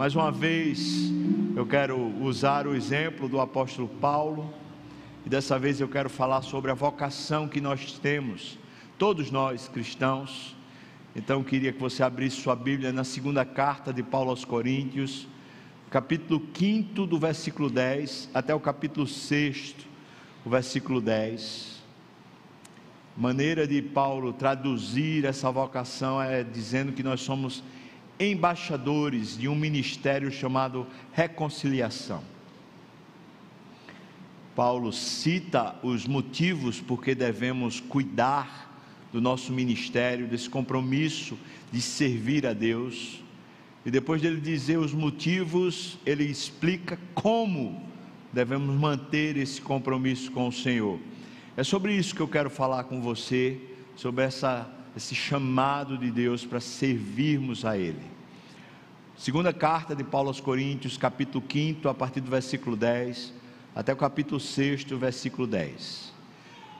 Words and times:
Mais 0.00 0.14
uma 0.14 0.32
vez, 0.32 1.12
eu 1.54 1.66
quero 1.66 1.94
usar 2.22 2.66
o 2.66 2.74
exemplo 2.74 3.28
do 3.28 3.38
apóstolo 3.38 3.86
Paulo, 3.86 4.50
e 5.26 5.28
dessa 5.28 5.58
vez 5.58 5.78
eu 5.78 5.88
quero 5.88 6.08
falar 6.08 6.40
sobre 6.40 6.70
a 6.70 6.74
vocação 6.74 7.46
que 7.46 7.60
nós 7.60 7.98
temos, 7.98 8.58
todos 8.96 9.30
nós 9.30 9.68
cristãos. 9.68 10.56
Então, 11.14 11.40
eu 11.40 11.44
queria 11.44 11.70
que 11.70 11.78
você 11.78 12.02
abrisse 12.02 12.36
sua 12.36 12.56
Bíblia 12.56 12.94
na 12.94 13.04
segunda 13.04 13.44
carta 13.44 13.92
de 13.92 14.02
Paulo 14.02 14.30
aos 14.30 14.42
Coríntios, 14.42 15.28
capítulo 15.90 16.42
5, 16.54 17.04
do 17.04 17.18
versículo 17.18 17.68
10 17.68 18.30
até 18.32 18.54
o 18.54 18.58
capítulo 18.58 19.06
6, 19.06 19.74
o 20.46 20.48
versículo 20.48 21.02
10. 21.02 21.78
Maneira 23.14 23.66
de 23.66 23.82
Paulo 23.82 24.32
traduzir 24.32 25.26
essa 25.26 25.50
vocação 25.50 26.22
é 26.22 26.42
dizendo 26.42 26.90
que 26.90 27.02
nós 27.02 27.20
somos 27.20 27.62
embaixadores 28.20 29.38
de 29.38 29.48
um 29.48 29.54
ministério 29.54 30.30
chamado 30.30 30.86
reconciliação. 31.12 32.22
Paulo 34.54 34.92
cita 34.92 35.74
os 35.82 36.06
motivos 36.06 36.80
por 36.80 37.02
que 37.02 37.14
devemos 37.14 37.80
cuidar 37.80 38.68
do 39.10 39.20
nosso 39.20 39.52
ministério, 39.52 40.28
desse 40.28 40.50
compromisso 40.50 41.38
de 41.72 41.80
servir 41.80 42.46
a 42.46 42.52
Deus. 42.52 43.22
E 43.86 43.90
depois 43.90 44.20
dele 44.20 44.40
dizer 44.40 44.78
os 44.78 44.92
motivos, 44.92 45.98
ele 46.04 46.24
explica 46.24 46.98
como 47.14 47.82
devemos 48.30 48.78
manter 48.78 49.38
esse 49.38 49.62
compromisso 49.62 50.30
com 50.30 50.46
o 50.46 50.52
Senhor. 50.52 51.00
É 51.56 51.64
sobre 51.64 51.94
isso 51.94 52.14
que 52.14 52.20
eu 52.20 52.28
quero 52.28 52.50
falar 52.50 52.84
com 52.84 53.00
você, 53.00 53.58
sobre 53.96 54.24
essa 54.24 54.70
esse 54.96 55.14
chamado 55.14 55.96
de 55.96 56.10
Deus 56.10 56.44
para 56.44 56.60
servirmos 56.60 57.64
a 57.64 57.76
Ele. 57.76 58.09
Segunda 59.20 59.52
carta 59.52 59.94
de 59.94 60.02
Paulo 60.02 60.28
aos 60.28 60.40
Coríntios, 60.40 60.96
capítulo 60.96 61.44
5, 61.46 61.86
a 61.90 61.92
partir 61.92 62.22
do 62.22 62.30
versículo 62.30 62.74
10, 62.74 63.34
até 63.76 63.92
o 63.92 63.96
capítulo 63.96 64.40
6, 64.40 64.84
versículo 64.84 65.46
10. 65.46 66.10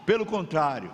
Pelo 0.06 0.24
contrário, 0.24 0.90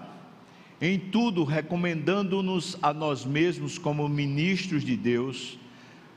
em 0.80 0.98
tudo 0.98 1.44
recomendando-nos 1.44 2.76
a 2.82 2.92
nós 2.92 3.24
mesmos 3.24 3.78
como 3.78 4.08
ministros 4.08 4.82
de 4.82 4.96
Deus, 4.96 5.56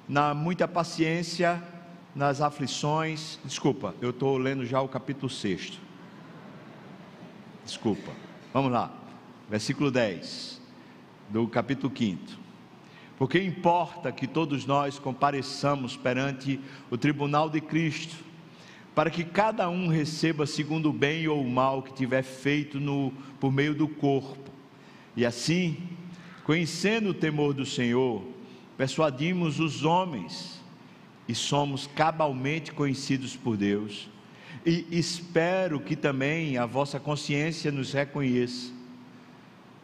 na 0.07 0.33
muita 0.33 0.67
paciência, 0.67 1.63
nas 2.15 2.41
aflições. 2.41 3.37
Desculpa, 3.45 3.93
eu 4.01 4.09
estou 4.09 4.35
lendo 4.35 4.65
já 4.65 4.81
o 4.81 4.87
capítulo 4.87 5.29
6. 5.29 5.79
Desculpa, 7.63 8.13
vamos 8.51 8.71
lá, 8.71 8.91
versículo 9.47 9.91
10 9.91 10.59
do 11.29 11.47
capítulo 11.47 11.93
5. 11.95 12.38
Porque 13.19 13.37
importa 13.37 14.13
que 14.13 14.25
todos 14.25 14.65
nós 14.65 14.97
compareçamos 14.97 15.97
perante 15.97 16.57
o 16.89 16.97
tribunal 16.97 17.49
de 17.49 17.59
Cristo, 17.59 18.15
para 18.95 19.09
que 19.09 19.25
cada 19.25 19.69
um 19.69 19.87
receba 19.87 20.45
segundo 20.45 20.89
o 20.89 20.93
bem 20.93 21.27
ou 21.27 21.41
o 21.41 21.49
mal 21.49 21.83
que 21.83 21.93
tiver 21.93 22.23
feito 22.23 22.79
no, 22.79 23.11
por 23.37 23.51
meio 23.51 23.75
do 23.75 23.89
corpo. 23.89 24.49
E 25.17 25.25
assim, 25.25 25.77
conhecendo 26.45 27.09
o 27.09 27.13
temor 27.13 27.53
do 27.53 27.65
Senhor, 27.65 28.23
persuadimos 28.77 29.59
os 29.59 29.83
homens 29.83 30.61
e 31.27 31.35
somos 31.35 31.87
cabalmente 31.87 32.71
conhecidos 32.71 33.35
por 33.35 33.57
Deus. 33.57 34.09
E 34.65 34.87
espero 34.89 35.79
que 35.81 35.95
também 35.95 36.57
a 36.57 36.65
vossa 36.65 36.99
consciência 36.99 37.69
nos 37.69 37.91
reconheça 37.91 38.79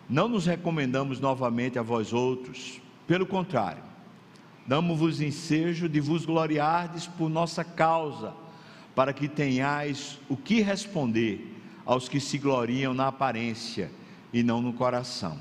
não 0.09 0.27
nos 0.27 0.45
recomendamos 0.45 1.19
novamente 1.19 1.79
a 1.79 1.81
vós 1.81 2.13
outros, 2.13 2.79
pelo 3.07 3.25
contrário, 3.25 3.83
damos-vos 4.65 5.21
ensejo 5.21 5.87
de 5.87 5.99
vos 5.99 6.25
gloriardes 6.25 7.05
por 7.05 7.29
nossa 7.29 7.63
causa, 7.63 8.33
para 8.95 9.13
que 9.13 9.27
tenhais 9.27 10.19
o 10.29 10.35
que 10.37 10.61
responder 10.61 11.53
aos 11.85 12.09
que 12.09 12.19
se 12.19 12.37
gloriam 12.37 12.93
na 12.93 13.07
aparência 13.07 13.91
e 14.33 14.41
não 14.41 14.61
no 14.61 14.73
coração. 14.73 15.37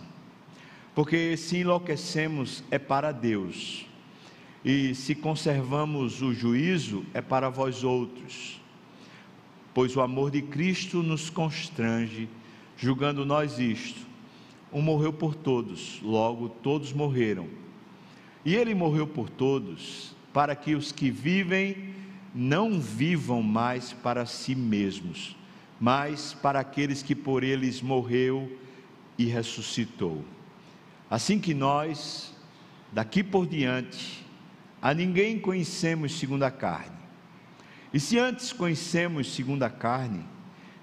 Porque 0.95 1.37
se 1.37 1.59
enlouquecemos 1.59 2.63
é 2.71 2.79
para 2.79 3.13
Deus, 3.13 3.87
e 4.65 4.95
se 4.95 5.15
conservamos 5.15 6.23
o 6.23 6.33
juízo 6.33 7.05
é 7.15 7.21
para 7.21 7.49
vós 7.49 7.83
outros. 7.85 8.61
Pois 9.73 9.97
o 9.97 10.01
amor 10.01 10.31
de 10.31 10.43
Cristo 10.43 11.03
nos 11.03 11.31
constrange, 11.31 12.29
julgando 12.77 13.25
nós 13.25 13.59
isto 13.59 14.14
um 14.75 14.83
morreu 14.83 15.13
por 15.13 15.37
todos, 15.37 16.01
logo 16.03 16.49
todos 16.49 16.93
morreram. 16.93 17.49
E 18.45 18.57
ele 18.57 18.75
morreu 18.75 19.07
por 19.07 19.31
todos, 19.31 20.17
para 20.33 20.57
que 20.57 20.75
os 20.75 20.91
que 20.91 21.13
vivem 21.13 21.95
não 22.35 22.81
vivam 22.81 23.41
mais 23.41 23.93
para 23.93 24.27
si 24.27 24.57
mesmos, 24.57 25.37
mas 25.81 26.35
para 26.35 26.59
aqueles 26.59 27.05
que 27.05 27.15
por 27.15 27.45
eles 27.45 27.81
morreu 27.81 28.59
e 29.17 29.27
ressuscitou. 29.27 30.25
Assim 31.09 31.39
que 31.39 31.55
nós, 31.55 32.35
daqui 32.93 33.23
por 33.23 33.47
diante, 33.47 34.27
a 34.83 34.93
ninguém 34.93 35.39
conhecemos 35.39 36.19
segundo 36.19 36.43
a 36.43 36.51
carne. 36.51 36.99
E 37.93 38.01
se 38.01 38.19
antes 38.19 38.53
conhecemos 38.53 39.33
segundo 39.33 39.63
a 39.63 39.71
carne, 39.71 40.25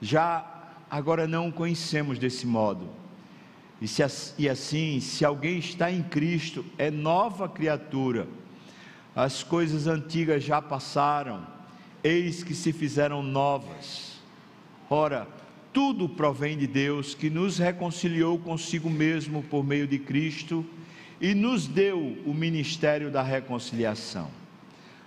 já 0.01 0.77
agora 0.89 1.27
não 1.27 1.51
conhecemos 1.51 2.17
desse 2.17 2.47
modo 2.47 3.00
e, 3.81 3.87
se, 3.87 4.03
e 4.37 4.47
assim, 4.47 4.99
se 4.99 5.25
alguém 5.25 5.57
está 5.57 5.91
em 5.91 6.03
Cristo, 6.03 6.63
é 6.77 6.91
nova 6.91 7.49
criatura. 7.49 8.27
As 9.15 9.41
coisas 9.41 9.87
antigas 9.87 10.43
já 10.43 10.61
passaram, 10.61 11.45
eis 12.03 12.43
que 12.43 12.53
se 12.53 12.71
fizeram 12.71 13.23
novas. 13.23 14.19
Ora, 14.87 15.27
tudo 15.73 16.07
provém 16.07 16.57
de 16.57 16.67
Deus 16.67 17.15
que 17.15 17.29
nos 17.29 17.57
reconciliou 17.57 18.37
consigo 18.37 18.89
mesmo 18.89 19.41
por 19.41 19.63
meio 19.63 19.87
de 19.87 19.97
Cristo 19.97 20.63
e 21.19 21.33
nos 21.33 21.65
deu 21.65 22.17
o 22.25 22.33
ministério 22.33 23.09
da 23.09 23.23
reconciliação. 23.23 24.29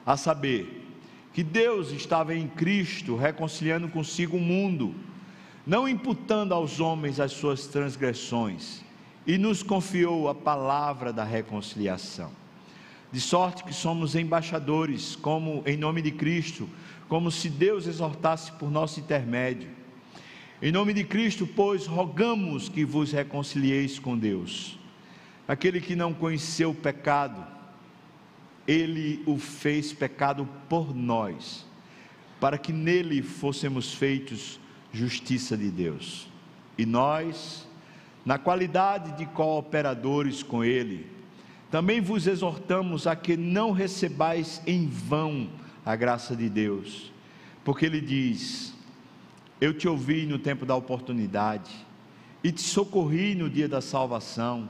A 0.05 0.17
saber, 0.17 0.85
que 1.33 1.43
Deus 1.43 1.91
estava 1.91 2.35
em 2.35 2.47
Cristo 2.47 3.17
reconciliando 3.17 3.89
consigo 3.89 4.37
o 4.37 4.41
mundo 4.41 4.95
não 5.67 5.89
imputando 5.89 6.53
aos 6.53 6.81
homens 6.81 7.19
as 7.19 7.33
suas 7.33 7.67
transgressões, 7.67 8.83
e 9.27 9.39
nos 9.39 9.63
confiou 9.63 10.29
a 10.29 10.35
palavra 10.35 11.13
da 11.13 11.25
reconciliação. 11.25 12.31
De 13.11 13.21
sorte 13.21 13.65
que 13.65 13.73
somos 13.73 14.15
embaixadores, 14.15 15.17
como 15.17 15.63
em 15.65 15.77
nome 15.77 16.03
de 16.03 16.11
Cristo, 16.11 16.69
como 17.09 17.31
se 17.31 17.49
Deus 17.49 17.87
exortasse 17.87 18.53
por 18.53 18.71
nosso 18.71 19.01
intermédio. 19.01 19.71
Em 20.61 20.71
nome 20.71 20.93
de 20.93 21.05
Cristo, 21.05 21.47
pois, 21.47 21.87
rogamos 21.87 22.69
que 22.69 22.85
vos 22.85 23.13
reconcilieis 23.13 23.99
com 23.99 24.19
Deus. 24.19 24.79
Aquele 25.47 25.81
que 25.81 25.95
não 25.95 26.13
conheceu 26.13 26.71
o 26.71 26.75
pecado, 26.75 27.47
ele 28.67 29.23
o 29.27 29.39
fez 29.39 29.93
pecado 29.93 30.49
por 30.69 30.95
nós, 30.95 31.67
para 32.41 32.59
que 32.59 32.73
nele 32.73 33.23
fôssemos 33.23 33.95
feitos 33.95 34.59
justiça 34.95 35.57
de 35.57 35.71
Deus. 35.71 36.29
E 36.79 36.87
nós, 36.87 37.67
na 38.25 38.39
qualidade 38.39 39.19
de 39.19 39.27
cooperadores 39.27 40.43
com 40.43 40.65
Ele, 40.65 41.07
também 41.71 42.01
vos 42.01 42.27
exortamos 42.27 43.07
a 43.07 43.17
que 43.17 43.37
não 43.37 43.73
recebais 43.73 44.63
em 44.67 44.87
vão 44.87 45.51
a 45.85 45.97
graça 45.97 46.37
de 46.37 46.49
Deus, 46.49 47.13
porque 47.65 47.85
Ele 47.85 48.01
diz: 48.01 48.73
Eu 49.61 49.75
te 49.75 49.89
ouvi 49.89 50.25
no 50.25 50.39
tempo 50.39 50.65
da 50.65 50.77
oportunidade 50.77 51.73
e 52.43 52.53
te 52.53 52.63
socorri 52.63 53.35
no 53.35 53.51
dia 53.51 53.69
da 53.69 53.81
salvação. 53.81 54.69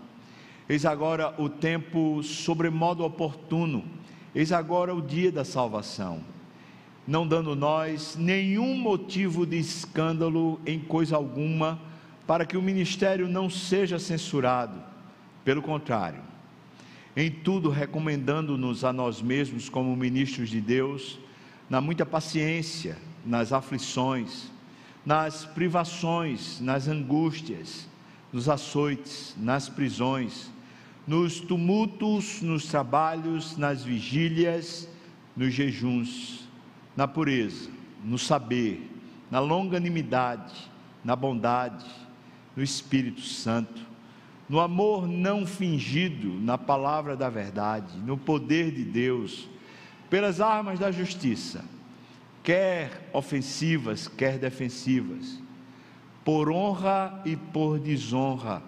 Eis 0.66 0.86
agora 0.86 1.34
o 1.38 1.48
tempo 1.48 2.22
sobremodo 2.22 3.04
oportuno, 3.04 3.84
eis 4.34 4.50
agora 4.50 4.94
o 4.94 5.02
dia 5.02 5.30
da 5.30 5.44
salvação 5.44 6.33
não 7.06 7.26
dando 7.26 7.54
nós 7.54 8.16
nenhum 8.18 8.76
motivo 8.76 9.44
de 9.44 9.58
escândalo 9.58 10.58
em 10.64 10.78
coisa 10.78 11.16
alguma, 11.16 11.78
para 12.26 12.46
que 12.46 12.56
o 12.56 12.62
ministério 12.62 13.28
não 13.28 13.50
seja 13.50 13.98
censurado. 13.98 14.82
Pelo 15.44 15.60
contrário, 15.60 16.22
em 17.14 17.30
tudo 17.30 17.68
recomendando-nos 17.68 18.82
a 18.84 18.92
nós 18.92 19.20
mesmos 19.20 19.68
como 19.68 19.94
ministros 19.94 20.48
de 20.48 20.60
Deus, 20.60 21.18
na 21.68 21.80
muita 21.80 22.06
paciência, 22.06 22.96
nas 23.24 23.52
aflições, 23.52 24.50
nas 25.04 25.44
privações, 25.44 26.60
nas 26.60 26.88
angústias, 26.88 27.86
nos 28.32 28.48
açoites, 28.48 29.34
nas 29.38 29.68
prisões, 29.68 30.50
nos 31.06 31.40
tumultos, 31.40 32.40
nos 32.40 32.64
trabalhos, 32.64 33.58
nas 33.58 33.84
vigílias, 33.84 34.88
nos 35.36 35.52
jejuns 35.52 36.43
na 36.96 37.08
pureza, 37.08 37.70
no 38.04 38.18
saber, 38.18 38.90
na 39.30 39.40
longanimidade, 39.40 40.54
na 41.04 41.16
bondade, 41.16 41.84
no 42.56 42.62
Espírito 42.62 43.20
Santo, 43.20 43.82
no 44.48 44.60
amor 44.60 45.08
não 45.08 45.46
fingido, 45.46 46.34
na 46.40 46.58
palavra 46.58 47.16
da 47.16 47.30
verdade, 47.30 47.96
no 47.98 48.16
poder 48.16 48.70
de 48.70 48.84
Deus, 48.84 49.48
pelas 50.10 50.40
armas 50.40 50.78
da 50.78 50.92
justiça, 50.92 51.64
quer 52.42 53.08
ofensivas, 53.12 54.06
quer 54.06 54.38
defensivas, 54.38 55.40
por 56.22 56.50
honra 56.50 57.22
e 57.24 57.36
por 57.36 57.78
desonra, 57.78 58.62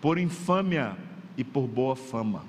por 0.00 0.18
infâmia 0.18 0.96
e 1.36 1.44
por 1.44 1.66
boa 1.66 1.94
fama, 1.94 2.44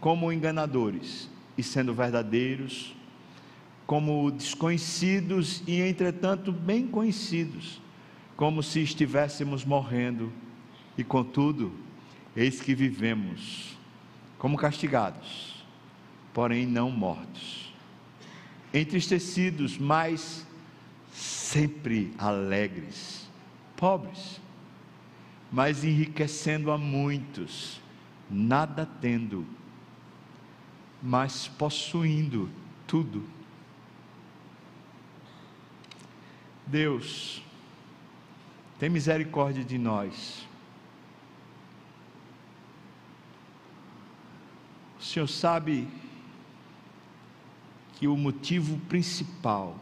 como 0.00 0.32
enganadores 0.32 1.30
e 1.56 1.62
sendo 1.62 1.94
verdadeiros, 1.94 2.95
como 3.86 4.30
desconhecidos 4.30 5.62
e 5.66 5.80
entretanto 5.80 6.50
bem 6.50 6.86
conhecidos, 6.86 7.80
como 8.36 8.62
se 8.62 8.80
estivéssemos 8.80 9.64
morrendo, 9.64 10.32
e 10.98 11.04
contudo, 11.04 11.72
eis 12.34 12.60
que 12.60 12.74
vivemos 12.74 13.76
como 14.38 14.56
castigados, 14.56 15.64
porém 16.34 16.66
não 16.66 16.90
mortos, 16.90 17.72
entristecidos, 18.72 19.78
mas 19.78 20.46
sempre 21.12 22.12
alegres, 22.18 23.28
pobres, 23.76 24.40
mas 25.50 25.84
enriquecendo 25.84 26.70
a 26.70 26.76
muitos, 26.76 27.80
nada 28.28 28.84
tendo, 29.00 29.46
mas 31.02 31.48
possuindo 31.48 32.50
tudo. 32.86 33.35
Deus, 36.66 37.40
tem 38.78 38.90
misericórdia 38.90 39.62
de 39.62 39.78
nós. 39.78 40.46
O 44.98 45.02
Senhor 45.02 45.28
sabe 45.28 45.88
que 47.94 48.08
o 48.08 48.16
motivo 48.16 48.78
principal 48.88 49.78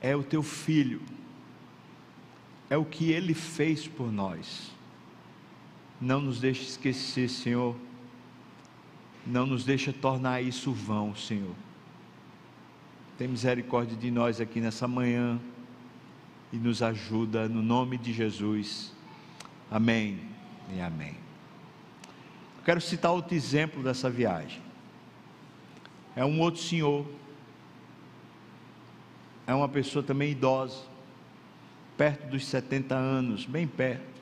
é 0.00 0.14
o 0.16 0.22
teu 0.22 0.42
filho, 0.42 1.02
é 2.70 2.76
o 2.76 2.84
que 2.84 3.10
ele 3.10 3.34
fez 3.34 3.86
por 3.86 4.10
nós. 4.10 4.70
Não 6.00 6.20
nos 6.20 6.40
deixe 6.40 6.62
esquecer, 6.62 7.28
Senhor, 7.28 7.76
não 9.26 9.46
nos 9.46 9.64
deixe 9.64 9.92
tornar 9.92 10.40
isso 10.40 10.72
vão, 10.72 11.14
Senhor. 11.14 11.54
Tem 13.22 13.28
misericórdia 13.28 13.96
de 13.96 14.10
nós 14.10 14.40
aqui 14.40 14.60
nessa 14.60 14.88
manhã 14.88 15.40
e 16.52 16.56
nos 16.56 16.82
ajuda 16.82 17.48
no 17.48 17.62
nome 17.62 17.96
de 17.96 18.12
Jesus. 18.12 18.92
Amém 19.70 20.18
e 20.74 20.80
amém. 20.80 21.14
Eu 22.58 22.64
quero 22.64 22.80
citar 22.80 23.12
outro 23.12 23.36
exemplo 23.36 23.80
dessa 23.80 24.10
viagem. 24.10 24.60
É 26.16 26.24
um 26.24 26.40
outro 26.40 26.60
senhor, 26.60 27.06
é 29.46 29.54
uma 29.54 29.68
pessoa 29.68 30.02
também 30.02 30.32
idosa, 30.32 30.82
perto 31.96 32.26
dos 32.26 32.44
70 32.44 32.96
anos, 32.96 33.46
bem 33.46 33.68
perto, 33.68 34.20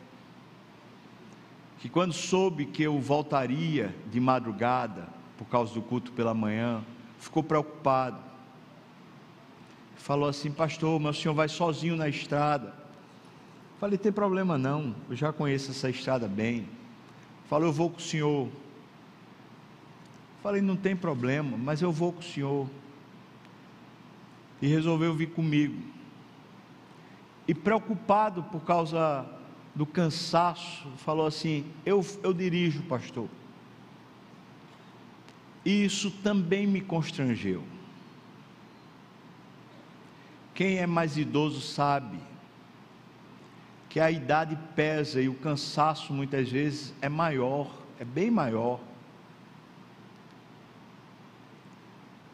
que 1.79 1.89
quando 1.89 2.13
soube 2.13 2.67
que 2.67 2.83
eu 2.83 3.01
voltaria 3.01 3.95
de 4.13 4.21
madrugada, 4.21 5.09
por 5.39 5.47
causa 5.47 5.73
do 5.73 5.81
culto 5.81 6.13
pela 6.13 6.35
manhã, 6.35 6.85
ficou 7.19 7.43
preocupado 7.43 8.29
falou 10.01 10.29
assim: 10.29 10.51
Pastor, 10.51 10.99
mas 10.99 11.19
o 11.19 11.21
senhor 11.21 11.35
vai 11.35 11.49
sozinho 11.49 11.97
na 11.97 12.09
estrada. 12.09 12.75
Falei: 13.79 13.99
Tem 13.99 14.13
problema 14.13 14.59
não, 14.59 14.95
eu 15.09 15.17
já 15.17 15.33
conheço 15.33 15.71
essa 15.71 15.89
estrada 15.89 16.27
bem. 16.27 16.67
Falou: 17.49 17.69
Eu 17.69 17.73
vou 17.73 17.91
com 17.91 17.99
o 17.99 18.03
senhor. 18.03 18.49
Falei: 20.43 20.61
Não 20.61 20.77
tem 20.77 20.97
problema, 20.97 21.57
mas 21.57 21.83
eu 21.83 21.93
vou 21.93 22.13
com 22.13 22.21
o 22.21 22.25
senhor. 22.25 22.69
E 24.61 24.67
resolveu 24.67 25.15
vir 25.15 25.31
comigo. 25.31 25.81
E 27.47 27.55
preocupado 27.55 28.43
por 28.45 28.61
causa 28.61 29.27
do 29.75 29.87
cansaço, 29.87 30.89
falou 30.99 31.27
assim: 31.27 31.65
Eu, 31.85 32.05
eu 32.23 32.33
dirijo, 32.33 32.83
pastor. 32.83 33.29
E 35.65 35.85
isso 35.85 36.11
também 36.11 36.67
me 36.67 36.81
constrangeu. 36.81 37.63
Quem 40.61 40.77
é 40.77 40.87
mais 40.87 41.17
idoso 41.17 41.63
sabe 41.63 42.19
que 43.89 43.99
a 43.99 44.11
idade 44.11 44.59
pesa 44.77 45.19
e 45.19 45.27
o 45.27 45.33
cansaço 45.33 46.13
muitas 46.13 46.51
vezes 46.51 46.93
é 47.01 47.09
maior, 47.09 47.75
é 47.99 48.05
bem 48.05 48.31
maior. 48.31 48.79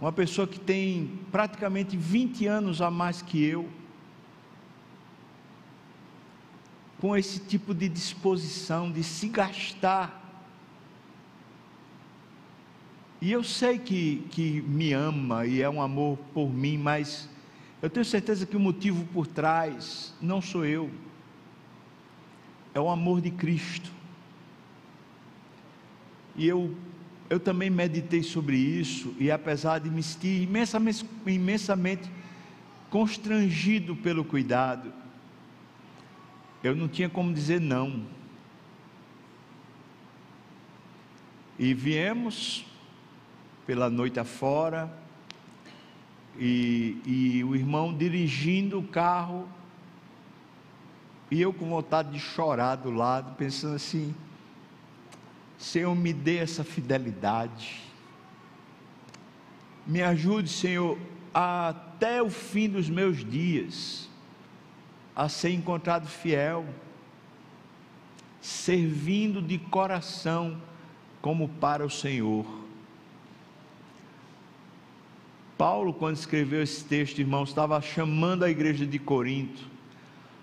Uma 0.01 0.11
pessoa 0.11 0.45
que 0.45 0.59
tem 0.59 1.21
praticamente 1.31 1.97
20 1.97 2.49
anos 2.49 2.83
a 2.83 2.91
mais 2.91 3.23
que 3.23 3.45
eu, 3.45 3.71
com 7.01 7.17
esse 7.17 7.39
tipo 7.39 7.73
de 7.73 7.89
disposição 7.89 8.91
de 8.91 9.05
se 9.05 9.29
gastar. 9.29 10.43
E 13.21 13.31
eu 13.31 13.45
sei 13.45 13.79
que, 13.79 14.27
que 14.33 14.63
me 14.63 14.93
ama 14.93 15.47
e 15.47 15.63
é 15.63 15.71
um 15.71 15.81
amor 15.81 16.19
por 16.35 16.53
mim, 16.53 16.77
mas 16.77 17.36
eu 17.87 17.91
tenho 17.91 18.05
certeza 18.05 18.45
que 18.45 18.57
o 18.57 18.61
motivo 18.61 19.07
por 19.13 19.29
trás 19.29 20.13
não 20.21 20.43
sou 20.43 20.65
eu, 20.65 20.91
é 22.75 22.81
o 22.81 22.91
amor 22.91 23.21
de 23.21 23.31
Cristo. 23.31 23.93
E 26.35 26.49
eu, 26.49 26.77
eu 27.31 27.39
também 27.39 27.71
meditei 27.71 28.25
sobre 28.25 28.57
isso, 28.57 29.15
e 29.21 29.31
apesar 29.31 29.79
de 29.79 29.89
me 29.89 30.03
sentir 30.03 30.43
imensamente, 30.43 31.07
imensamente 31.25 32.11
constrangido 32.91 33.95
pelo 33.95 34.25
cuidado, 34.25 34.93
eu 36.65 36.75
não 36.75 36.89
tinha 36.89 37.09
como 37.09 37.33
dizer 37.33 37.61
não. 37.61 38.05
E 41.57 41.73
viemos 41.73 42.67
pela 43.65 43.89
noite 43.89 44.19
afora, 44.19 45.06
e, 46.39 47.01
e 47.05 47.45
o 47.45 47.55
irmão 47.55 47.97
dirigindo 47.97 48.79
o 48.79 48.83
carro, 48.83 49.49
e 51.31 51.41
eu 51.41 51.53
com 51.53 51.69
vontade 51.69 52.11
de 52.11 52.19
chorar 52.19 52.77
do 52.77 52.91
lado, 52.91 53.35
pensando 53.37 53.75
assim: 53.75 54.15
Senhor, 55.59 55.95
me 55.95 56.13
dê 56.13 56.37
essa 56.39 56.63
fidelidade, 56.63 57.83
me 59.87 60.03
ajude, 60.03 60.49
Senhor, 60.49 60.99
até 61.33 62.23
o 62.23 62.31
fim 62.31 62.69
dos 62.69 62.89
meus 62.89 63.25
dias, 63.25 64.09
a 65.15 65.29
ser 65.29 65.51
encontrado 65.51 66.07
fiel, 66.07 66.67
servindo 68.41 69.41
de 69.41 69.59
coração 69.59 70.61
como 71.21 71.49
para 71.49 71.85
o 71.85 71.91
Senhor 71.91 72.66
Paulo, 75.57 75.95
quando 75.95 76.17
escreveu 76.17 76.63
esse 76.63 76.85
texto, 76.85 77.19
irmãos, 77.19 77.49
estava 77.49 77.81
chamando 77.81 78.45
a 78.45 78.51
igreja 78.51 78.85
de 78.85 78.99
Corinto 78.99 79.63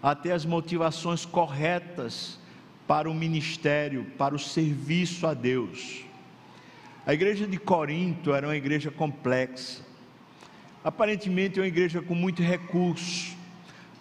a 0.01 0.15
ter 0.15 0.31
as 0.31 0.43
motivações 0.43 1.23
corretas 1.23 2.39
para 2.87 3.09
o 3.09 3.13
ministério, 3.13 4.05
para 4.17 4.33
o 4.33 4.39
serviço 4.39 5.27
a 5.27 5.35
Deus. 5.35 6.03
A 7.05 7.13
igreja 7.13 7.45
de 7.45 7.57
Corinto 7.57 8.33
era 8.33 8.47
uma 8.47 8.55
igreja 8.55 8.89
complexa, 8.89 9.83
aparentemente 10.83 11.59
uma 11.59 11.67
igreja 11.67 12.01
com 12.01 12.15
muitos 12.15 12.43
recursos, 12.43 13.35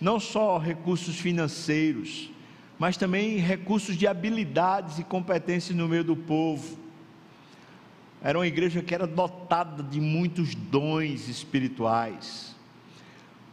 não 0.01 0.19
só 0.19 0.57
recursos 0.57 1.19
financeiros, 1.19 2.31
mas 2.79 2.97
também 2.97 3.37
recursos 3.37 3.99
de 3.99 4.07
habilidades 4.07 4.99
e 4.99 5.05
competências 5.05 5.77
no 5.77 5.87
meio 5.87 6.05
do 6.05 6.17
povo 6.17 6.82
era 8.23 8.39
uma 8.39 8.47
igreja 8.47 8.83
que 8.83 8.95
era 8.95 9.07
dotada 9.07 9.83
de 9.83 10.01
muitos 10.01 10.55
dons 10.55 11.29
espirituais. 11.29 12.55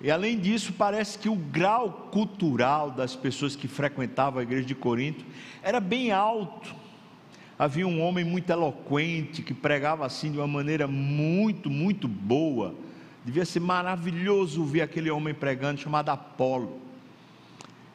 E 0.02 0.10
além 0.10 0.40
disso, 0.40 0.72
parece 0.74 1.18
que 1.18 1.28
o 1.28 1.36
grau 1.36 2.10
cultural 2.12 2.92
das 2.92 3.16
pessoas 3.16 3.56
que 3.56 3.68
frequentavam 3.68 4.40
a 4.40 4.44
igreja 4.44 4.66
de 4.66 4.76
Corinto 4.76 5.26
era 5.62 5.80
bem 5.80 6.12
alto. 6.12 6.74
Havia 7.58 7.86
um 7.86 8.02
homem 8.02 8.24
muito 8.24 8.50
eloquente 8.50 9.42
que 9.42 9.54
pregava 9.54 10.06
assim 10.06 10.32
de 10.32 10.38
uma 10.38 10.48
maneira 10.48 10.88
muito, 10.88 11.70
muito 11.70 12.08
boa. 12.08 12.74
Devia 13.26 13.44
ser 13.44 13.60
maravilhoso 13.60 14.64
ver 14.64 14.82
aquele 14.82 15.12
homem 15.12 15.34
pregando, 15.34 15.82
chamado 15.82 16.10
Apolo. 16.10 16.80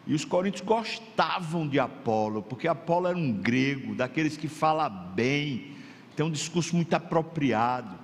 E 0.06 0.12
os 0.12 0.24
coríntios 0.26 0.62
gostavam 0.62 1.66
de 1.66 1.78
Apolo, 1.78 2.42
porque 2.42 2.68
Apolo 2.68 3.06
era 3.06 3.16
um 3.16 3.32
grego, 3.32 3.94
daqueles 3.94 4.36
que 4.36 4.48
fala 4.48 4.86
bem, 4.90 5.73
tem 6.16 6.24
um 6.24 6.30
discurso 6.30 6.76
muito 6.76 6.94
apropriado. 6.94 7.98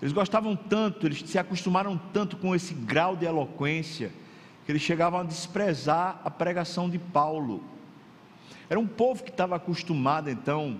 Eles 0.00 0.12
gostavam 0.12 0.56
tanto, 0.56 1.06
eles 1.06 1.22
se 1.26 1.38
acostumaram 1.38 2.00
tanto 2.12 2.36
com 2.36 2.54
esse 2.54 2.72
grau 2.74 3.16
de 3.16 3.26
eloquência, 3.26 4.10
que 4.64 4.72
eles 4.72 4.82
chegavam 4.82 5.20
a 5.20 5.24
desprezar 5.24 6.20
a 6.24 6.30
pregação 6.30 6.88
de 6.88 6.98
Paulo. 6.98 7.62
Era 8.68 8.78
um 8.78 8.86
povo 8.86 9.22
que 9.22 9.30
estava 9.30 9.56
acostumado 9.56 10.30
então 10.30 10.78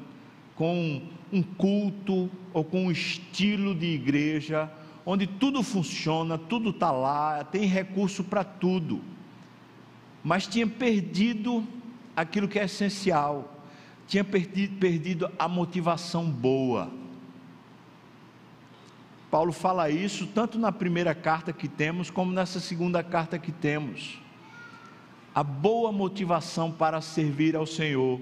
com 0.54 1.02
um 1.32 1.42
culto 1.42 2.30
ou 2.52 2.64
com 2.64 2.86
um 2.86 2.90
estilo 2.90 3.74
de 3.74 3.86
igreja 3.86 4.70
onde 5.04 5.26
tudo 5.26 5.62
funciona, 5.62 6.38
tudo 6.38 6.70
está 6.70 6.90
lá, 6.90 7.42
tem 7.44 7.64
recurso 7.66 8.22
para 8.22 8.44
tudo, 8.44 9.00
mas 10.22 10.46
tinha 10.46 10.66
perdido 10.66 11.66
aquilo 12.14 12.48
que 12.48 12.58
é 12.58 12.64
essencial, 12.64 13.59
tinha 14.10 14.24
perdido, 14.24 14.76
perdido 14.80 15.30
a 15.38 15.46
motivação 15.46 16.28
boa. 16.28 16.90
Paulo 19.30 19.52
fala 19.52 19.88
isso 19.88 20.26
tanto 20.26 20.58
na 20.58 20.72
primeira 20.72 21.14
carta 21.14 21.52
que 21.52 21.68
temos, 21.68 22.10
como 22.10 22.32
nessa 22.32 22.58
segunda 22.58 23.04
carta 23.04 23.38
que 23.38 23.52
temos. 23.52 24.20
A 25.32 25.44
boa 25.44 25.92
motivação 25.92 26.72
para 26.72 27.00
servir 27.00 27.54
ao 27.54 27.64
Senhor. 27.64 28.20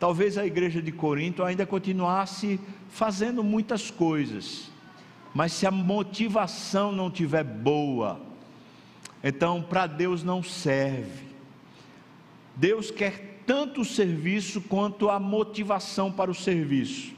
Talvez 0.00 0.36
a 0.36 0.44
igreja 0.44 0.82
de 0.82 0.90
Corinto 0.90 1.44
ainda 1.44 1.64
continuasse 1.64 2.58
fazendo 2.88 3.44
muitas 3.44 3.92
coisas, 3.92 4.68
mas 5.32 5.52
se 5.52 5.64
a 5.64 5.70
motivação 5.70 6.90
não 6.90 7.08
tiver 7.08 7.44
boa, 7.44 8.20
então 9.22 9.62
para 9.62 9.86
Deus 9.86 10.24
não 10.24 10.42
serve. 10.42 11.28
Deus 12.56 12.90
quer 12.90 13.27
tanto 13.48 13.80
o 13.80 13.84
serviço 13.84 14.60
quanto 14.60 15.08
a 15.08 15.18
motivação 15.18 16.12
para 16.12 16.30
o 16.30 16.34
serviço. 16.34 17.14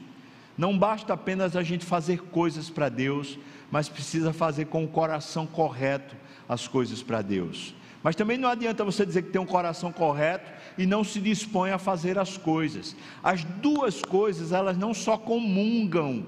Não 0.57 0.77
basta 0.77 1.11
apenas 1.11 1.57
a 1.57 1.61
gente 1.61 1.85
fazer 1.85 2.21
coisas 2.21 2.69
para 2.69 2.87
Deus, 2.87 3.37
mas 3.69 3.89
precisa 3.89 4.31
fazer 4.31 4.67
com 4.67 4.81
o 4.85 4.87
coração 4.87 5.45
correto 5.45 6.15
as 6.47 6.69
coisas 6.69 7.03
para 7.03 7.21
Deus. 7.21 7.75
Mas 8.01 8.15
também 8.15 8.37
não 8.37 8.47
adianta 8.47 8.85
você 8.85 9.05
dizer 9.05 9.23
que 9.23 9.29
tem 9.29 9.41
um 9.41 9.45
coração 9.45 9.91
correto 9.91 10.49
e 10.77 10.85
não 10.85 11.03
se 11.03 11.19
dispõe 11.19 11.71
a 11.71 11.77
fazer 11.77 12.17
as 12.17 12.37
coisas. 12.37 12.95
As 13.21 13.43
duas 13.43 14.01
coisas, 14.01 14.53
elas 14.53 14.77
não 14.77 14.93
só 14.93 15.17
comungam, 15.17 16.25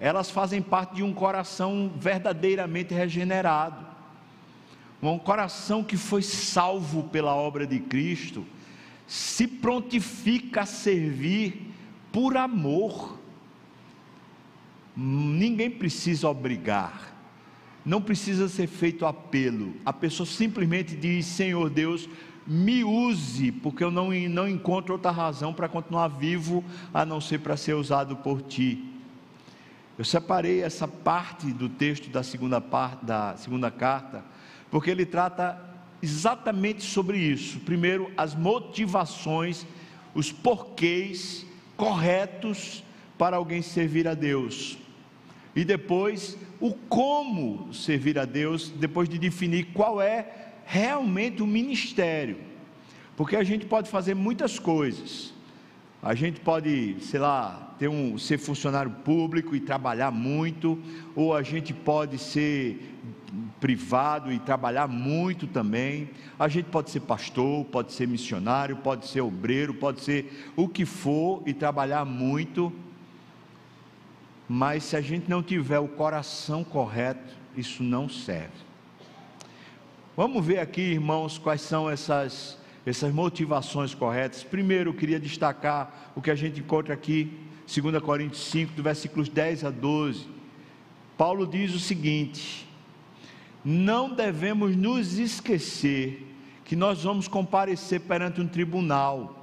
elas 0.00 0.32
fazem 0.32 0.60
parte 0.60 0.96
de 0.96 1.04
um 1.04 1.14
coração 1.14 1.92
verdadeiramente 1.96 2.92
regenerado. 2.92 3.86
Um 5.00 5.16
coração 5.16 5.84
que 5.84 5.96
foi 5.96 6.22
salvo 6.22 7.04
pela 7.04 7.36
obra 7.36 7.64
de 7.64 7.78
Cristo, 7.78 8.44
se 9.08 9.48
prontifica 9.48 10.60
a 10.60 10.66
servir 10.66 11.72
por 12.12 12.36
amor. 12.36 13.18
Ninguém 14.94 15.70
precisa 15.70 16.28
obrigar, 16.28 17.16
não 17.84 18.02
precisa 18.02 18.48
ser 18.48 18.66
feito 18.66 19.06
apelo. 19.06 19.74
A 19.84 19.92
pessoa 19.92 20.26
simplesmente 20.26 20.94
diz: 20.94 21.24
Senhor 21.24 21.70
Deus, 21.70 22.08
me 22.46 22.84
use, 22.84 23.50
porque 23.50 23.82
eu 23.82 23.90
não, 23.90 24.10
não 24.10 24.46
encontro 24.46 24.92
outra 24.92 25.10
razão 25.10 25.54
para 25.54 25.68
continuar 25.68 26.08
vivo 26.08 26.62
a 26.92 27.06
não 27.06 27.20
ser 27.20 27.38
para 27.40 27.56
ser 27.56 27.74
usado 27.74 28.16
por 28.16 28.42
ti. 28.42 28.84
Eu 29.96 30.04
separei 30.04 30.62
essa 30.62 30.86
parte 30.86 31.50
do 31.52 31.68
texto 31.68 32.10
da 32.10 32.22
segunda, 32.22 32.60
parte, 32.60 33.04
da 33.04 33.36
segunda 33.36 33.70
carta, 33.70 34.24
porque 34.70 34.90
ele 34.90 35.06
trata 35.06 35.67
exatamente 36.02 36.82
sobre 36.82 37.18
isso. 37.18 37.60
Primeiro, 37.60 38.10
as 38.16 38.34
motivações, 38.34 39.66
os 40.14 40.32
porquês 40.32 41.46
corretos 41.76 42.82
para 43.16 43.36
alguém 43.36 43.62
servir 43.62 44.06
a 44.06 44.14
Deus 44.14 44.78
e 45.58 45.64
depois 45.64 46.38
o 46.60 46.72
como 46.72 47.72
servir 47.74 48.16
a 48.16 48.24
Deus, 48.24 48.68
depois 48.70 49.08
de 49.08 49.18
definir 49.18 49.66
qual 49.74 50.00
é 50.00 50.52
realmente 50.64 51.42
o 51.42 51.46
ministério. 51.46 52.36
Porque 53.16 53.34
a 53.34 53.42
gente 53.42 53.66
pode 53.66 53.90
fazer 53.90 54.14
muitas 54.14 54.58
coisas. 54.60 55.34
A 56.00 56.14
gente 56.14 56.38
pode, 56.38 56.96
sei 57.00 57.18
lá, 57.18 57.74
ter 57.76 57.88
um, 57.88 58.16
ser 58.16 58.38
funcionário 58.38 58.90
público 59.04 59.56
e 59.56 59.60
trabalhar 59.60 60.12
muito, 60.12 60.78
ou 61.16 61.34
a 61.34 61.42
gente 61.42 61.74
pode 61.74 62.18
ser 62.18 62.96
privado 63.60 64.32
e 64.32 64.38
trabalhar 64.38 64.86
muito 64.86 65.46
também. 65.46 66.10
A 66.38 66.48
gente 66.48 66.66
pode 66.66 66.90
ser 66.90 67.00
pastor, 67.00 67.64
pode 67.66 67.92
ser 67.92 68.06
missionário, 68.06 68.76
pode 68.76 69.06
ser 69.06 69.20
obreiro, 69.20 69.74
pode 69.74 70.00
ser 70.00 70.52
o 70.56 70.68
que 70.68 70.84
for 70.84 71.42
e 71.46 71.52
trabalhar 71.52 72.04
muito 72.04 72.72
mas 74.48 74.84
se 74.84 74.96
a 74.96 75.00
gente 75.00 75.28
não 75.28 75.42
tiver 75.42 75.78
o 75.78 75.86
coração 75.86 76.64
correto, 76.64 77.36
isso 77.54 77.82
não 77.82 78.08
serve. 78.08 78.66
Vamos 80.16 80.44
ver 80.44 80.58
aqui, 80.58 80.80
irmãos, 80.80 81.36
quais 81.36 81.60
são 81.60 81.88
essas, 81.88 82.56
essas 82.86 83.12
motivações 83.12 83.94
corretas. 83.94 84.42
Primeiro, 84.42 84.90
eu 84.90 84.94
queria 84.94 85.20
destacar 85.20 86.12
o 86.16 86.22
que 86.22 86.30
a 86.30 86.34
gente 86.34 86.60
encontra 86.60 86.94
aqui, 86.94 87.38
2 87.66 88.02
Coríntios 88.02 88.42
5, 88.44 88.72
do 88.72 88.82
versículos 88.82 89.28
10 89.28 89.64
a 89.64 89.70
12. 89.70 90.26
Paulo 91.18 91.46
diz 91.46 91.74
o 91.74 91.78
seguinte: 91.78 92.66
Não 93.70 94.14
devemos 94.14 94.76
nos 94.76 95.18
esquecer 95.18 96.26
que 96.64 96.74
nós 96.74 97.02
vamos 97.02 97.28
comparecer 97.28 98.00
perante 98.00 98.40
um 98.40 98.48
tribunal 98.48 99.38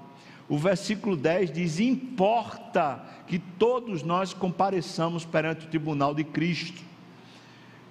o 0.47 0.57
versículo 0.57 1.15
10 1.15 1.51
diz: 1.51 1.79
Importa 1.79 3.03
que 3.27 3.39
todos 3.39 4.03
nós 4.03 4.33
compareçamos 4.33 5.25
perante 5.25 5.65
o 5.65 5.69
tribunal 5.69 6.13
de 6.13 6.23
Cristo. 6.23 6.83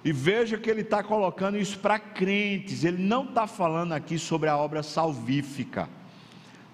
E 0.03 0.11
veja 0.11 0.57
que 0.57 0.69
ele 0.69 0.81
está 0.81 1.03
colocando 1.03 1.57
isso 1.57 1.79
para 1.79 1.97
crentes, 1.97 2.83
ele 2.83 3.01
não 3.01 3.25
está 3.25 3.47
falando 3.47 3.91
aqui 3.93 4.19
sobre 4.19 4.47
a 4.47 4.55
obra 4.55 4.83
salvífica. 4.83 5.89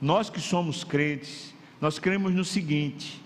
Nós 0.01 0.30
que 0.30 0.41
somos 0.41 0.84
crentes, 0.84 1.53
nós 1.80 1.98
cremos 1.98 2.34
no 2.34 2.46
seguinte: 2.46 3.21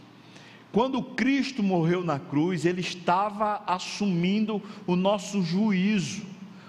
quando 0.75 1.01
Cristo 1.01 1.63
morreu 1.63 2.03
na 2.03 2.19
cruz, 2.19 2.65
ele 2.65 2.81
estava 2.81 3.63
assumindo 3.65 4.61
o 4.85 4.97
nosso 4.97 5.41
juízo, 5.41 6.23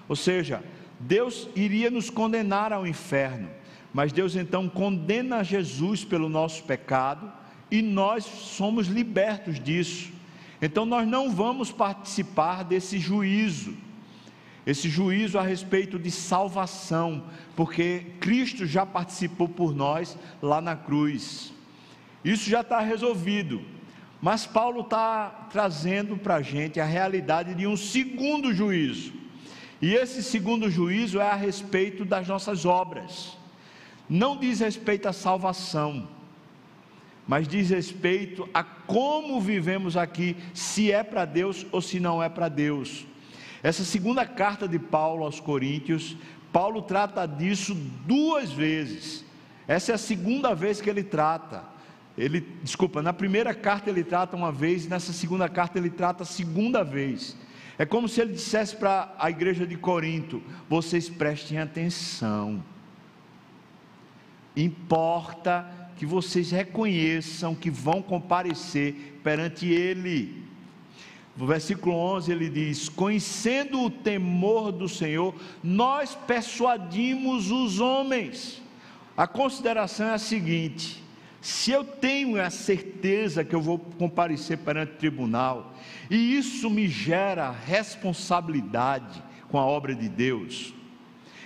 ou 0.08 0.14
seja, 0.14 0.62
Deus 1.00 1.48
iria 1.56 1.90
nos 1.90 2.08
condenar 2.08 2.72
ao 2.72 2.86
inferno. 2.86 3.48
Mas 3.92 4.12
Deus 4.12 4.36
então 4.36 4.68
condena 4.68 5.42
Jesus 5.42 6.04
pelo 6.04 6.28
nosso 6.28 6.62
pecado 6.62 7.32
e 7.68 7.82
nós 7.82 8.24
somos 8.24 8.86
libertos 8.86 9.58
disso. 9.58 10.12
Então 10.62 10.86
nós 10.86 11.04
não 11.04 11.28
vamos 11.28 11.72
participar 11.72 12.62
desse 12.62 13.00
juízo, 13.00 13.74
esse 14.64 14.88
juízo 14.88 15.36
a 15.36 15.42
respeito 15.42 15.98
de 15.98 16.12
salvação, 16.12 17.24
porque 17.56 18.06
Cristo 18.20 18.66
já 18.66 18.86
participou 18.86 19.48
por 19.48 19.74
nós 19.74 20.16
lá 20.40 20.60
na 20.60 20.76
cruz. 20.76 21.52
Isso 22.24 22.48
já 22.48 22.60
está 22.60 22.78
resolvido. 22.78 23.74
Mas 24.26 24.44
Paulo 24.44 24.80
está 24.80 25.46
trazendo 25.52 26.16
para 26.16 26.36
a 26.36 26.42
gente 26.42 26.80
a 26.80 26.84
realidade 26.84 27.54
de 27.54 27.66
um 27.66 27.76
segundo 27.76 28.52
juízo. 28.52 29.12
E 29.80 29.94
esse 29.94 30.22
segundo 30.22 30.68
juízo 30.68 31.20
é 31.20 31.30
a 31.30 31.36
respeito 31.36 32.04
das 32.04 32.26
nossas 32.26 32.64
obras 32.64 33.36
não 34.08 34.36
diz 34.36 34.60
respeito 34.60 35.08
à 35.08 35.12
salvação, 35.12 36.08
mas 37.26 37.48
diz 37.48 37.70
respeito 37.70 38.48
a 38.54 38.62
como 38.62 39.40
vivemos 39.40 39.96
aqui, 39.96 40.36
se 40.54 40.92
é 40.92 41.02
para 41.02 41.24
Deus 41.24 41.66
ou 41.72 41.82
se 41.82 41.98
não 41.98 42.22
é 42.22 42.28
para 42.28 42.48
Deus. 42.48 43.04
Essa 43.62 43.84
segunda 43.84 44.24
carta 44.24 44.68
de 44.68 44.78
Paulo 44.78 45.24
aos 45.24 45.40
Coríntios, 45.40 46.16
Paulo 46.52 46.82
trata 46.82 47.26
disso 47.26 47.74
duas 47.74 48.52
vezes. 48.52 49.24
Essa 49.66 49.92
é 49.92 49.94
a 49.96 49.98
segunda 49.98 50.54
vez 50.54 50.80
que 50.80 50.88
ele 50.88 51.02
trata. 51.02 51.64
Ele, 52.16 52.40
desculpa, 52.62 53.02
na 53.02 53.12
primeira 53.12 53.54
carta 53.54 53.90
ele 53.90 54.02
trata 54.02 54.36
uma 54.36 54.50
vez, 54.50 54.86
nessa 54.86 55.12
segunda 55.12 55.48
carta 55.48 55.78
ele 55.78 55.90
trata 55.90 56.22
a 56.22 56.26
segunda 56.26 56.82
vez. 56.82 57.36
É 57.78 57.84
como 57.84 58.08
se 58.08 58.20
ele 58.20 58.32
dissesse 58.32 58.74
para 58.76 59.14
a 59.18 59.28
igreja 59.28 59.66
de 59.66 59.76
Corinto: 59.76 60.42
vocês 60.68 61.08
prestem 61.08 61.58
atenção 61.58 62.62
Importa 64.56 65.70
que 65.96 66.06
vocês 66.06 66.50
reconheçam 66.50 67.54
que 67.54 67.70
vão 67.70 68.00
comparecer 68.00 69.20
perante 69.22 69.66
Ele. 69.66 70.44
No 71.36 71.46
versículo 71.46 71.94
11 71.94 72.32
ele 72.32 72.48
diz: 72.48 72.88
Conhecendo 72.88 73.82
o 73.82 73.90
temor 73.90 74.72
do 74.72 74.88
Senhor, 74.88 75.34
nós 75.62 76.14
persuadimos 76.14 77.50
os 77.50 77.78
homens. 77.78 78.62
A 79.14 79.26
consideração 79.26 80.06
é 80.08 80.14
a 80.14 80.18
seguinte: 80.18 81.04
se 81.46 81.70
eu 81.70 81.84
tenho 81.84 82.42
a 82.42 82.50
certeza 82.50 83.44
que 83.44 83.54
eu 83.54 83.60
vou 83.60 83.78
comparecer 83.78 84.58
perante 84.58 84.94
o 84.94 84.96
tribunal, 84.96 85.76
e 86.10 86.36
isso 86.36 86.68
me 86.68 86.88
gera 86.88 87.52
responsabilidade 87.52 89.22
com 89.48 89.56
a 89.56 89.64
obra 89.64 89.94
de 89.94 90.08
Deus, 90.08 90.74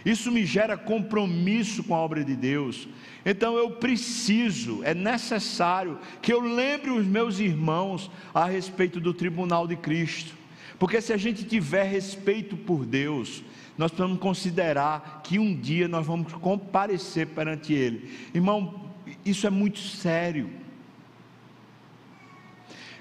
isso 0.03 0.33
me 0.33 0.47
gera 0.47 0.79
compromisso 0.79 1.85
com 1.85 1.95
a 1.95 1.99
obra 1.99 2.25
de 2.25 2.35
Deus. 2.35 2.89
Então 3.27 3.59
eu 3.59 3.73
preciso, 3.73 4.83
é 4.85 4.95
necessário 4.95 5.99
que 6.23 6.33
eu 6.33 6.41
lembre 6.41 6.93
os 6.93 7.07
meus 7.07 7.39
irmãos 7.39 8.11
a 8.33 8.47
respeito 8.47 9.03
do 9.03 9.13
tribunal 9.13 9.67
de 9.67 9.77
Cristo. 9.77 10.35
Porque 10.79 11.03
se 11.03 11.13
a 11.13 11.19
gente 11.19 11.45
tiver 11.45 11.83
respeito 11.83 12.57
por 12.57 12.87
Deus, 12.87 13.45
nós 13.77 13.91
precisamos 13.91 14.19
considerar 14.19 15.21
que 15.23 15.39
um 15.39 15.55
dia 15.55 15.87
nós 15.87 16.07
vamos 16.07 16.33
comparecer 16.33 17.27
perante 17.27 17.75
Ele. 17.75 18.11
Irmão, 18.33 18.90
isso 19.31 19.47
é 19.47 19.51
muito 19.51 19.79
sério. 19.79 20.51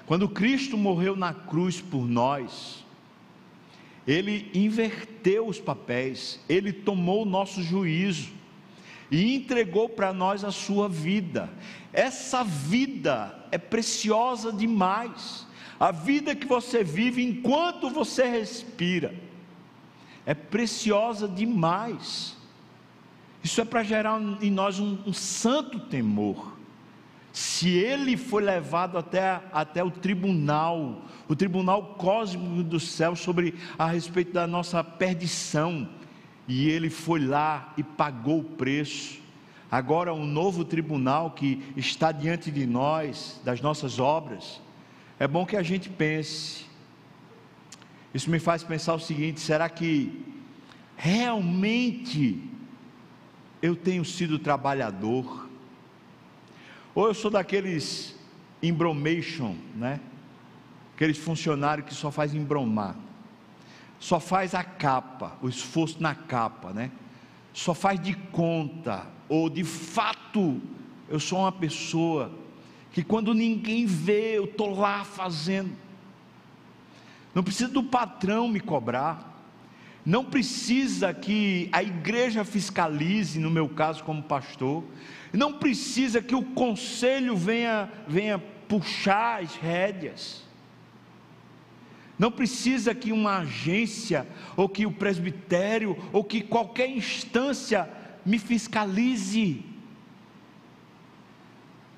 Quando 0.06 0.28
Cristo 0.28 0.76
morreu 0.76 1.14
na 1.14 1.32
cruz 1.32 1.80
por 1.80 2.08
nós, 2.08 2.84
ele 4.06 4.50
inverteu 4.54 5.46
os 5.46 5.60
papéis, 5.60 6.40
ele 6.48 6.72
tomou 6.72 7.22
o 7.22 7.28
nosso 7.28 7.62
juízo 7.62 8.30
e 9.10 9.34
entregou 9.34 9.88
para 9.88 10.12
nós 10.12 10.42
a 10.42 10.50
sua 10.50 10.88
vida. 10.88 11.50
Essa 11.92 12.42
vida 12.42 13.38
é 13.52 13.58
preciosa 13.58 14.52
demais. 14.52 15.46
A 15.78 15.92
vida 15.92 16.34
que 16.34 16.46
você 16.46 16.84
vive 16.84 17.22
enquanto 17.22 17.88
você 17.88 18.24
respira 18.24 19.14
é 20.26 20.34
preciosa 20.34 21.26
demais. 21.26 22.36
Isso 23.42 23.60
é 23.60 23.64
para 23.64 23.82
gerar 23.82 24.20
em 24.40 24.50
nós 24.50 24.78
um, 24.78 24.98
um 25.06 25.12
santo 25.12 25.80
temor 25.80 26.60
se 27.32 27.68
ele 27.68 28.16
foi 28.16 28.42
levado 28.42 28.98
até, 28.98 29.40
até 29.52 29.84
o 29.84 29.90
tribunal, 29.90 31.02
o 31.28 31.36
tribunal 31.36 31.94
cósmico 31.94 32.62
do 32.62 32.80
céu, 32.80 33.14
sobre 33.14 33.54
a 33.78 33.86
respeito 33.86 34.32
da 34.32 34.46
nossa 34.46 34.82
perdição, 34.82 35.88
e 36.48 36.68
ele 36.68 36.90
foi 36.90 37.20
lá 37.20 37.72
e 37.76 37.82
pagou 37.82 38.40
o 38.40 38.44
preço. 38.44 39.20
Agora, 39.70 40.12
um 40.12 40.26
novo 40.26 40.64
tribunal 40.64 41.30
que 41.30 41.62
está 41.76 42.10
diante 42.10 42.50
de 42.50 42.66
nós, 42.66 43.40
das 43.44 43.60
nossas 43.60 44.00
obras, 44.00 44.60
é 45.18 45.28
bom 45.28 45.46
que 45.46 45.56
a 45.56 45.62
gente 45.62 45.88
pense. 45.88 46.66
Isso 48.12 48.28
me 48.28 48.40
faz 48.40 48.64
pensar 48.64 48.94
o 48.94 48.98
seguinte: 48.98 49.38
será 49.38 49.68
que 49.68 50.24
realmente 50.96 52.49
eu 53.62 53.76
tenho 53.76 54.04
sido 54.04 54.38
trabalhador? 54.38 55.48
Ou 56.94 57.06
eu 57.06 57.14
sou 57.14 57.30
daqueles 57.30 58.16
embromation, 58.62 59.56
né? 59.74 60.00
Aqueles 60.94 61.18
funcionários 61.18 61.86
que 61.86 61.94
só 61.94 62.10
faz 62.10 62.34
embromar. 62.34 62.96
Só 63.98 64.18
faz 64.18 64.54
a 64.54 64.64
capa, 64.64 65.36
o 65.42 65.48
esforço 65.48 66.02
na 66.02 66.14
capa, 66.14 66.72
né? 66.72 66.90
Só 67.52 67.74
faz 67.74 68.00
de 68.00 68.14
conta, 68.14 69.06
ou 69.28 69.50
de 69.50 69.64
fato, 69.64 70.60
eu 71.08 71.20
sou 71.20 71.40
uma 71.40 71.52
pessoa 71.52 72.32
que 72.92 73.02
quando 73.02 73.34
ninguém 73.34 73.86
vê, 73.86 74.38
eu 74.38 74.44
estou 74.44 74.78
lá 74.78 75.04
fazendo. 75.04 75.70
Não 77.34 77.42
precisa 77.42 77.70
do 77.70 77.82
patrão 77.82 78.48
me 78.48 78.60
cobrar. 78.60 79.39
Não 80.04 80.24
precisa 80.24 81.12
que 81.12 81.68
a 81.72 81.82
igreja 81.82 82.44
fiscalize, 82.44 83.38
no 83.38 83.50
meu 83.50 83.68
caso 83.68 84.02
como 84.02 84.22
pastor. 84.22 84.84
Não 85.32 85.54
precisa 85.54 86.22
que 86.22 86.34
o 86.34 86.42
conselho 86.42 87.36
venha, 87.36 87.90
venha 88.08 88.38
puxar 88.38 89.42
as 89.42 89.54
rédeas. 89.56 90.42
Não 92.18 92.30
precisa 92.30 92.94
que 92.94 93.12
uma 93.12 93.38
agência, 93.38 94.26
ou 94.56 94.68
que 94.68 94.84
o 94.84 94.92
presbitério, 94.92 95.96
ou 96.12 96.22
que 96.22 96.42
qualquer 96.42 96.88
instância 96.88 97.88
me 98.24 98.38
fiscalize. 98.38 99.64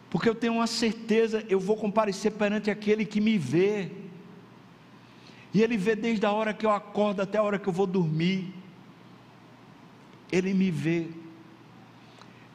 Porque 0.09 0.29
eu 0.29 0.35
tenho 0.35 0.55
uma 0.55 0.67
certeza, 0.67 1.45
eu 1.49 1.59
vou 1.59 1.77
comparecer 1.77 2.33
perante 2.33 2.71
aquele 2.71 3.05
que 3.05 3.21
me 3.21 3.39
vê. 3.39 3.91
E 5.53 5.63
ele 5.63 5.77
vê 5.77 5.95
desde 5.95 6.25
a 6.25 6.33
hora 6.33 6.55
que 6.55 6.65
eu 6.65 6.71
acordo 6.71 7.21
até 7.21 7.39
a 7.39 7.43
hora 7.43 7.59
que 7.59 7.69
eu 7.69 7.73
vou 7.73 7.87
dormir. 7.87 8.55
Ele 10.31 10.55
me 10.55 10.71
vê 10.71 11.09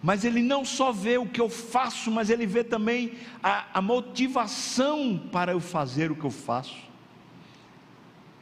mas 0.01 0.23
ele 0.23 0.41
não 0.41 0.63
só 0.63 0.91
vê 0.91 1.17
o 1.17 1.25
que 1.25 1.41
eu 1.41 1.49
faço, 1.49 2.11
mas 2.11 2.29
ele 2.29 2.45
vê 2.45 2.63
também 2.63 3.13
a, 3.41 3.65
a 3.73 3.81
motivação 3.81 5.21
para 5.31 5.51
eu 5.51 5.59
fazer 5.59 6.11
o 6.11 6.15
que 6.15 6.23
eu 6.23 6.31
faço. 6.31 6.77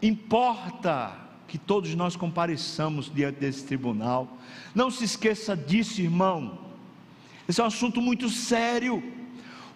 Importa 0.01 1.17
que 1.47 1.57
todos 1.57 1.95
nós 1.95 2.15
compareçamos 2.15 3.11
diante 3.11 3.39
desse 3.39 3.63
tribunal. 3.63 4.37
Não 4.73 4.91
se 4.91 5.05
esqueça 5.05 5.55
disso, 5.55 6.01
irmão. 6.01 6.59
Esse 7.47 7.61
é 7.61 7.63
um 7.63 7.67
assunto 7.67 8.01
muito 8.01 8.29
sério. 8.29 9.01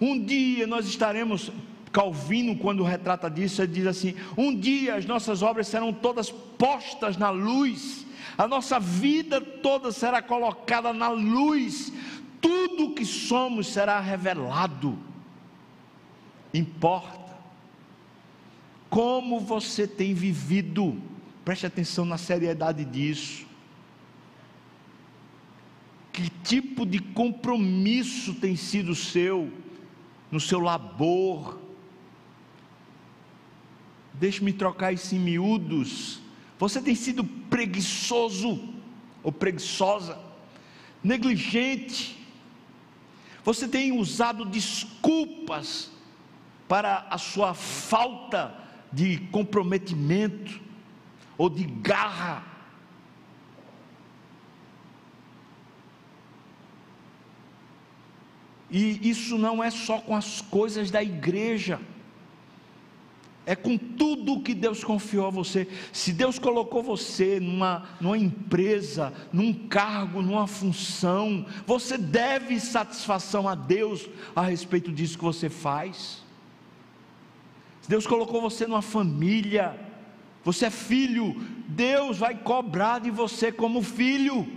Um 0.02 0.24
dia 0.24 0.68
nós 0.68 0.86
estaremos, 0.86 1.52
Calvino, 1.92 2.58
quando 2.58 2.84
retrata 2.84 3.30
disso, 3.30 3.62
ele 3.62 3.74
diz 3.74 3.88
assim: 3.88 4.16
um 4.38 4.56
dia 4.56 4.96
as 4.96 5.06
nossas 5.06 5.42
obras 5.42 5.68
serão 5.68 5.92
todas 5.92 6.30
postas 6.30 7.18
na 7.18 7.30
luz 7.30 8.06
a 8.40 8.48
nossa 8.48 8.80
vida 8.80 9.42
toda 9.42 9.92
será 9.92 10.22
colocada 10.22 10.94
na 10.94 11.10
luz, 11.10 11.92
tudo 12.40 12.94
que 12.94 13.04
somos 13.04 13.68
será 13.68 14.00
revelado. 14.00 14.98
Importa 16.54 17.38
como 18.90 19.42
você 19.42 19.86
tem 19.86 20.14
vivido, 20.14 20.98
preste 21.44 21.66
atenção 21.66 22.06
na 22.06 22.18
seriedade 22.18 22.86
disso. 22.86 23.46
Que 26.14 26.30
tipo 26.30 26.86
de 26.86 27.00
compromisso 27.00 28.36
tem 28.36 28.56
sido 28.56 28.96
seu 28.96 29.52
no 30.32 30.40
seu 30.40 30.62
labor? 30.62 31.60
Deixe-me 34.20 34.54
trocar 34.54 34.92
isso 34.92 35.16
em 35.16 35.20
miúdos 35.20 36.20
você 36.60 36.82
tem 36.82 36.94
sido 36.94 37.24
preguiçoso 37.24 38.62
ou 39.24 39.32
preguiçosa, 39.32 40.20
negligente. 41.02 42.20
Você 43.46 43.66
tem 43.66 43.98
usado 43.98 44.44
desculpas 44.44 45.90
para 46.68 47.08
a 47.10 47.18
sua 47.18 47.54
falta 47.54 48.54
de 48.92 49.20
comprometimento 49.32 50.60
ou 51.38 51.50
de 51.50 51.64
garra. 51.64 52.44
E 58.70 59.10
isso 59.10 59.38
não 59.38 59.64
é 59.64 59.72
só 59.72 60.00
com 60.00 60.14
as 60.14 60.42
coisas 60.42 60.92
da 60.92 61.02
igreja 61.02 61.80
é 63.50 63.56
com 63.56 63.80
tudo 63.80 64.42
que 64.42 64.54
Deus 64.54 64.84
confiou 64.84 65.26
a 65.26 65.32
você. 65.32 65.68
Se 65.92 66.14
Deus 66.14 66.38
colocou 66.38 66.84
você 66.84 67.40
numa, 67.40 67.84
numa 68.00 68.16
empresa, 68.16 69.12
num 69.34 69.52
cargo, 69.52 70.22
numa 70.22 70.46
função, 70.46 71.44
você 71.66 71.98
deve 71.98 72.60
satisfação 72.60 73.50
a 73.50 73.56
Deus 73.56 74.08
a 74.36 74.44
respeito 74.44 74.92
disso 74.92 75.18
que 75.18 75.24
você 75.24 75.50
faz. 75.50 76.24
Se 77.82 77.90
Deus 77.90 78.06
colocou 78.06 78.40
você 78.40 78.68
numa 78.68 78.84
família, 78.84 79.76
você 80.44 80.68
é 80.68 80.70
filho, 80.70 81.36
Deus 81.68 82.20
vai 82.20 82.36
cobrar 82.36 83.00
de 83.00 83.10
você 83.10 83.52
como 83.52 83.82
filho. 83.82 84.48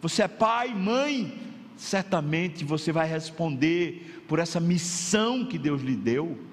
Você 0.00 0.22
é 0.22 0.28
pai, 0.28 0.74
mãe, 0.74 1.38
certamente 1.76 2.64
você 2.64 2.90
vai 2.90 3.06
responder 3.06 4.24
por 4.26 4.38
essa 4.38 4.58
missão 4.58 5.44
que 5.44 5.58
Deus 5.58 5.82
lhe 5.82 5.94
deu 5.94 6.47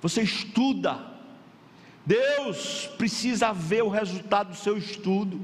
você 0.00 0.22
estuda. 0.22 1.10
Deus 2.04 2.86
precisa 2.98 3.52
ver 3.52 3.82
o 3.82 3.88
resultado 3.88 4.50
do 4.50 4.56
seu 4.56 4.76
estudo. 4.76 5.40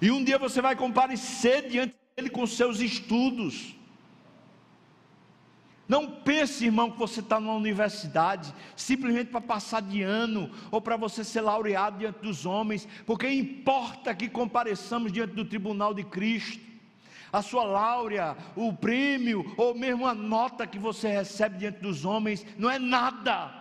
E 0.00 0.10
um 0.10 0.22
dia 0.22 0.38
você 0.38 0.62
vai 0.62 0.76
comparecer 0.76 1.68
diante 1.68 1.94
dele 2.16 2.30
com 2.30 2.46
seus 2.46 2.80
estudos. 2.80 3.74
Não 5.88 6.06
pense, 6.06 6.66
irmão, 6.66 6.90
que 6.90 6.98
você 6.98 7.20
está 7.20 7.40
numa 7.40 7.54
universidade 7.54 8.54
simplesmente 8.76 9.30
para 9.30 9.40
passar 9.40 9.80
de 9.80 10.02
ano 10.02 10.50
ou 10.70 10.82
para 10.82 10.98
você 10.98 11.24
ser 11.24 11.40
laureado 11.40 11.98
diante 11.98 12.20
dos 12.20 12.44
homens, 12.44 12.86
porque 13.06 13.26
importa 13.28 14.14
que 14.14 14.28
compareçamos 14.28 15.10
diante 15.10 15.32
do 15.32 15.46
tribunal 15.46 15.94
de 15.94 16.04
Cristo 16.04 16.67
a 17.32 17.42
sua 17.42 17.64
láurea, 17.64 18.36
o 18.56 18.72
prêmio, 18.72 19.54
ou 19.56 19.74
mesmo 19.74 20.06
a 20.06 20.14
nota 20.14 20.66
que 20.66 20.78
você 20.78 21.08
recebe 21.08 21.58
diante 21.58 21.80
dos 21.80 22.04
homens, 22.04 22.44
não 22.56 22.70
é 22.70 22.78
nada. 22.78 23.54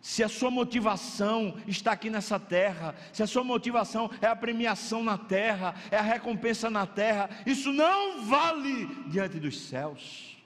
Se 0.00 0.22
a 0.22 0.28
sua 0.28 0.50
motivação 0.50 1.56
está 1.66 1.92
aqui 1.92 2.10
nessa 2.10 2.38
terra, 2.38 2.94
se 3.10 3.22
a 3.22 3.26
sua 3.26 3.42
motivação 3.42 4.10
é 4.20 4.26
a 4.26 4.36
premiação 4.36 5.02
na 5.02 5.16
terra, 5.16 5.74
é 5.90 5.96
a 5.96 6.02
recompensa 6.02 6.68
na 6.68 6.86
terra, 6.86 7.30
isso 7.46 7.72
não 7.72 8.22
vale 8.26 8.86
diante 9.06 9.40
dos 9.40 9.58
céus. 9.62 10.36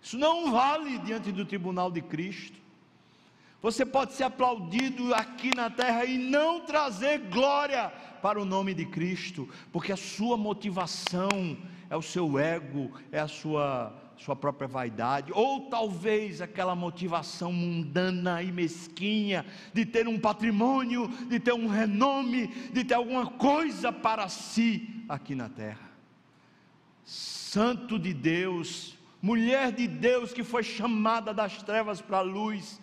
Isso 0.00 0.16
não 0.16 0.50
vale 0.50 0.98
diante 1.00 1.30
do 1.32 1.44
tribunal 1.44 1.90
de 1.90 2.00
Cristo. 2.00 2.58
Você 3.60 3.84
pode 3.84 4.12
ser 4.12 4.24
aplaudido 4.24 5.12
aqui 5.12 5.50
na 5.54 5.68
terra 5.68 6.04
e 6.04 6.16
não 6.16 6.60
trazer 6.60 7.18
glória 7.18 7.92
para 8.26 8.42
o 8.42 8.44
nome 8.44 8.74
de 8.74 8.84
Cristo, 8.84 9.48
porque 9.70 9.92
a 9.92 9.96
sua 9.96 10.36
motivação 10.36 11.56
é 11.88 11.96
o 11.96 12.02
seu 12.02 12.36
ego, 12.36 12.90
é 13.12 13.20
a 13.20 13.28
sua, 13.28 13.94
sua 14.16 14.34
própria 14.34 14.66
vaidade, 14.66 15.30
ou 15.32 15.70
talvez 15.70 16.40
aquela 16.42 16.74
motivação 16.74 17.52
mundana 17.52 18.42
e 18.42 18.50
mesquinha 18.50 19.46
de 19.72 19.86
ter 19.86 20.08
um 20.08 20.18
patrimônio, 20.18 21.06
de 21.28 21.38
ter 21.38 21.52
um 21.52 21.68
renome, 21.68 22.48
de 22.72 22.82
ter 22.82 22.94
alguma 22.94 23.28
coisa 23.28 23.92
para 23.92 24.28
si 24.28 25.04
aqui 25.08 25.36
na 25.36 25.48
terra 25.48 25.86
santo 27.04 27.96
de 27.96 28.12
Deus, 28.12 28.98
mulher 29.22 29.70
de 29.70 29.86
Deus 29.86 30.32
que 30.32 30.42
foi 30.42 30.64
chamada 30.64 31.32
das 31.32 31.62
trevas 31.62 32.00
para 32.00 32.18
a 32.18 32.22
luz. 32.22 32.80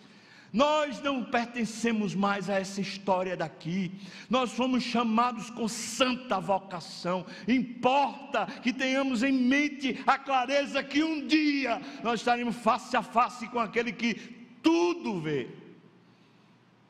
Nós 0.53 1.01
não 1.01 1.23
pertencemos 1.23 2.13
mais 2.13 2.47
a 2.47 2.59
essa 2.59 2.79
história 2.79 3.35
daqui. 3.35 3.91
Nós 4.29 4.51
fomos 4.51 4.83
chamados 4.83 5.49
com 5.49 5.67
santa 5.67 6.39
vocação. 6.39 7.25
Importa 7.47 8.45
que 8.61 8.71
tenhamos 8.71 9.23
em 9.23 9.31
mente 9.33 9.99
a 10.05 10.15
clareza 10.19 10.83
que 10.83 11.03
um 11.03 11.25
dia 11.25 11.81
nós 12.03 12.19
estaremos 12.19 12.55
face 12.55 12.95
a 12.95 13.01
face 13.01 13.47
com 13.47 13.59
aquele 13.59 13.91
que 13.91 14.13
tudo 14.61 15.19
vê. 15.19 15.49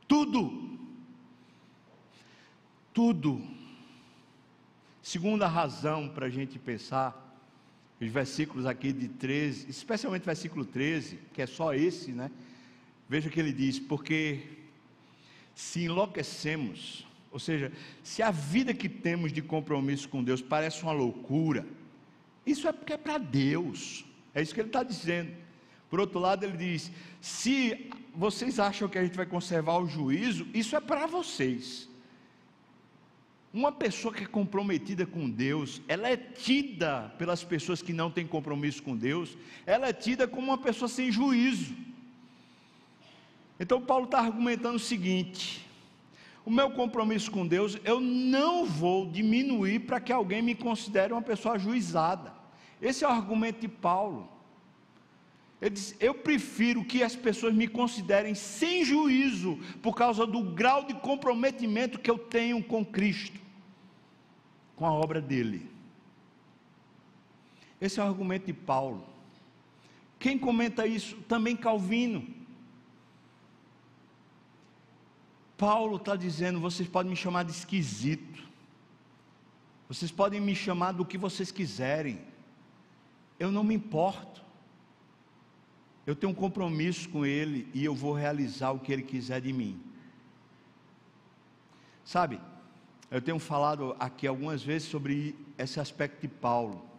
Tudo. 0.10 0.78
Tudo. 2.93 3.41
Segunda 5.02 5.47
razão 5.47 6.10
para 6.10 6.26
a 6.26 6.30
gente 6.30 6.60
pensar 6.60 7.17
os 8.02 8.10
versículos 8.10 8.65
aqui 8.65 8.91
de 8.91 9.08
13, 9.08 9.69
especialmente 9.69 10.26
versículo 10.26 10.65
13, 10.65 11.17
que 11.34 11.41
é 11.41 11.45
só 11.45 11.73
esse, 11.73 12.12
né? 12.12 12.30
Veja 13.07 13.29
que 13.29 13.39
ele 13.39 13.53
diz: 13.53 13.79
porque 13.79 14.41
se 15.55 15.83
enlouquecemos, 15.83 17.05
ou 17.31 17.39
seja, 17.39 17.71
se 18.03 18.21
a 18.21 18.31
vida 18.31 18.73
que 18.73 18.89
temos 18.89 19.31
de 19.31 19.41
compromisso 19.41 20.09
com 20.09 20.23
Deus 20.23 20.41
parece 20.41 20.83
uma 20.83 20.91
loucura, 20.91 21.65
isso 22.45 22.67
é 22.67 22.71
porque 22.71 22.93
é 22.93 22.97
para 22.97 23.17
Deus, 23.17 24.05
é 24.33 24.41
isso 24.41 24.53
que 24.53 24.61
ele 24.61 24.69
está 24.69 24.83
dizendo. 24.83 25.31
Por 25.89 25.99
outro 25.99 26.19
lado, 26.19 26.43
ele 26.43 26.57
diz: 26.57 26.91
se 27.21 27.89
vocês 28.15 28.59
acham 28.59 28.89
que 28.89 28.97
a 28.97 29.03
gente 29.03 29.15
vai 29.15 29.25
conservar 29.25 29.77
o 29.77 29.87
juízo, 29.87 30.47
isso 30.53 30.75
é 30.75 30.79
para 30.79 31.05
vocês. 31.05 31.89
Uma 33.53 33.71
pessoa 33.71 34.11
que 34.11 34.23
é 34.23 34.27
comprometida 34.27 35.05
com 35.05 35.29
Deus, 35.29 35.79
ela 35.87 36.09
é 36.09 36.17
tida 36.17 37.13
pelas 37.19 37.43
pessoas 37.43 37.83
que 37.83 37.93
não 37.93 38.09
têm 38.09 38.25
compromisso 38.25 38.81
com 38.81 38.97
Deus, 38.97 39.37
ela 39.67 39.87
é 39.87 39.93
tida 39.93 40.27
como 40.27 40.47
uma 40.47 40.57
pessoa 40.57 40.89
sem 40.89 41.11
juízo. 41.11 41.75
Então 43.59 43.81
Paulo 43.81 44.05
está 44.05 44.19
argumentando 44.19 44.75
o 44.75 44.79
seguinte: 44.79 45.67
o 46.45 46.51
meu 46.51 46.71
compromisso 46.71 47.31
com 47.31 47.47
Deus, 47.47 47.77
eu 47.83 47.99
não 47.99 48.65
vou 48.65 49.05
diminuir 49.09 49.79
para 49.79 49.99
que 49.99 50.11
alguém 50.11 50.41
me 50.41 50.55
considere 50.55 51.13
uma 51.13 51.21
pessoa 51.21 51.55
ajuizada. 51.55 52.33
Esse 52.81 53.03
é 53.03 53.07
o 53.07 53.11
argumento 53.11 53.61
de 53.61 53.67
Paulo. 53.67 54.27
Ele 55.61 55.71
diz: 55.71 55.95
Eu 55.99 56.13
prefiro 56.13 56.83
que 56.83 57.01
as 57.01 57.15
pessoas 57.15 57.53
me 57.53 57.67
considerem 57.67 58.35
sem 58.35 58.83
juízo, 58.83 59.59
por 59.81 59.95
causa 59.95 60.25
do 60.25 60.43
grau 60.43 60.83
de 60.83 60.93
comprometimento 60.93 61.99
que 61.99 62.11
eu 62.11 62.17
tenho 62.17 62.63
com 62.63 62.83
Cristo 62.83 63.43
com 64.75 64.85
a 64.85 64.91
obra 64.91 65.21
dele. 65.21 65.69
Esse 67.79 67.99
é 67.99 68.03
o 68.03 68.07
argumento 68.07 68.45
de 68.45 68.53
Paulo. 68.53 69.05
Quem 70.19 70.37
comenta 70.37 70.85
isso? 70.87 71.17
Também 71.27 71.55
Calvino. 71.55 72.25
Paulo 75.57 75.97
está 75.97 76.15
dizendo: 76.15 76.59
vocês 76.59 76.87
podem 76.87 77.11
me 77.11 77.15
chamar 77.15 77.43
de 77.43 77.51
esquisito, 77.51 78.43
vocês 79.87 80.11
podem 80.11 80.41
me 80.41 80.55
chamar 80.55 80.91
do 80.93 81.05
que 81.05 81.17
vocês 81.17 81.51
quiserem, 81.51 82.21
eu 83.39 83.51
não 83.51 83.63
me 83.63 83.75
importo, 83.75 84.43
eu 86.05 86.15
tenho 86.15 86.31
um 86.31 86.35
compromisso 86.35 87.09
com 87.09 87.25
Ele 87.25 87.67
e 87.73 87.83
eu 87.85 87.95
vou 87.95 88.13
realizar 88.13 88.71
o 88.71 88.79
que 88.79 88.91
Ele 88.91 89.03
quiser 89.03 89.41
de 89.41 89.53
mim. 89.53 89.81
Sabe, 92.03 92.39
eu 93.09 93.21
tenho 93.21 93.39
falado 93.39 93.95
aqui 93.99 94.27
algumas 94.27 94.61
vezes 94.61 94.87
sobre 94.87 95.35
esse 95.57 95.79
aspecto 95.79 96.21
de 96.21 96.27
Paulo. 96.27 96.92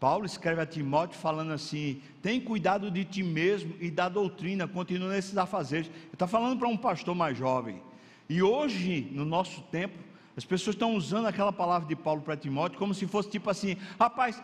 Paulo 0.00 0.24
escreve 0.24 0.60
a 0.60 0.66
Timóteo 0.66 1.18
falando 1.18 1.52
assim: 1.52 2.00
tem 2.22 2.40
cuidado 2.40 2.90
de 2.90 3.04
ti 3.04 3.22
mesmo 3.22 3.74
e 3.80 3.90
da 3.90 4.08
doutrina, 4.08 4.68
continua 4.68 5.10
nesses 5.10 5.36
afazeres. 5.36 5.88
Ele 5.88 6.12
está 6.12 6.26
falando 6.26 6.58
para 6.58 6.68
um 6.68 6.76
pastor 6.76 7.14
mais 7.14 7.36
jovem. 7.36 7.82
E 8.28 8.42
hoje, 8.42 9.08
no 9.12 9.24
nosso 9.24 9.60
tempo, 9.62 9.98
as 10.36 10.44
pessoas 10.44 10.74
estão 10.74 10.94
usando 10.94 11.26
aquela 11.26 11.52
palavra 11.52 11.88
de 11.88 11.96
Paulo 11.96 12.20
para 12.20 12.36
Timóteo 12.36 12.78
como 12.78 12.94
se 12.94 13.06
fosse 13.06 13.28
tipo 13.28 13.50
assim: 13.50 13.76
rapaz, 13.98 14.40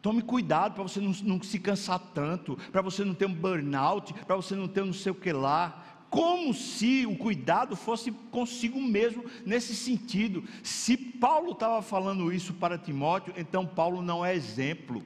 tome 0.00 0.22
cuidado 0.22 0.74
para 0.74 0.82
você 0.82 1.00
não, 1.00 1.12
não 1.22 1.42
se 1.42 1.58
cansar 1.58 1.98
tanto, 1.98 2.56
para 2.72 2.80
você 2.80 3.04
não 3.04 3.14
ter 3.14 3.26
um 3.26 3.34
burnout, 3.34 4.14
para 4.24 4.36
você 4.36 4.54
não 4.54 4.68
ter 4.68 4.82
um 4.82 4.86
não 4.86 4.92
sei 4.92 5.12
o 5.12 5.14
que 5.14 5.32
lá 5.32 5.93
como 6.14 6.54
se 6.54 7.04
o 7.06 7.16
cuidado 7.16 7.74
fosse 7.74 8.12
consigo 8.30 8.80
mesmo 8.80 9.24
nesse 9.44 9.74
sentido. 9.74 10.44
Se 10.62 10.96
Paulo 10.96 11.50
estava 11.50 11.82
falando 11.82 12.32
isso 12.32 12.54
para 12.54 12.78
Timóteo, 12.78 13.34
então 13.36 13.66
Paulo 13.66 14.00
não 14.00 14.24
é 14.24 14.32
exemplo. 14.32 15.02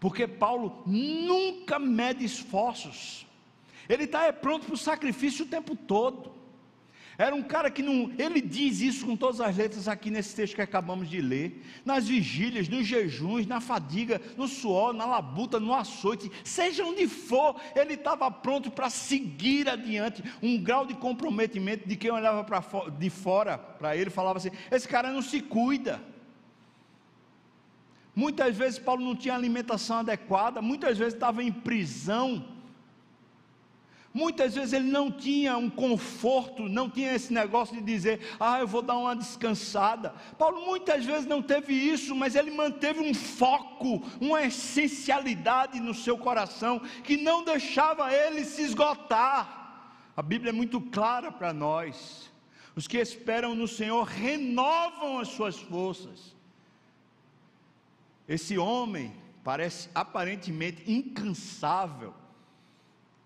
Porque 0.00 0.26
Paulo 0.26 0.82
nunca 0.84 1.78
mede 1.78 2.24
esforços, 2.24 3.24
ele 3.88 4.04
está 4.04 4.24
é 4.24 4.32
pronto 4.32 4.66
para 4.66 4.74
o 4.74 4.76
sacrifício 4.76 5.44
o 5.44 5.48
tempo 5.48 5.76
todo. 5.76 6.41
Era 7.18 7.34
um 7.34 7.42
cara 7.42 7.70
que 7.70 7.82
não. 7.82 8.10
Ele 8.18 8.40
diz 8.40 8.80
isso 8.80 9.04
com 9.04 9.16
todas 9.16 9.40
as 9.40 9.56
letras 9.56 9.86
aqui 9.86 10.10
nesse 10.10 10.34
texto 10.34 10.54
que 10.54 10.62
acabamos 10.62 11.08
de 11.08 11.20
ler. 11.20 11.62
Nas 11.84 12.08
vigílias, 12.08 12.68
nos 12.68 12.86
jejuns, 12.86 13.46
na 13.46 13.60
fadiga, 13.60 14.20
no 14.36 14.48
suor, 14.48 14.92
na 14.92 15.04
labuta, 15.04 15.60
no 15.60 15.74
açoite, 15.74 16.30
seja 16.42 16.84
onde 16.84 17.06
for, 17.06 17.60
ele 17.74 17.94
estava 17.94 18.30
pronto 18.30 18.70
para 18.70 18.88
seguir 18.88 19.68
adiante. 19.68 20.22
Um 20.42 20.62
grau 20.62 20.86
de 20.86 20.94
comprometimento 20.94 21.88
de 21.88 21.96
quem 21.96 22.10
olhava 22.10 22.44
pra, 22.44 22.62
de 22.98 23.10
fora 23.10 23.58
para 23.58 23.96
ele 23.96 24.10
falava 24.10 24.38
assim: 24.38 24.50
esse 24.70 24.88
cara 24.88 25.10
não 25.10 25.22
se 25.22 25.40
cuida. 25.40 26.02
Muitas 28.14 28.56
vezes 28.56 28.78
Paulo 28.78 29.02
não 29.02 29.16
tinha 29.16 29.34
alimentação 29.34 29.98
adequada, 29.98 30.60
muitas 30.60 30.98
vezes 30.98 31.14
estava 31.14 31.42
em 31.42 31.50
prisão 31.50 32.51
Muitas 34.14 34.54
vezes 34.54 34.74
ele 34.74 34.90
não 34.90 35.10
tinha 35.10 35.56
um 35.56 35.70
conforto, 35.70 36.68
não 36.68 36.88
tinha 36.90 37.14
esse 37.14 37.32
negócio 37.32 37.74
de 37.74 37.82
dizer, 37.82 38.20
ah, 38.38 38.60
eu 38.60 38.68
vou 38.68 38.82
dar 38.82 38.96
uma 38.98 39.16
descansada. 39.16 40.14
Paulo 40.36 40.66
muitas 40.66 41.04
vezes 41.04 41.26
não 41.26 41.40
teve 41.40 41.72
isso, 41.72 42.14
mas 42.14 42.34
ele 42.34 42.50
manteve 42.50 43.00
um 43.00 43.14
foco, 43.14 44.02
uma 44.20 44.42
essencialidade 44.42 45.80
no 45.80 45.94
seu 45.94 46.18
coração, 46.18 46.80
que 47.02 47.16
não 47.16 47.42
deixava 47.42 48.12
ele 48.12 48.44
se 48.44 48.62
esgotar. 48.62 50.10
A 50.14 50.20
Bíblia 50.20 50.50
é 50.50 50.52
muito 50.52 50.78
clara 50.78 51.32
para 51.32 51.54
nós. 51.54 52.30
Os 52.76 52.86
que 52.86 52.98
esperam 52.98 53.54
no 53.54 53.66
Senhor 53.66 54.04
renovam 54.04 55.18
as 55.18 55.28
suas 55.28 55.58
forças. 55.58 56.36
Esse 58.28 58.58
homem 58.58 59.14
parece 59.42 59.88
aparentemente 59.94 60.82
incansável 60.90 62.14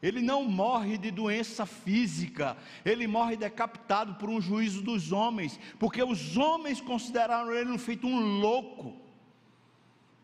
ele 0.06 0.22
não 0.22 0.44
morre 0.44 0.96
de 0.96 1.10
doença 1.10 1.66
física, 1.66 2.56
ele 2.84 3.08
morre 3.08 3.36
decapitado 3.36 4.14
por 4.14 4.28
um 4.28 4.40
juízo 4.40 4.80
dos 4.80 5.10
homens, 5.10 5.58
porque 5.80 6.00
os 6.00 6.36
homens 6.36 6.80
consideraram 6.80 7.52
ele 7.52 7.76
feito 7.76 8.06
um 8.06 8.38
louco. 8.38 8.94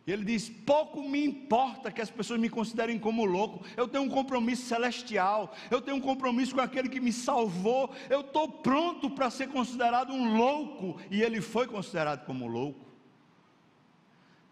E 0.07 0.13
ele 0.13 0.25
diz: 0.25 0.49
pouco 0.49 1.03
me 1.03 1.25
importa 1.25 1.91
que 1.91 2.01
as 2.01 2.09
pessoas 2.09 2.39
me 2.39 2.49
considerem 2.49 2.97
como 2.97 3.25
louco, 3.25 3.65
eu 3.77 3.89
tenho 3.89 4.05
um 4.05 4.09
compromisso 4.09 4.67
celestial, 4.67 5.53
eu 5.69 5.81
tenho 5.81 5.97
um 5.97 6.01
compromisso 6.01 6.55
com 6.55 6.61
aquele 6.61 6.89
que 6.89 7.01
me 7.01 7.13
salvou, 7.13 7.93
eu 8.09 8.21
estou 8.21 8.49
pronto 8.49 9.11
para 9.11 9.31
ser 9.31 9.49
considerado 9.49 10.13
um 10.13 10.37
louco, 10.37 10.97
e 11.11 11.21
ele 11.21 11.41
foi 11.41 11.67
considerado 11.67 12.25
como 12.25 12.47
louco. 12.47 12.87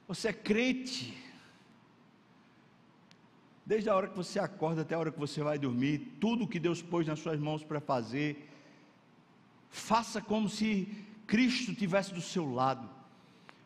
Você 0.09 0.31
é 0.31 0.33
crente, 0.33 1.17
Desde 3.71 3.89
a 3.89 3.95
hora 3.95 4.09
que 4.09 4.17
você 4.17 4.41
acorda 4.41 4.83
até 4.83 4.97
a 4.97 4.99
hora 4.99 5.13
que 5.13 5.19
você 5.21 5.45
vai 5.45 5.57
dormir, 5.57 6.17
tudo 6.19 6.49
que 6.49 6.59
Deus 6.59 6.83
pôs 6.83 7.07
nas 7.07 7.21
suas 7.21 7.39
mãos 7.39 7.63
para 7.63 7.81
fazer, 7.81 8.51
faça 9.71 10.21
como 10.21 10.49
se 10.49 10.89
Cristo 11.25 11.73
tivesse 11.73 12.13
do 12.13 12.21
seu 12.21 12.53
lado. 12.53 12.91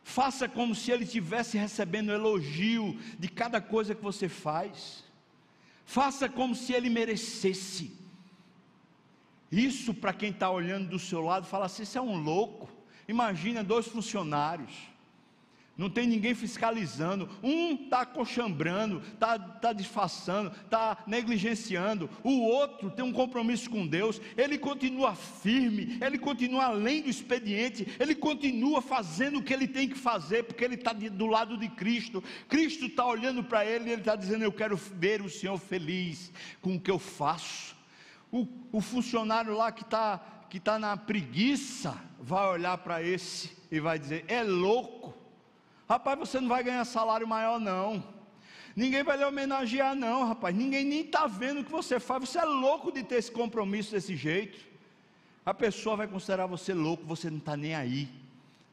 Faça 0.02 0.46
como 0.46 0.74
se 0.74 0.90
ele 0.90 1.04
estivesse 1.04 1.56
recebendo 1.56 2.12
elogio 2.12 3.00
de 3.18 3.28
cada 3.28 3.62
coisa 3.62 3.94
que 3.94 4.02
você 4.02 4.28
faz. 4.28 5.02
Faça 5.86 6.28
como 6.28 6.54
se 6.54 6.74
ele 6.74 6.90
merecesse. 6.90 7.90
Isso 9.50 9.94
para 9.94 10.12
quem 10.12 10.28
está 10.28 10.50
olhando 10.50 10.90
do 10.90 10.98
seu 10.98 11.22
lado, 11.22 11.46
fala 11.46 11.64
assim: 11.64 11.86
você 11.86 11.96
é 11.96 12.02
um 12.02 12.22
louco. 12.22 12.68
Imagina 13.08 13.64
dois 13.64 13.86
funcionários 13.86 14.93
não 15.76 15.90
tem 15.90 16.06
ninguém 16.06 16.34
fiscalizando. 16.34 17.28
Um 17.42 17.74
está 17.74 18.06
cochambrando, 18.06 19.02
está 19.12 19.38
tá 19.38 19.72
disfarçando, 19.72 20.52
está 20.64 21.02
negligenciando. 21.06 22.08
O 22.22 22.42
outro 22.42 22.90
tem 22.90 23.04
um 23.04 23.12
compromisso 23.12 23.68
com 23.68 23.86
Deus. 23.86 24.20
Ele 24.36 24.56
continua 24.56 25.14
firme, 25.14 25.98
ele 26.00 26.18
continua 26.18 26.66
além 26.66 27.02
do 27.02 27.10
expediente, 27.10 27.86
ele 27.98 28.14
continua 28.14 28.80
fazendo 28.80 29.38
o 29.38 29.42
que 29.42 29.52
ele 29.52 29.66
tem 29.66 29.88
que 29.88 29.98
fazer, 29.98 30.44
porque 30.44 30.64
ele 30.64 30.76
está 30.76 30.92
do 30.92 31.26
lado 31.26 31.56
de 31.56 31.68
Cristo. 31.68 32.22
Cristo 32.48 32.86
está 32.86 33.04
olhando 33.04 33.42
para 33.42 33.66
ele 33.66 33.88
e 33.88 33.92
ele 33.92 34.02
está 34.02 34.14
dizendo: 34.14 34.44
Eu 34.44 34.52
quero 34.52 34.76
ver 34.76 35.22
o 35.22 35.30
Senhor 35.30 35.58
feliz 35.58 36.32
com 36.60 36.76
o 36.76 36.80
que 36.80 36.90
eu 36.90 36.98
faço. 36.98 37.74
O, 38.30 38.46
o 38.72 38.80
funcionário 38.80 39.56
lá 39.56 39.72
que 39.72 39.82
está 39.82 40.30
que 40.48 40.60
tá 40.60 40.78
na 40.78 40.96
preguiça 40.96 42.00
vai 42.20 42.46
olhar 42.46 42.78
para 42.78 43.02
esse 43.02 43.50
e 43.72 43.80
vai 43.80 43.98
dizer: 43.98 44.24
É 44.28 44.42
louco 44.44 45.13
Rapaz, 45.88 46.18
você 46.18 46.40
não 46.40 46.48
vai 46.48 46.62
ganhar 46.62 46.84
salário 46.84 47.26
maior, 47.28 47.60
não. 47.60 48.02
Ninguém 48.74 49.02
vai 49.02 49.16
lhe 49.16 49.24
homenagear, 49.24 49.94
não, 49.94 50.26
rapaz. 50.26 50.54
Ninguém 50.54 50.84
nem 50.84 51.00
está 51.02 51.26
vendo 51.26 51.60
o 51.60 51.64
que 51.64 51.70
você 51.70 52.00
faz. 52.00 52.28
Você 52.28 52.38
é 52.38 52.44
louco 52.44 52.90
de 52.90 53.02
ter 53.02 53.16
esse 53.16 53.30
compromisso 53.30 53.92
desse 53.92 54.16
jeito. 54.16 54.58
A 55.46 55.52
pessoa 55.52 55.96
vai 55.96 56.08
considerar 56.08 56.46
você 56.46 56.72
louco, 56.72 57.04
você 57.04 57.30
não 57.30 57.38
está 57.38 57.56
nem 57.56 57.74
aí. 57.74 58.08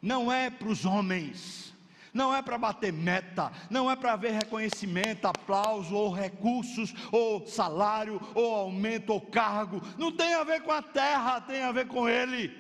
Não 0.01 0.31
é 0.31 0.49
para 0.49 0.69
os 0.69 0.85
homens, 0.85 1.71
não 2.11 2.33
é 2.33 2.41
para 2.41 2.57
bater 2.57 2.91
meta, 2.91 3.51
não 3.69 3.91
é 3.91 3.95
para 3.95 4.15
ver 4.15 4.31
reconhecimento, 4.31 5.27
aplauso, 5.27 5.93
ou 5.93 6.11
recursos, 6.11 6.95
ou 7.11 7.45
salário, 7.45 8.19
ou 8.33 8.55
aumento, 8.55 9.11
ou 9.11 9.21
cargo. 9.21 9.81
Não 9.97 10.11
tem 10.11 10.33
a 10.33 10.43
ver 10.43 10.61
com 10.61 10.71
a 10.71 10.81
terra, 10.81 11.41
tem 11.41 11.61
a 11.61 11.71
ver 11.71 11.87
com 11.87 12.09
Ele. 12.09 12.51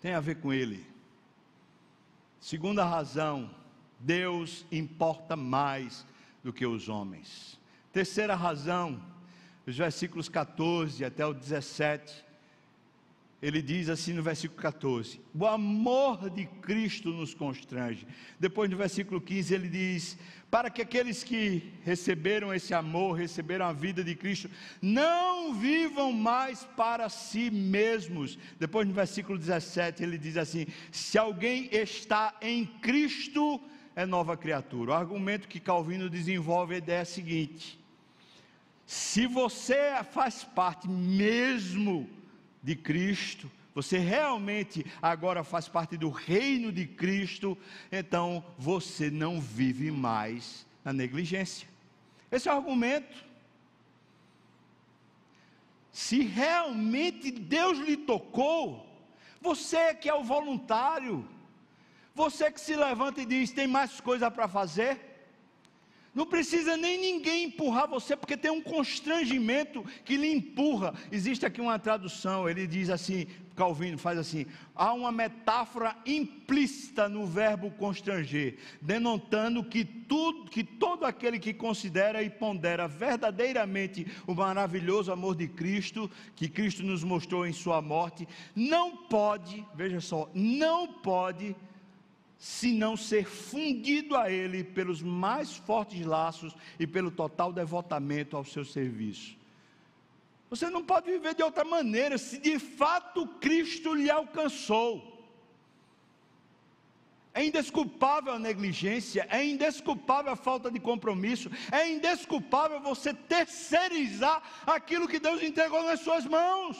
Tem 0.00 0.14
a 0.14 0.20
ver 0.20 0.40
com 0.40 0.52
Ele. 0.52 0.95
Segunda 2.46 2.84
razão 2.84 3.50
Deus 3.98 4.64
importa 4.70 5.34
mais 5.34 6.06
do 6.44 6.52
que 6.52 6.64
os 6.64 6.88
homens. 6.88 7.58
Terceira 7.92 8.36
razão, 8.36 9.02
os 9.66 9.76
versículos 9.76 10.28
14 10.28 11.04
até 11.04 11.26
o 11.26 11.34
17, 11.34 12.24
ele 13.40 13.60
diz 13.60 13.90
assim 13.90 14.14
no 14.14 14.22
versículo 14.22 14.60
14: 14.60 15.20
O 15.38 15.46
amor 15.46 16.30
de 16.30 16.46
Cristo 16.46 17.10
nos 17.10 17.34
constrange. 17.34 18.06
Depois 18.40 18.70
no 18.70 18.76
versículo 18.76 19.20
15 19.20 19.54
ele 19.54 19.68
diz: 19.68 20.18
Para 20.50 20.70
que 20.70 20.80
aqueles 20.80 21.22
que 21.22 21.74
receberam 21.82 22.52
esse 22.54 22.72
amor, 22.72 23.12
receberam 23.12 23.66
a 23.66 23.72
vida 23.72 24.02
de 24.02 24.14
Cristo, 24.14 24.50
não 24.80 25.54
vivam 25.54 26.12
mais 26.12 26.64
para 26.76 27.10
si 27.10 27.50
mesmos. 27.50 28.38
Depois 28.58 28.88
no 28.88 28.94
versículo 28.94 29.38
17 29.38 30.02
ele 30.02 30.16
diz 30.16 30.38
assim: 30.38 30.66
Se 30.90 31.18
alguém 31.18 31.68
está 31.70 32.34
em 32.40 32.64
Cristo, 32.64 33.60
é 33.94 34.06
nova 34.06 34.34
criatura. 34.34 34.92
O 34.92 34.94
argumento 34.94 35.46
que 35.46 35.60
Calvino 35.60 36.08
desenvolve 36.08 36.72
é 36.72 36.76
a 36.76 36.78
ideia 36.78 37.04
seguinte: 37.04 37.78
se 38.86 39.26
você 39.26 40.02
faz 40.10 40.42
parte 40.42 40.88
mesmo 40.88 42.08
de 42.66 42.74
Cristo, 42.74 43.48
você 43.72 43.96
realmente 43.96 44.84
agora 45.00 45.44
faz 45.44 45.68
parte 45.68 45.96
do 45.96 46.10
reino 46.10 46.72
de 46.72 46.84
Cristo, 46.84 47.56
então 47.92 48.44
você 48.58 49.08
não 49.08 49.40
vive 49.40 49.92
mais 49.92 50.66
na 50.84 50.92
negligência. 50.92 51.68
Esse 52.28 52.48
é 52.48 52.52
o 52.52 52.56
argumento. 52.56 53.24
Se 55.92 56.22
realmente 56.22 57.30
Deus 57.30 57.78
lhe 57.78 57.96
tocou, 57.96 58.84
você 59.40 59.94
que 59.94 60.08
é 60.08 60.14
o 60.14 60.24
voluntário, 60.24 61.24
você 62.16 62.50
que 62.50 62.60
se 62.60 62.74
levanta 62.74 63.20
e 63.20 63.26
diz: 63.26 63.52
tem 63.52 63.68
mais 63.68 64.00
coisa 64.00 64.28
para 64.28 64.48
fazer. 64.48 65.05
Não 66.16 66.24
precisa 66.24 66.78
nem 66.78 66.98
ninguém 66.98 67.44
empurrar 67.44 67.86
você, 67.86 68.16
porque 68.16 68.38
tem 68.38 68.50
um 68.50 68.62
constrangimento 68.62 69.84
que 70.02 70.16
lhe 70.16 70.32
empurra. 70.32 70.94
Existe 71.12 71.44
aqui 71.44 71.60
uma 71.60 71.78
tradução, 71.78 72.48
ele 72.48 72.66
diz 72.66 72.88
assim: 72.88 73.26
Calvino 73.54 73.98
faz 73.98 74.18
assim: 74.18 74.46
há 74.74 74.94
uma 74.94 75.12
metáfora 75.12 75.94
implícita 76.06 77.06
no 77.06 77.26
verbo 77.26 77.70
constranger, 77.72 78.56
denotando 78.80 79.62
que 79.62 79.84
tudo, 79.84 80.50
que 80.50 80.64
todo 80.64 81.04
aquele 81.04 81.38
que 81.38 81.52
considera 81.52 82.22
e 82.22 82.30
pondera 82.30 82.88
verdadeiramente 82.88 84.06
o 84.26 84.34
maravilhoso 84.34 85.12
amor 85.12 85.36
de 85.36 85.46
Cristo, 85.46 86.10
que 86.34 86.48
Cristo 86.48 86.82
nos 86.82 87.04
mostrou 87.04 87.46
em 87.46 87.52
sua 87.52 87.82
morte, 87.82 88.26
não 88.54 88.96
pode, 88.96 89.62
veja 89.74 90.00
só, 90.00 90.30
não 90.34 90.88
pode 90.88 91.54
se 92.38 92.72
não 92.72 92.96
ser 92.96 93.24
fundido 93.24 94.16
a 94.16 94.30
Ele 94.30 94.62
pelos 94.62 95.00
mais 95.02 95.56
fortes 95.56 96.04
laços 96.04 96.54
e 96.78 96.86
pelo 96.86 97.10
total 97.10 97.52
devotamento 97.52 98.36
ao 98.36 98.44
seu 98.44 98.64
serviço. 98.64 99.36
Você 100.48 100.70
não 100.70 100.84
pode 100.84 101.10
viver 101.10 101.34
de 101.34 101.42
outra 101.42 101.64
maneira 101.64 102.18
se 102.18 102.38
de 102.38 102.58
fato 102.58 103.26
Cristo 103.40 103.94
lhe 103.94 104.10
alcançou. 104.10 105.14
É 107.34 107.44
indesculpável 107.44 108.32
a 108.32 108.38
negligência, 108.38 109.26
é 109.30 109.44
indesculpável 109.44 110.32
a 110.32 110.36
falta 110.36 110.70
de 110.70 110.80
compromisso, 110.80 111.50
é 111.70 111.90
indesculpável 111.90 112.80
você 112.80 113.12
terceirizar 113.12 114.42
aquilo 114.66 115.08
que 115.08 115.18
Deus 115.18 115.42
entregou 115.42 115.82
nas 115.82 116.00
suas 116.00 116.24
mãos. 116.24 116.78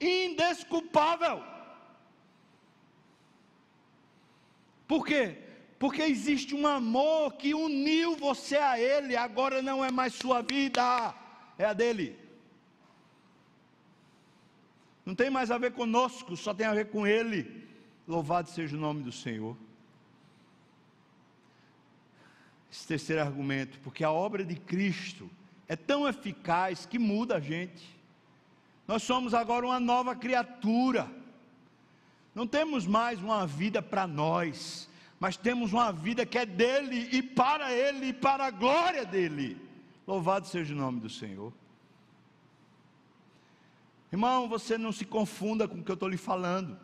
Indesculpável. 0.00 1.53
Por 4.86 5.06
quê? 5.06 5.38
Porque 5.78 6.02
existe 6.02 6.54
um 6.54 6.66
amor 6.66 7.34
que 7.34 7.54
uniu 7.54 8.16
você 8.16 8.56
a 8.56 8.78
Ele, 8.78 9.16
agora 9.16 9.60
não 9.60 9.84
é 9.84 9.90
mais 9.90 10.14
sua 10.14 10.42
vida, 10.42 11.14
é 11.58 11.64
a 11.64 11.72
dele. 11.72 12.18
Não 15.04 15.14
tem 15.14 15.28
mais 15.28 15.50
a 15.50 15.58
ver 15.58 15.72
conosco, 15.72 16.36
só 16.36 16.54
tem 16.54 16.66
a 16.66 16.74
ver 16.74 16.86
com 16.90 17.06
Ele. 17.06 17.68
Louvado 18.06 18.48
seja 18.48 18.76
o 18.76 18.80
nome 18.80 19.02
do 19.02 19.12
Senhor. 19.12 19.56
Esse 22.72 22.86
terceiro 22.86 23.22
argumento, 23.22 23.78
porque 23.80 24.02
a 24.02 24.10
obra 24.10 24.44
de 24.44 24.56
Cristo 24.56 25.30
é 25.68 25.76
tão 25.76 26.08
eficaz 26.08 26.86
que 26.86 26.98
muda 26.98 27.36
a 27.36 27.40
gente. 27.40 27.94
Nós 28.86 29.02
somos 29.02 29.32
agora 29.32 29.64
uma 29.66 29.80
nova 29.80 30.14
criatura. 30.14 31.10
Não 32.34 32.46
temos 32.46 32.86
mais 32.86 33.20
uma 33.20 33.46
vida 33.46 33.80
para 33.80 34.06
nós, 34.06 34.88
mas 35.20 35.36
temos 35.36 35.72
uma 35.72 35.92
vida 35.92 36.26
que 36.26 36.36
é 36.36 36.44
dele 36.44 37.08
e 37.12 37.22
para 37.22 37.72
ele 37.72 38.06
e 38.06 38.12
para 38.12 38.46
a 38.46 38.50
glória 38.50 39.04
dele. 39.04 39.56
Louvado 40.06 40.46
seja 40.48 40.74
o 40.74 40.76
nome 40.76 41.00
do 41.00 41.08
Senhor. 41.08 41.52
Irmão, 44.12 44.48
você 44.48 44.76
não 44.76 44.92
se 44.92 45.04
confunda 45.04 45.68
com 45.68 45.78
o 45.78 45.84
que 45.84 45.90
eu 45.90 45.94
estou 45.94 46.08
lhe 46.08 46.16
falando. 46.16 46.78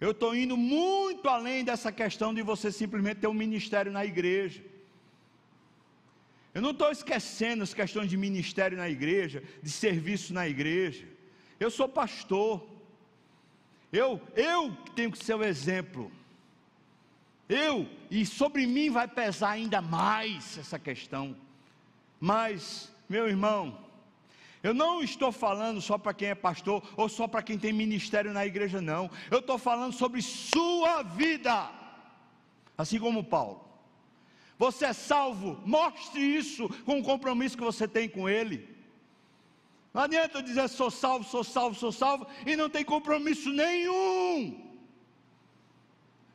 Eu 0.00 0.10
estou 0.10 0.34
indo 0.34 0.56
muito 0.56 1.28
além 1.28 1.64
dessa 1.64 1.92
questão 1.92 2.34
de 2.34 2.42
você 2.42 2.72
simplesmente 2.72 3.20
ter 3.20 3.28
um 3.28 3.34
ministério 3.34 3.92
na 3.92 4.04
igreja. 4.04 4.64
Eu 6.54 6.60
não 6.60 6.72
estou 6.72 6.90
esquecendo 6.90 7.62
as 7.62 7.72
questões 7.72 8.10
de 8.10 8.16
ministério 8.16 8.76
na 8.76 8.88
igreja, 8.88 9.42
de 9.62 9.70
serviço 9.70 10.34
na 10.34 10.48
igreja. 10.48 11.06
Eu 11.60 11.70
sou 11.70 11.88
pastor. 11.88 12.71
Eu, 13.92 14.20
eu 14.34 14.74
tenho 14.96 15.12
que 15.12 15.22
ser 15.22 15.34
o 15.34 15.44
exemplo. 15.44 16.10
Eu, 17.48 17.86
e 18.10 18.24
sobre 18.24 18.66
mim 18.66 18.88
vai 18.88 19.06
pesar 19.06 19.50
ainda 19.50 19.82
mais 19.82 20.56
essa 20.56 20.78
questão. 20.78 21.36
Mas, 22.18 22.90
meu 23.08 23.28
irmão, 23.28 23.78
eu 24.62 24.72
não 24.72 25.02
estou 25.02 25.30
falando 25.30 25.80
só 25.80 25.98
para 25.98 26.14
quem 26.14 26.28
é 26.28 26.34
pastor 26.34 26.82
ou 26.96 27.08
só 27.08 27.28
para 27.28 27.42
quem 27.42 27.58
tem 27.58 27.72
ministério 27.72 28.32
na 28.32 28.46
igreja, 28.46 28.80
não. 28.80 29.10
Eu 29.30 29.40
estou 29.40 29.58
falando 29.58 29.92
sobre 29.92 30.22
sua 30.22 31.02
vida, 31.02 31.70
assim 32.78 32.98
como 32.98 33.22
Paulo. 33.22 33.62
Você 34.58 34.86
é 34.86 34.92
salvo, 34.92 35.60
mostre 35.66 36.20
isso 36.20 36.68
com 36.84 37.00
o 37.00 37.02
compromisso 37.02 37.58
que 37.58 37.64
você 37.64 37.86
tem 37.86 38.08
com 38.08 38.28
Ele. 38.28 38.72
Não 39.92 40.02
adianta 40.02 40.42
dizer 40.42 40.68
sou 40.68 40.90
salvo, 40.90 41.24
sou 41.24 41.44
salvo, 41.44 41.74
sou 41.74 41.92
salvo 41.92 42.26
e 42.46 42.56
não 42.56 42.68
tem 42.68 42.84
compromisso 42.84 43.50
nenhum. 43.50 44.72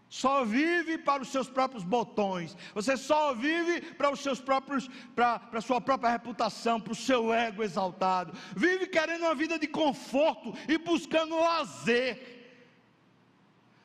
Só 0.10 0.46
vive 0.46 0.98
para 0.98 1.22
os 1.22 1.30
seus 1.30 1.50
próprios 1.50 1.84
botões. 1.84 2.56
Você 2.74 2.96
só 2.96 3.34
vive 3.34 3.82
para 3.82 4.10
os 4.12 4.22
seus 4.22 4.40
próprios, 4.40 4.88
para, 5.14 5.40
para 5.40 5.60
a 5.60 5.62
sua 5.62 5.82
própria 5.82 6.12
reputação, 6.12 6.80
para 6.80 6.94
o 6.94 6.96
seu 6.96 7.34
ego 7.34 7.62
exaltado. 7.62 8.32
Vive 8.56 8.88
querendo 8.88 9.24
uma 9.24 9.36
vida 9.36 9.60
de 9.60 9.68
conforto 9.68 10.54
e 10.68 10.78
buscando 10.78 11.40
lazer. 11.40 12.38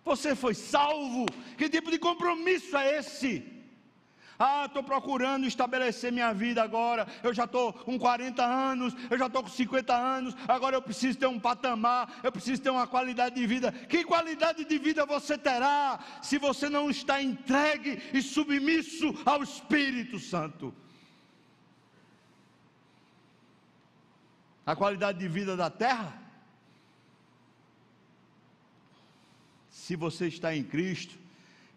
Você 0.05 0.37
foi 0.37 0.55
salvo. 0.55 1.27
Que 1.57 1.69
tipo 1.69 1.91
de 1.91 1.99
compromisso 1.99 2.77
é 2.77 2.99
esse? 2.99 3.62
Ah, 4.45 4.65
estou 4.67 4.83
procurando 4.83 5.47
estabelecer 5.47 6.11
minha 6.11 6.35
vida 6.35 6.61
agora. 6.65 7.07
Eu 7.23 7.33
já 7.33 7.45
estou 7.45 7.73
com 7.73 7.97
40 7.97 8.45
anos, 8.45 8.93
eu 9.09 9.17
já 9.17 9.27
estou 9.29 9.41
com 9.41 9.49
50 9.49 9.95
anos. 9.95 10.35
Agora 10.49 10.75
eu 10.75 10.83
preciso 10.83 11.17
ter 11.17 11.29
um 11.29 11.39
patamar, 11.39 12.19
eu 12.25 12.33
preciso 12.33 12.61
ter 12.61 12.71
uma 12.71 12.85
qualidade 12.85 13.37
de 13.37 13.47
vida. 13.47 13.71
Que 13.71 14.03
qualidade 14.03 14.65
de 14.65 14.79
vida 14.79 15.07
você 15.07 15.39
terá 15.39 16.01
se 16.21 16.39
você 16.39 16.69
não 16.69 16.91
está 16.91 17.23
entregue 17.23 18.03
e 18.13 18.21
submisso 18.21 19.15
ao 19.25 19.45
Espírito 19.45 20.19
Santo? 20.19 20.75
A 24.67 24.75
qualidade 24.75 25.21
de 25.21 25.29
vida 25.29 25.57
da 25.57 25.71
terra? 25.71 26.21
Se 29.71 29.95
você 29.95 30.27
está 30.27 30.53
em 30.53 30.65
Cristo, 30.65 31.17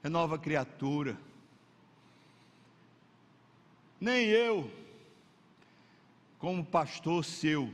é 0.04 0.10
nova 0.10 0.40
criatura 0.40 1.16
nem 4.06 4.28
eu, 4.28 4.72
como 6.38 6.64
pastor 6.64 7.26
seu, 7.26 7.74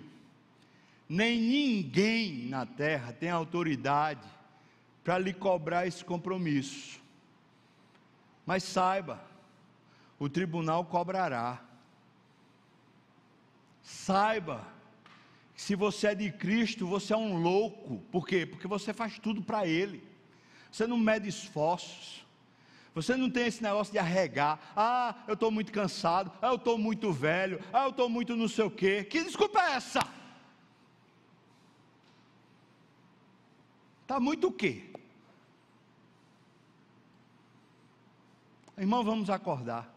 nem 1.09 1.37
ninguém 1.37 2.45
na 2.45 2.65
terra 2.65 3.11
tem 3.11 3.29
autoridade 3.29 4.25
para 5.03 5.19
lhe 5.19 5.33
cobrar 5.33 5.85
esse 5.85 6.05
compromisso. 6.05 7.01
Mas 8.45 8.63
saiba, 8.63 9.21
o 10.17 10.29
tribunal 10.29 10.85
cobrará. 10.85 11.61
Saiba 13.83 14.65
que 15.53 15.61
se 15.61 15.75
você 15.75 16.07
é 16.07 16.15
de 16.15 16.31
Cristo, 16.31 16.87
você 16.87 17.11
é 17.11 17.17
um 17.17 17.41
louco. 17.41 17.97
Por 18.09 18.25
quê? 18.25 18.45
Porque 18.45 18.69
você 18.69 18.93
faz 18.93 19.19
tudo 19.19 19.41
para 19.41 19.67
Ele. 19.67 20.01
Você 20.71 20.87
não 20.87 20.97
mede 20.97 21.27
esforços. 21.27 22.25
Você 22.93 23.15
não 23.15 23.29
tem 23.29 23.47
esse 23.47 23.63
negócio 23.63 23.93
de 23.93 23.99
arregar. 23.99 24.59
Ah, 24.75 25.23
eu 25.27 25.35
estou 25.35 25.49
muito 25.49 25.71
cansado. 25.71 26.31
Ah, 26.41 26.47
eu 26.47 26.55
estou 26.55 26.77
muito 26.77 27.11
velho. 27.11 27.59
Ah, 27.71 27.83
eu 27.83 27.91
estou 27.91 28.09
muito 28.09 28.35
não 28.35 28.47
sei 28.47 28.65
o 28.65 28.71
quê. 28.71 29.03
Que 29.03 29.23
desculpa 29.23 29.59
é 29.61 29.73
essa? 29.73 30.01
Está 34.01 34.19
muito 34.19 34.47
o 34.49 34.51
quê? 34.51 34.91
Irmão, 38.77 39.03
vamos 39.03 39.29
acordar. 39.29 39.89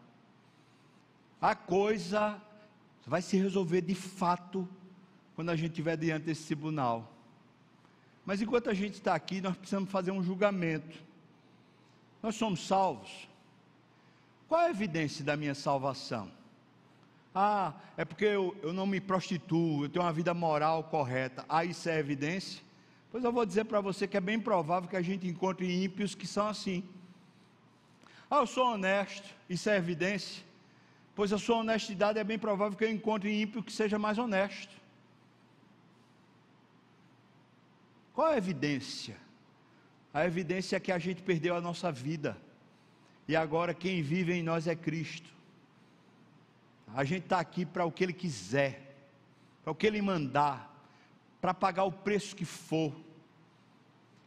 A 1.41 1.53
coisa 1.53 2.41
vai 3.05 3.21
se 3.21 3.37
resolver 3.37 3.81
de 3.81 3.93
fato 3.93 4.67
quando 5.35 5.49
a 5.49 5.55
gente 5.55 5.71
estiver 5.71 5.97
diante 5.97 6.23
desse 6.23 6.45
tribunal. 6.45 7.11
Mas 8.25 8.41
enquanto 8.41 8.69
a 8.69 8.73
gente 8.73 8.93
está 8.93 9.13
aqui, 9.13 9.41
nós 9.41 9.57
precisamos 9.57 9.91
fazer 9.91 10.11
um 10.11 10.23
julgamento. 10.23 11.04
Nós 12.25 12.37
somos 12.37 12.65
salvos. 12.65 13.29
Qual 14.47 14.59
é 14.59 14.65
a 14.65 14.69
evidência 14.71 15.23
da 15.23 15.37
minha 15.37 15.53
salvação? 15.53 16.31
Ah, 17.35 17.75
é 17.95 18.03
porque 18.03 18.25
eu, 18.25 18.57
eu 18.63 18.73
não 18.73 18.87
me 18.87 18.99
prostituo, 18.99 19.85
eu 19.85 19.89
tenho 19.89 20.03
uma 20.03 20.11
vida 20.11 20.33
moral 20.33 20.85
correta. 20.85 21.45
Ah, 21.47 21.63
isso 21.63 21.87
é 21.87 21.99
evidência? 21.99 22.63
Pois 23.11 23.23
eu 23.23 23.31
vou 23.31 23.45
dizer 23.45 23.65
para 23.65 23.79
você 23.79 24.07
que 24.07 24.17
é 24.17 24.19
bem 24.19 24.39
provável 24.39 24.89
que 24.89 24.95
a 24.95 25.03
gente 25.03 25.27
encontre 25.27 25.71
ímpios 25.83 26.15
que 26.15 26.25
são 26.25 26.47
assim. 26.47 26.83
Ah, 28.27 28.37
eu 28.37 28.47
sou 28.47 28.73
honesto, 28.73 29.29
isso 29.47 29.69
é 29.69 29.77
evidência? 29.77 30.43
Pois 31.13 31.31
a 31.31 31.37
sua 31.37 31.57
honestidade 31.57 32.17
é 32.17 32.23
bem 32.23 32.39
provável 32.39 32.75
que 32.75 32.85
eu 32.85 32.89
encontre 32.89 33.39
ímpio 33.39 33.61
que 33.61 33.71
seja 33.71 33.99
mais 33.99 34.17
honesto. 34.17 34.73
Qual 38.15 38.29
a 38.29 38.35
evidência? 38.35 39.24
A 40.15 40.25
evidência 40.25 40.77
é 40.77 40.79
que 40.79 40.93
a 40.93 40.97
gente 40.97 41.21
perdeu 41.21 41.57
a 41.57 41.59
nossa 41.59 41.91
vida. 41.91 42.37
E 43.27 43.35
agora 43.35 43.73
quem 43.73 44.01
vive 44.01 44.31
em 44.31 44.41
nós 44.41 44.65
é 44.65 44.73
Cristo. 44.73 45.29
A 46.95 47.03
gente 47.03 47.23
está 47.23 47.37
aqui 47.37 47.65
para 47.65 47.83
o 47.83 47.91
que 47.91 48.01
Ele 48.01 48.13
quiser, 48.13 48.95
para 49.61 49.73
o 49.73 49.75
que 49.75 49.85
Ele 49.85 50.01
mandar, 50.01 50.73
para 51.41 51.53
pagar 51.53 51.83
o 51.83 51.91
preço 51.91 52.33
que 52.33 52.45
for. 52.45 52.95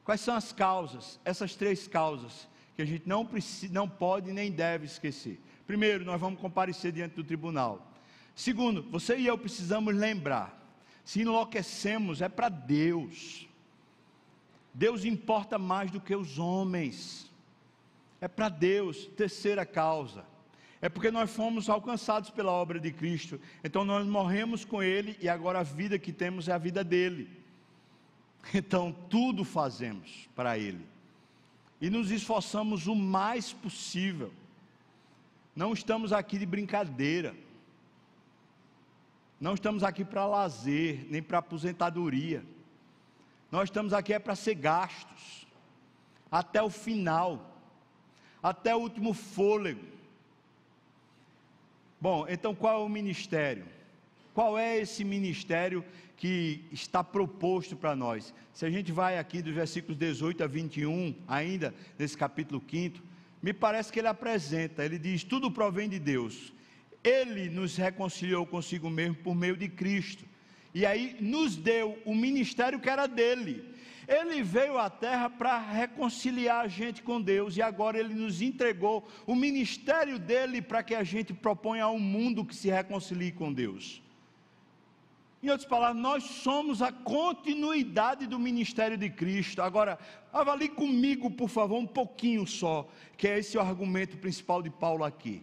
Quais 0.05 0.21
são 0.21 0.35
as 0.35 0.53
causas? 0.53 1.19
Essas 1.25 1.55
três 1.55 1.89
causas 1.89 2.47
que 2.77 2.83
a 2.83 2.85
gente 2.85 3.09
não, 3.09 3.25
precisa, 3.25 3.73
não 3.73 3.89
pode 3.89 4.31
nem 4.31 4.53
deve 4.53 4.85
esquecer. 4.85 5.41
Primeiro, 5.67 6.05
nós 6.05 6.21
vamos 6.21 6.39
comparecer 6.39 6.93
diante 6.93 7.15
do 7.15 7.25
tribunal. 7.25 7.91
Segundo, 8.35 8.83
você 8.91 9.17
e 9.17 9.27
eu 9.27 9.39
precisamos 9.39 9.95
lembrar: 9.95 10.55
se 11.03 11.23
enlouquecemos, 11.23 12.21
é 12.21 12.29
para 12.29 12.51
Deus. 12.51 13.48
Deus 14.79 15.05
importa 15.05 15.59
mais 15.59 15.91
do 15.91 16.01
que 16.01 16.15
os 16.15 16.39
homens. 16.39 17.29
É 18.21 18.29
para 18.29 18.49
Deus. 18.49 19.07
Terceira 19.17 19.67
causa. 19.67 20.25
É 20.81 20.89
porque 20.89 21.11
nós 21.11 21.29
fomos 21.29 21.69
alcançados 21.69 22.31
pela 22.31 22.53
obra 22.53 22.79
de 22.79 22.93
Cristo. 22.93 23.41
Então 23.65 23.85
nós 23.85 24.07
morremos 24.07 24.65
com 24.65 24.81
Ele 24.81 25.19
e 25.21 25.29
agora 25.29 25.59
a 25.59 25.65
vida 25.65 25.99
que 25.99 26.13
temos 26.13 26.47
é 26.47 26.53
a 26.53 26.59
vida 26.59 26.85
dele. 26.85 27.29
Então 28.55 28.95
tudo 29.11 29.45
fazemos 29.45 30.29
para 30.37 30.57
Ele 30.57 30.87
e 31.81 31.91
nos 31.91 32.13
esforçamos 32.13 32.87
o 32.87 32.95
mais 32.95 33.53
possível. 33.53 34.33
Não 35.57 35.73
estamos 35.73 36.13
aqui 36.13 36.39
de 36.39 36.47
brincadeira. 36.47 37.35
Não 39.41 39.55
estamos 39.55 39.83
aqui 39.83 40.05
para 40.05 40.25
lazer, 40.25 41.05
nem 41.11 41.21
para 41.21 41.39
aposentadoria. 41.39 42.45
Nós 43.51 43.69
estamos 43.69 43.93
aqui 43.93 44.13
é 44.13 44.19
para 44.19 44.35
ser 44.35 44.55
gastos 44.55 45.47
até 46.31 46.63
o 46.63 46.69
final, 46.69 47.59
até 48.43 48.75
o 48.75 48.79
último 48.79 49.15
fôlego. 49.15 49.85
Bom, 52.01 52.27
então 52.29 52.55
qual 52.55 52.83
é 52.83 52.85
o 52.85 52.89
ministério? 52.89 53.67
Qual 54.35 54.57
é 54.59 54.79
esse 54.79 55.03
ministério 55.03 55.85
que 56.17 56.63
está 56.71 57.03
proposto 57.03 57.75
para 57.75 57.97
nós? 57.97 58.35
Se 58.53 58.67
a 58.67 58.71
gente 58.71 58.93
vai 58.93 59.19
aqui 59.19 59.41
dos 59.41 59.55
versículos 59.55 59.97
18 59.97 60.45
a 60.45 60.47
21, 60.47 61.15
ainda 61.27 61.75
nesse 61.99 62.17
capítulo 62.17 62.63
5, 62.71 63.03
me 63.43 63.53
parece 63.53 63.91
que 63.91 63.99
ele 63.99 64.09
apresenta, 64.09 64.85
ele 64.85 64.99
diz: 64.99 65.25
tudo 65.25 65.51
provém 65.51 65.89
de 65.89 65.99
Deus. 65.99 66.53
Ele 67.03 67.49
nos 67.49 67.77
reconciliou 67.77 68.45
consigo 68.45 68.91
mesmo 68.91 69.15
por 69.17 69.35
meio 69.35 69.57
de 69.57 69.69
Cristo. 69.69 70.25
E 70.79 70.87
aí 70.87 71.17
nos 71.19 71.57
deu 71.57 71.99
o 72.05 72.15
ministério 72.15 72.79
que 72.79 72.89
era 72.89 73.09
dele. 73.09 73.65
Ele 74.07 74.45
veio 74.45 74.79
à 74.79 74.89
terra 74.89 75.29
para 75.29 75.59
reconciliar 75.59 76.65
a 76.65 76.69
gente 76.69 77.03
com 77.03 77.21
Deus 77.21 77.57
e 77.57 77.61
agora 77.61 77.99
ele 77.99 78.15
nos 78.15 78.41
entregou 78.41 79.05
o 79.27 79.35
ministério 79.35 80.21
dele 80.21 80.63
para 80.63 80.85
que 80.85 80.95
a 80.95 81.03
gente 81.03 81.35
proponha 81.35 81.83
ao 81.83 81.99
mundo 81.99 82.45
que 82.45 82.55
se 82.55 82.69
reconcilie 82.71 83.33
com 83.33 83.53
Deus. 83.53 84.01
Em 85.43 85.49
outras 85.51 85.69
palavras, 85.69 86.01
nós 86.01 86.23
somos 86.23 86.81
a 86.81 86.93
continuidade 86.93 88.29
do 88.29 88.39
ministério 88.39 88.97
de 88.97 89.11
Cristo. 89.11 89.61
Agora, 89.61 89.99
avalie 90.33 90.69
comigo, 90.69 91.29
por 91.29 91.49
favor, 91.49 91.77
um 91.77 91.87
pouquinho 91.89 92.47
só, 92.47 92.89
que 93.17 93.27
é 93.27 93.41
esse 93.41 93.59
o 93.59 93.61
argumento 93.61 94.17
principal 94.17 94.63
de 94.63 94.71
Paulo 94.71 95.03
aqui. 95.03 95.43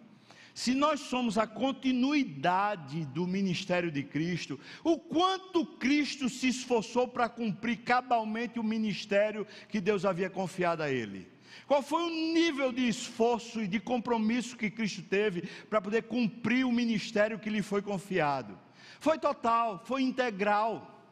Se 0.55 0.73
nós 0.73 1.01
somos 1.01 1.37
a 1.37 1.45
continuidade 1.45 3.03
do 3.07 3.27
ministério 3.27 3.91
de 3.91 4.01
Cristo, 4.01 4.57
o 4.85 4.97
quanto 4.97 5.65
Cristo 5.65 6.29
se 6.29 6.47
esforçou 6.47 7.09
para 7.09 7.27
cumprir 7.27 7.79
cabalmente 7.79 8.57
o 8.57 8.63
ministério 8.63 9.45
que 9.67 9.81
Deus 9.81 10.05
havia 10.05 10.29
confiado 10.29 10.81
a 10.81 10.89
ele? 10.89 11.27
Qual 11.67 11.83
foi 11.83 12.03
o 12.03 12.33
nível 12.33 12.71
de 12.71 12.87
esforço 12.87 13.61
e 13.61 13.67
de 13.67 13.81
compromisso 13.81 14.55
que 14.55 14.71
Cristo 14.71 15.01
teve 15.01 15.41
para 15.69 15.81
poder 15.81 16.03
cumprir 16.03 16.65
o 16.65 16.71
ministério 16.71 17.37
que 17.37 17.49
lhe 17.49 17.61
foi 17.61 17.81
confiado? 17.81 18.57
Foi 19.01 19.19
total, 19.19 19.83
foi 19.85 20.03
integral. 20.03 21.03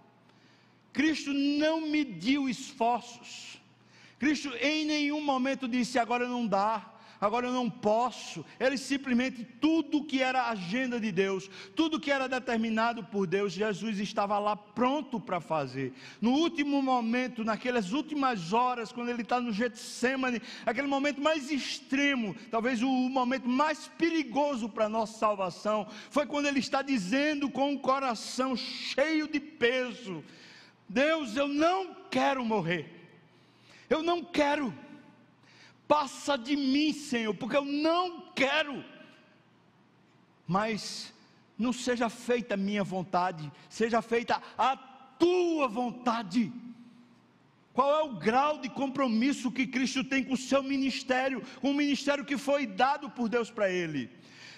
Cristo 0.94 1.34
não 1.34 1.90
mediu 1.90 2.48
esforços. 2.48 3.62
Cristo 4.18 4.56
em 4.62 4.86
nenhum 4.86 5.22
momento 5.22 5.68
disse: 5.68 6.00
agora 6.00 6.30
não 6.30 6.48
dá, 6.48 6.93
agora 7.24 7.48
eu 7.48 7.54
não 7.54 7.70
posso. 7.70 8.46
Ele 8.60 8.78
simplesmente, 8.78 9.44
tudo 9.44 10.04
que 10.04 10.22
era 10.22 10.50
agenda 10.50 11.00
de 11.00 11.12
Deus, 11.12 11.50
tudo 11.76 12.00
que 12.00 12.12
era 12.12 12.28
determinado 12.28 13.04
por 13.04 13.26
Deus, 13.26 13.54
Jesus 13.54 14.00
estava 14.00 14.38
lá 14.40 14.56
pronto 14.56 15.20
para 15.20 15.40
fazer. 15.40 15.94
No 16.20 16.32
último 16.32 16.82
momento, 16.82 17.44
naquelas 17.44 17.94
últimas 17.94 18.52
horas, 18.52 18.92
quando 18.92 19.10
ele 19.10 19.22
está 19.22 19.40
no 19.40 19.54
Getsemane, 19.54 20.42
aquele 20.66 20.88
momento 20.88 21.22
mais 21.22 21.50
extremo, 21.50 22.36
talvez 22.52 22.82
o 22.82 22.88
momento 22.88 23.48
mais 23.48 23.88
perigoso 23.88 24.68
para 24.68 24.86
a 24.86 24.90
nossa 24.90 25.18
salvação, 25.18 25.88
foi 26.10 26.26
quando 26.26 26.48
ele 26.48 26.60
está 26.60 26.82
dizendo 26.82 27.50
com 27.50 27.74
o 27.74 27.80
coração 27.80 28.56
cheio 28.56 29.28
de 29.28 29.40
peso: 29.40 30.24
Deus, 30.90 31.38
eu 31.38 31.48
não 31.48 31.96
quero 32.12 32.44
morrer. 32.44 33.00
Eu 33.90 34.02
não 34.02 34.24
quero 34.24 34.74
Passa 35.94 36.36
de 36.36 36.56
mim, 36.56 36.92
Senhor, 36.92 37.36
porque 37.36 37.56
eu 37.56 37.64
não 37.64 38.32
quero. 38.34 38.84
Mas 40.48 41.14
não 41.56 41.72
seja 41.72 42.10
feita 42.10 42.56
a 42.56 42.58
minha 42.58 42.84
vontade, 42.84 43.52
seja 43.70 44.02
feita 44.02 44.42
a 44.58 44.76
tua 44.76 45.68
vontade. 45.68 46.52
Qual 47.74 47.92
é 47.92 48.02
o 48.06 48.16
grau 48.16 48.58
de 48.58 48.70
compromisso 48.70 49.52
que 49.52 49.68
Cristo 49.68 50.04
tem 50.04 50.24
com 50.24 50.34
o 50.34 50.38
seu 50.38 50.64
ministério, 50.64 51.44
o 51.62 51.72
ministério 51.72 52.26
que 52.26 52.40
foi 52.40 52.66
dado 52.66 53.12
por 53.12 53.30
Deus 53.30 53.52
para 53.52 53.70
ele? 53.70 54.10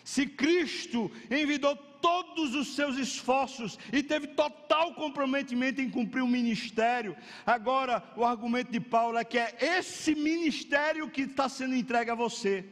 Se 0.06 0.26
Cristo 0.26 1.12
envidou 1.30 1.76
todos 2.06 2.54
os 2.54 2.76
seus 2.76 2.98
esforços 2.98 3.80
e 3.92 4.04
teve 4.04 4.28
total 4.28 4.94
comprometimento 4.94 5.82
em 5.82 5.90
cumprir 5.90 6.22
o 6.22 6.28
ministério. 6.28 7.18
Agora, 7.44 8.04
o 8.16 8.24
argumento 8.24 8.72
de 8.72 8.80
Paulo 8.80 9.18
é 9.18 9.24
que 9.24 9.40
é 9.40 9.56
esse 9.60 10.14
ministério 10.14 11.10
que 11.10 11.22
está 11.22 11.50
sendo 11.50 11.74
entregue 11.74 12.12
a 12.12 12.16
você. 12.16 12.64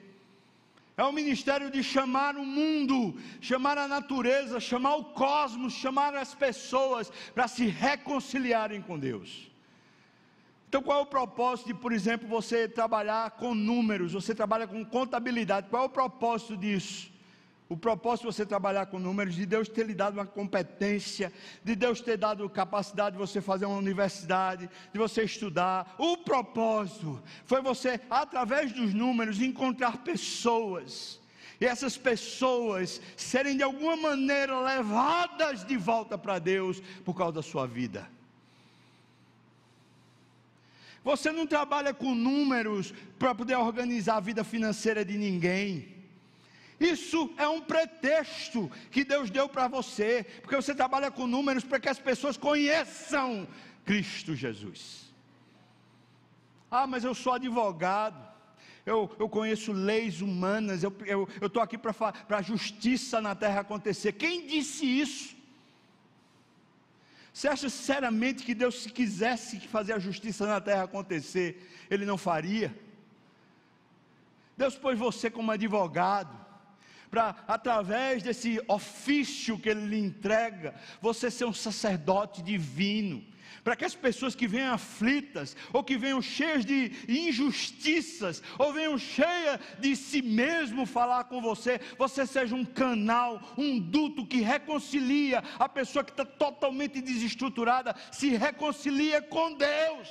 É 0.96 1.04
o 1.04 1.12
ministério 1.12 1.72
de 1.72 1.82
chamar 1.84 2.36
o 2.36 2.46
mundo, 2.46 3.20
chamar 3.42 3.76
a 3.80 3.88
natureza, 3.88 4.60
chamar 4.60 4.98
o 4.98 5.06
cosmos, 5.06 5.74
chamar 5.74 6.14
as 6.14 6.36
pessoas 6.36 7.12
para 7.34 7.48
se 7.48 7.66
reconciliarem 7.66 8.84
com 8.84 9.00
Deus. 9.00 9.52
Então, 10.70 10.84
qual 10.84 11.00
é 11.00 11.02
o 11.02 11.08
propósito 11.08 11.68
de, 11.68 11.74
por 11.74 11.92
exemplo, 11.92 12.28
você 12.28 12.68
trabalhar 12.68 13.32
com 13.32 13.56
números, 13.56 14.14
você 14.14 14.36
trabalha 14.36 14.68
com 14.68 14.86
contabilidade? 14.86 15.70
Qual 15.70 15.82
é 15.82 15.86
o 15.88 15.90
propósito 15.90 16.56
disso? 16.56 17.13
O 17.70 17.78
propósito 17.78 18.28
de 18.28 18.36
você 18.36 18.46
trabalhar 18.46 18.86
com 18.88 19.00
números, 19.00 19.36
de 19.36 19.46
Deus 19.46 19.68
ter 19.68 19.86
lhe 19.86 19.96
dado 19.96 20.16
uma 20.16 20.26
competência, 20.26 21.32
de 21.64 21.76
Deus 21.76 22.02
ter 22.02 22.18
dado 22.18 22.50
capacidade 22.50 23.16
de 23.16 23.22
você 23.22 23.42
fazer 23.42 23.66
uma 23.66 23.78
universidade, 23.78 24.70
de 24.92 25.00
você 25.00 25.24
estudar. 25.24 25.96
O 25.98 26.18
propósito 26.18 27.22
foi 27.46 27.62
você, 27.62 28.00
através 28.10 28.72
dos 28.74 28.94
números, 28.94 29.42
encontrar 29.42 29.98
pessoas. 30.00 31.20
E 31.60 31.66
essas 31.66 31.98
pessoas 31.98 33.02
serem 33.16 33.56
de 33.56 33.64
alguma 33.64 33.96
maneira 33.96 34.60
levadas 34.60 35.64
de 35.64 35.78
volta 35.78 36.18
para 36.18 36.38
Deus 36.38 36.82
por 37.06 37.14
causa 37.14 37.34
da 37.34 37.42
sua 37.42 37.66
vida. 37.66 38.10
Você 41.04 41.32
não 41.32 41.46
trabalha 41.46 41.94
com 41.94 42.16
números 42.16 42.94
para 43.20 43.36
poder 43.36 43.56
organizar 43.56 44.18
a 44.18 44.22
vida 44.22 44.44
financeira 44.44 45.04
de 45.04 45.18
ninguém. 45.18 45.93
Isso 46.84 47.34
é 47.38 47.48
um 47.48 47.62
pretexto 47.62 48.70
que 48.92 49.06
Deus 49.06 49.30
deu 49.30 49.48
para 49.48 49.70
você, 49.70 50.26
porque 50.42 50.56
você 50.56 50.76
trabalha 50.76 51.10
com 51.10 51.26
números 51.26 51.64
para 51.64 51.80
que 51.80 51.88
as 51.88 51.98
pessoas 51.98 52.36
conheçam 52.36 53.48
Cristo 53.86 54.36
Jesus. 54.36 55.14
Ah, 56.70 56.86
mas 56.86 57.06
eu 57.06 57.16
sou 57.16 57.34
advogado, 57.34 58.22
eu, 58.86 59.10
eu 59.18 59.30
conheço 59.30 59.72
leis 59.72 60.20
humanas, 60.20 60.84
eu 60.84 61.28
estou 61.42 61.62
aqui 61.62 61.78
para 61.78 61.94
a 62.30 62.42
justiça 62.42 63.22
na 63.22 63.34
terra 63.34 63.62
acontecer. 63.62 64.12
Quem 64.12 64.46
disse 64.46 64.86
isso? 64.86 65.36
Você 67.32 67.48
acha 67.48 67.70
sinceramente 67.70 68.44
que 68.44 68.54
Deus, 68.54 68.84
se 68.84 68.90
quisesse 68.90 69.58
fazer 69.62 69.94
a 69.94 70.00
justiça 70.00 70.46
na 70.46 70.60
terra 70.60 70.84
acontecer, 70.84 71.66
Ele 71.90 72.06
não 72.06 72.18
faria? 72.18 72.78
Deus 74.58 74.76
pôs 74.76 75.00
você 75.00 75.32
como 75.32 75.50
advogado, 75.50 76.43
para, 77.14 77.36
através 77.48 78.24
desse 78.24 78.60
ofício 78.68 79.60
que 79.60 79.70
Ele 79.70 79.86
lhe 79.86 80.00
entrega, 80.00 80.74
você 81.00 81.30
ser 81.30 81.46
um 81.46 81.54
sacerdote 81.54 82.42
divino, 82.42 83.24
para 83.64 83.76
que 83.76 83.86
as 83.86 83.94
pessoas 83.94 84.34
que 84.34 84.48
venham 84.48 84.74
aflitas, 84.74 85.56
ou 85.72 85.84
que 85.84 85.96
venham 85.96 86.20
cheias 86.24 86.66
de 86.66 86.92
injustiças, 87.08 88.42
ou 88.58 88.74
venham 88.74 88.98
cheias 88.98 89.60
de 89.80 89.96
si 89.96 90.24
mesmo 90.24 90.88
falar 90.88 91.26
com 91.26 91.40
você, 91.40 91.80
você 92.00 92.26
seja 92.26 92.56
um 92.56 92.66
canal, 92.66 93.40
um 93.56 93.80
duto 93.80 94.26
que 94.26 94.42
reconcilia 94.42 95.44
a 95.60 95.70
pessoa 95.70 96.04
que 96.04 96.12
está 96.12 96.26
totalmente 96.26 97.00
desestruturada, 97.00 97.96
se 98.12 98.30
reconcilia 98.30 99.22
com 99.22 99.54
Deus. 99.54 100.10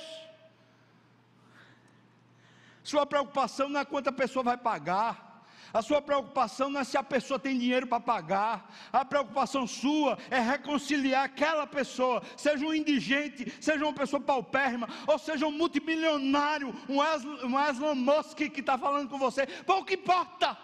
Sua 2.81 3.05
preocupação 3.05 3.67
não 3.67 3.81
é 3.81 3.83
quanto 3.83 4.07
a 4.07 4.13
pessoa 4.13 4.41
vai 4.41 4.55
pagar. 4.55 5.32
A 5.73 5.81
sua 5.81 5.99
preocupação 5.99 6.69
não 6.69 6.81
é 6.81 6.83
se 6.83 6.95
a 6.95 7.01
pessoa 7.01 7.39
tem 7.39 7.57
dinheiro 7.57 7.87
para 7.87 7.99
pagar. 7.99 8.71
A 8.91 9.03
preocupação 9.03 9.65
sua 9.65 10.19
é 10.29 10.39
reconciliar 10.39 11.23
aquela 11.23 11.65
pessoa, 11.65 12.21
seja 12.37 12.63
um 12.63 12.71
indigente, 12.71 13.51
seja 13.59 13.83
uma 13.83 13.93
pessoa 13.93 14.21
paupérrima, 14.21 14.87
ou 15.07 15.17
seja 15.17 15.47
um 15.47 15.51
multimilionário, 15.51 16.75
um 16.87 17.57
Aslan 17.57 17.95
Musk 17.95 18.37
que 18.37 18.59
está 18.59 18.77
falando 18.77 19.09
com 19.09 19.17
você. 19.17 19.47
Pouco 19.47 19.91
importa. 19.91 20.55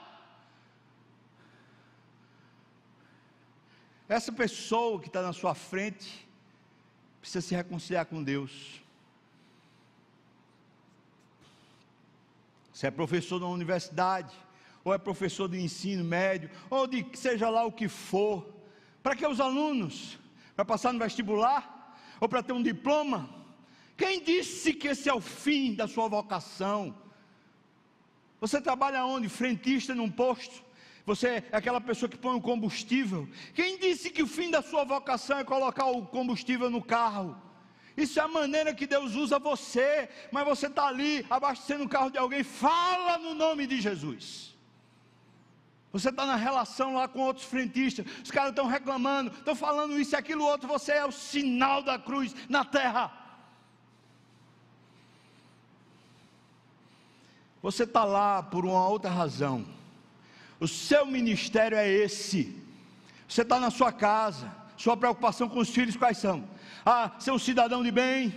Essa 4.07 4.31
pessoa 4.31 4.99
que 4.99 5.07
está 5.07 5.23
na 5.23 5.33
sua 5.33 5.55
frente 5.55 6.27
precisa 7.19 7.41
se 7.41 7.55
reconciliar 7.55 8.05
com 8.05 8.23
Deus. 8.23 8.79
Você 12.71 12.85
é 12.85 12.91
professor 12.91 13.39
da 13.39 13.47
universidade 13.47 14.48
ou 14.89 14.93
é 14.93 14.97
professor 14.97 15.47
de 15.47 15.59
ensino 15.61 16.03
médio, 16.03 16.49
ou 16.69 16.87
de 16.87 17.05
seja 17.13 17.47
lá 17.49 17.63
o 17.63 17.71
que 17.71 17.87
for. 17.87 18.45
Para 19.03 19.15
que 19.15 19.25
os 19.25 19.39
alunos? 19.39 20.17
Para 20.55 20.65
passar 20.65 20.91
no 20.91 20.99
vestibular? 20.99 21.95
Ou 22.19 22.27
para 22.27 22.41
ter 22.41 22.53
um 22.53 22.63
diploma? 22.63 23.29
Quem 23.95 24.21
disse 24.21 24.73
que 24.73 24.87
esse 24.87 25.07
é 25.07 25.13
o 25.13 25.21
fim 25.21 25.75
da 25.75 25.87
sua 25.87 26.07
vocação? 26.07 26.95
Você 28.41 28.59
trabalha 28.59 29.05
onde? 29.05 29.29
Frentista 29.29 29.93
num 29.93 30.09
posto? 30.09 30.63
Você 31.05 31.27
é 31.27 31.43
aquela 31.51 31.79
pessoa 31.79 32.09
que 32.09 32.17
põe 32.17 32.35
o 32.35 32.41
combustível? 32.41 33.29
Quem 33.53 33.77
disse 33.77 34.09
que 34.09 34.23
o 34.23 34.27
fim 34.27 34.49
da 34.49 34.61
sua 34.61 34.83
vocação 34.83 35.37
é 35.37 35.43
colocar 35.43 35.85
o 35.85 36.05
combustível 36.07 36.69
no 36.69 36.81
carro? 36.81 37.39
Isso 37.95 38.19
é 38.19 38.23
a 38.23 38.27
maneira 38.27 38.73
que 38.73 38.87
Deus 38.87 39.13
usa 39.15 39.37
você, 39.37 40.09
mas 40.31 40.45
você 40.45 40.67
está 40.67 40.87
ali 40.87 41.25
abastecendo 41.29 41.83
o 41.83 41.89
carro 41.89 42.09
de 42.09 42.17
alguém, 42.17 42.43
fala 42.43 43.17
no 43.19 43.35
nome 43.35 43.67
de 43.67 43.81
Jesus. 43.81 44.49
Você 45.91 46.09
está 46.09 46.25
na 46.25 46.35
relação 46.35 46.93
lá 46.93 47.07
com 47.07 47.19
outros 47.19 47.45
frentistas, 47.45 48.05
os 48.23 48.29
caras 48.29 48.51
estão 48.51 48.67
reclamando, 48.67 49.31
estão 49.31 49.55
falando 49.55 49.99
isso 49.99 50.13
e 50.13 50.17
aquilo 50.17 50.45
outro, 50.45 50.67
você 50.67 50.91
é 50.91 51.05
o 51.05 51.11
sinal 51.11 51.81
da 51.81 51.97
cruz 51.97 52.35
na 52.47 52.63
terra. 52.63 53.11
Você 57.61 57.83
está 57.83 58.03
lá 58.03 58.43
por 58.43 58.65
uma 58.65 58.87
outra 58.87 59.09
razão. 59.09 59.65
O 60.59 60.67
seu 60.67 61.05
ministério 61.05 61.77
é 61.77 61.89
esse. 61.89 62.55
Você 63.27 63.41
está 63.41 63.59
na 63.59 63.69
sua 63.69 63.91
casa. 63.91 64.49
Sua 64.77 64.95
preocupação 64.95 65.49
com 65.49 65.59
os 65.59 65.69
filhos 65.69 65.97
quais 65.97 66.17
são? 66.17 66.47
Ah, 66.85 67.11
ser 67.19 67.31
um 67.31 67.39
cidadão 67.39 67.83
de 67.83 67.91
bem. 67.91 68.33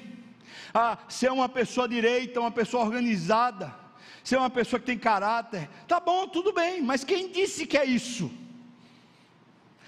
Ah, 0.75 0.99
ser 1.09 1.31
uma 1.31 1.49
pessoa 1.49 1.87
direita, 1.87 2.41
uma 2.41 2.51
pessoa 2.51 2.85
organizada 2.85 3.82
ser 4.23 4.37
uma 4.37 4.51
pessoa 4.51 4.79
que 4.79 4.87
tem 4.87 4.99
caráter. 4.99 5.69
Tá 5.87 6.01
bom, 6.01 6.27
tudo 6.29 6.53
bem, 6.53 6.83
mas 6.83 7.05
quem 7.05 7.31
disse 7.31 7.67
que 7.67 7.77
é 7.77 7.85
isso? 7.85 8.31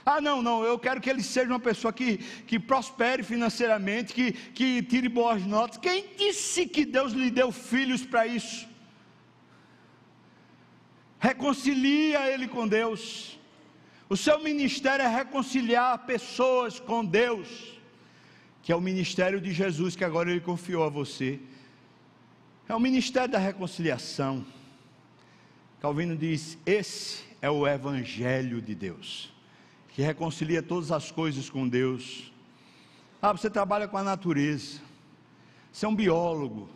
Ah, 0.07 0.20
não, 0.20 0.43
não, 0.43 0.62
eu 0.62 0.79
quero 0.79 1.01
que 1.01 1.09
ele 1.09 1.22
seja 1.22 1.49
uma 1.49 1.61
pessoa 1.61 1.91
que, 1.91 2.18
que 2.18 2.59
prospere 2.59 3.22
financeiramente, 3.22 4.12
que, 4.12 4.33
que 4.33 4.83
tire 4.83 5.09
boas 5.09 5.45
notas. 5.47 5.79
Quem 5.79 6.05
disse 6.16 6.66
que 6.66 6.85
Deus 6.85 7.12
lhe 7.12 7.31
deu 7.31 7.51
filhos 7.51 8.05
para 8.05 8.27
isso? 8.27 8.68
Reconcilia 11.18 12.31
ele 12.31 12.47
com 12.47 12.68
Deus. 12.68 13.39
O 14.11 14.16
seu 14.16 14.39
ministério 14.41 15.03
é 15.03 15.09
reconciliar 15.09 16.05
pessoas 16.05 16.79
com 16.79 17.03
Deus, 17.03 17.49
que 18.62 18.70
é 18.70 18.77
o 18.77 18.81
ministério 18.81 19.41
de 19.41 19.51
Jesus 19.51 19.97
que 19.97 20.05
agora 20.05 20.31
ele 20.31 20.41
confiou 20.41 20.85
a 20.85 20.91
você. 20.91 21.41
É 22.67 22.75
o 22.75 22.81
ministério 22.81 23.31
da 23.31 23.39
reconciliação. 23.39 24.45
Calvino 25.81 26.17
diz: 26.17 26.57
esse 26.65 27.23
é 27.43 27.51
o 27.51 27.67
Evangelho 27.67 28.62
de 28.62 28.75
Deus, 28.75 29.31
que 29.91 30.01
reconcilia 30.01 30.62
todas 30.62 30.91
as 30.91 31.11
coisas 31.11 31.51
com 31.51 31.69
Deus. 31.69 32.33
Ah, 33.21 33.33
você 33.33 33.51
trabalha 33.51 33.87
com 33.87 33.99
a 33.99 34.03
natureza, 34.03 34.81
você 35.71 35.85
é 35.85 35.89
um 35.89 35.95
biólogo, 35.95 36.69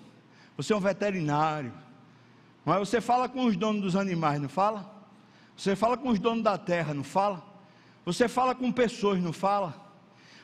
você 0.57 0.75
é 0.75 0.77
um 0.77 0.81
veterinário, 0.81 1.73
mas 2.67 2.79
você 2.81 3.01
fala 3.01 3.29
com 3.29 3.47
os 3.47 3.57
donos 3.57 3.81
dos 3.81 3.97
animais, 3.97 4.41
não 4.41 4.49
fala? 4.49 4.95
Você 5.57 5.75
fala 5.75 5.97
com 5.97 6.11
os 6.11 6.19
donos 6.19 6.45
da 6.45 6.59
terra, 6.59 6.93
não 6.93 7.03
fala? 7.03 7.43
Você 8.05 8.29
fala 8.29 8.55
com 8.55 8.71
pessoas, 8.71 9.23
não 9.23 9.33
fala? 9.33 9.88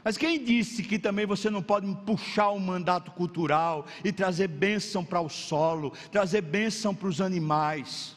Mas 0.05 0.19
quem 0.19 0.45
disse 0.45 0.83
que 0.83 0.99
também 0.99 1.25
você 1.25 1.49
não 1.49 1.63
pode 1.63 1.93
puxar 2.05 2.51
o 2.51 2.57
um 2.57 2.61
mandato 2.61 3.11
cultural 3.13 3.87
e 4.05 4.13
trazer 4.13 4.49
bênção 4.49 5.03
para 5.03 5.19
o 5.19 5.31
solo, 5.31 5.95
trazer 6.13 6.43
bênção 6.43 6.95
para 6.95 7.09
os 7.09 7.23
animais? 7.23 8.15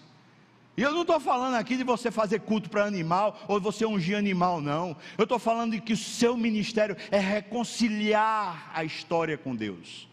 E 0.76 0.82
eu 0.82 0.92
não 0.92 1.02
estou 1.02 1.20
falando 1.20 1.56
aqui 1.56 1.78
de 1.78 1.86
você 1.86 2.12
fazer 2.12 2.42
culto 2.42 2.70
para 2.70 2.84
animal 2.84 3.40
ou 3.48 3.62
você 3.62 3.86
ungir 3.86 4.18
animal, 4.18 4.60
não. 4.60 4.98
Eu 5.18 5.24
estou 5.24 5.40
falando 5.40 5.72
de 5.72 5.82
que 5.82 5.94
o 5.94 5.98
seu 5.98 6.36
ministério 6.36 6.98
é 7.10 7.20
reconciliar 7.20 8.70
a 8.74 8.84
história 8.84 9.38
com 9.38 9.56
Deus. 9.56 10.10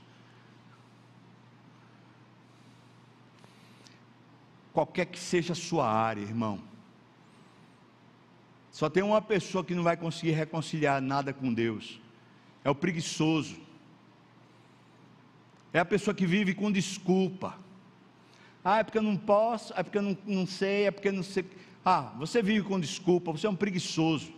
Qualquer 4.72 5.06
que 5.06 5.18
seja 5.18 5.52
a 5.52 5.56
sua 5.56 5.90
área, 5.90 6.20
irmão 6.20 6.73
só 8.74 8.90
tem 8.90 9.04
uma 9.04 9.22
pessoa 9.22 9.62
que 9.62 9.72
não 9.72 9.84
vai 9.84 9.96
conseguir 9.96 10.32
reconciliar 10.32 11.00
nada 11.00 11.32
com 11.32 11.54
Deus: 11.54 12.00
é 12.64 12.68
o 12.68 12.74
preguiçoso. 12.74 13.56
É 15.72 15.78
a 15.78 15.84
pessoa 15.84 16.12
que 16.12 16.26
vive 16.26 16.54
com 16.54 16.72
desculpa. 16.72 17.56
Ah, 18.64 18.80
é 18.80 18.82
porque 18.82 18.98
eu 18.98 19.02
não 19.02 19.16
posso, 19.16 19.72
é 19.76 19.82
porque 19.84 19.98
eu 19.98 20.02
não, 20.02 20.18
não 20.26 20.44
sei, 20.44 20.86
é 20.86 20.90
porque 20.90 21.06
eu 21.06 21.12
não 21.12 21.22
sei. 21.22 21.44
Ah, 21.84 22.12
você 22.18 22.42
vive 22.42 22.66
com 22.66 22.80
desculpa, 22.80 23.30
você 23.30 23.46
é 23.46 23.50
um 23.50 23.54
preguiçoso. 23.54 24.32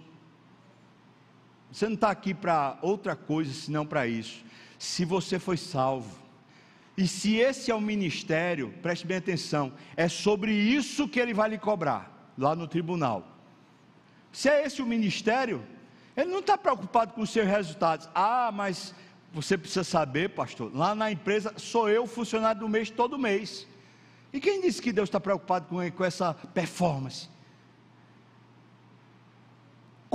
Você 1.72 1.86
não 1.86 1.94
está 1.94 2.10
aqui 2.10 2.34
para 2.34 2.78
outra 2.82 3.16
coisa 3.16 3.54
senão 3.54 3.86
para 3.86 4.06
isso. 4.06 4.44
Se 4.78 5.06
você 5.06 5.38
foi 5.38 5.56
salvo, 5.56 6.14
e 6.94 7.08
se 7.08 7.36
esse 7.36 7.70
é 7.70 7.74
o 7.74 7.80
ministério, 7.80 8.74
preste 8.82 9.06
bem 9.06 9.16
atenção, 9.16 9.72
é 9.96 10.10
sobre 10.10 10.52
isso 10.52 11.08
que 11.08 11.18
ele 11.18 11.32
vai 11.32 11.48
lhe 11.48 11.58
cobrar, 11.58 12.32
lá 12.36 12.54
no 12.54 12.68
tribunal. 12.68 13.35
Se 14.32 14.48
é 14.48 14.64
esse 14.64 14.82
o 14.82 14.86
ministério, 14.86 15.66
ele 16.16 16.30
não 16.30 16.40
está 16.40 16.56
preocupado 16.58 17.12
com 17.12 17.22
os 17.22 17.30
seus 17.30 17.46
resultados. 17.46 18.08
Ah, 18.14 18.50
mas 18.52 18.94
você 19.32 19.56
precisa 19.56 19.84
saber, 19.84 20.30
pastor, 20.30 20.74
lá 20.74 20.94
na 20.94 21.10
empresa 21.10 21.54
sou 21.56 21.88
eu 21.88 22.06
funcionário 22.06 22.60
do 22.60 22.68
mês 22.68 22.90
todo 22.90 23.18
mês. 23.18 23.66
E 24.32 24.40
quem 24.40 24.60
disse 24.60 24.82
que 24.82 24.92
Deus 24.92 25.08
está 25.08 25.20
preocupado 25.20 25.66
com, 25.66 25.90
com 25.90 26.04
essa 26.04 26.34
performance? 26.34 27.28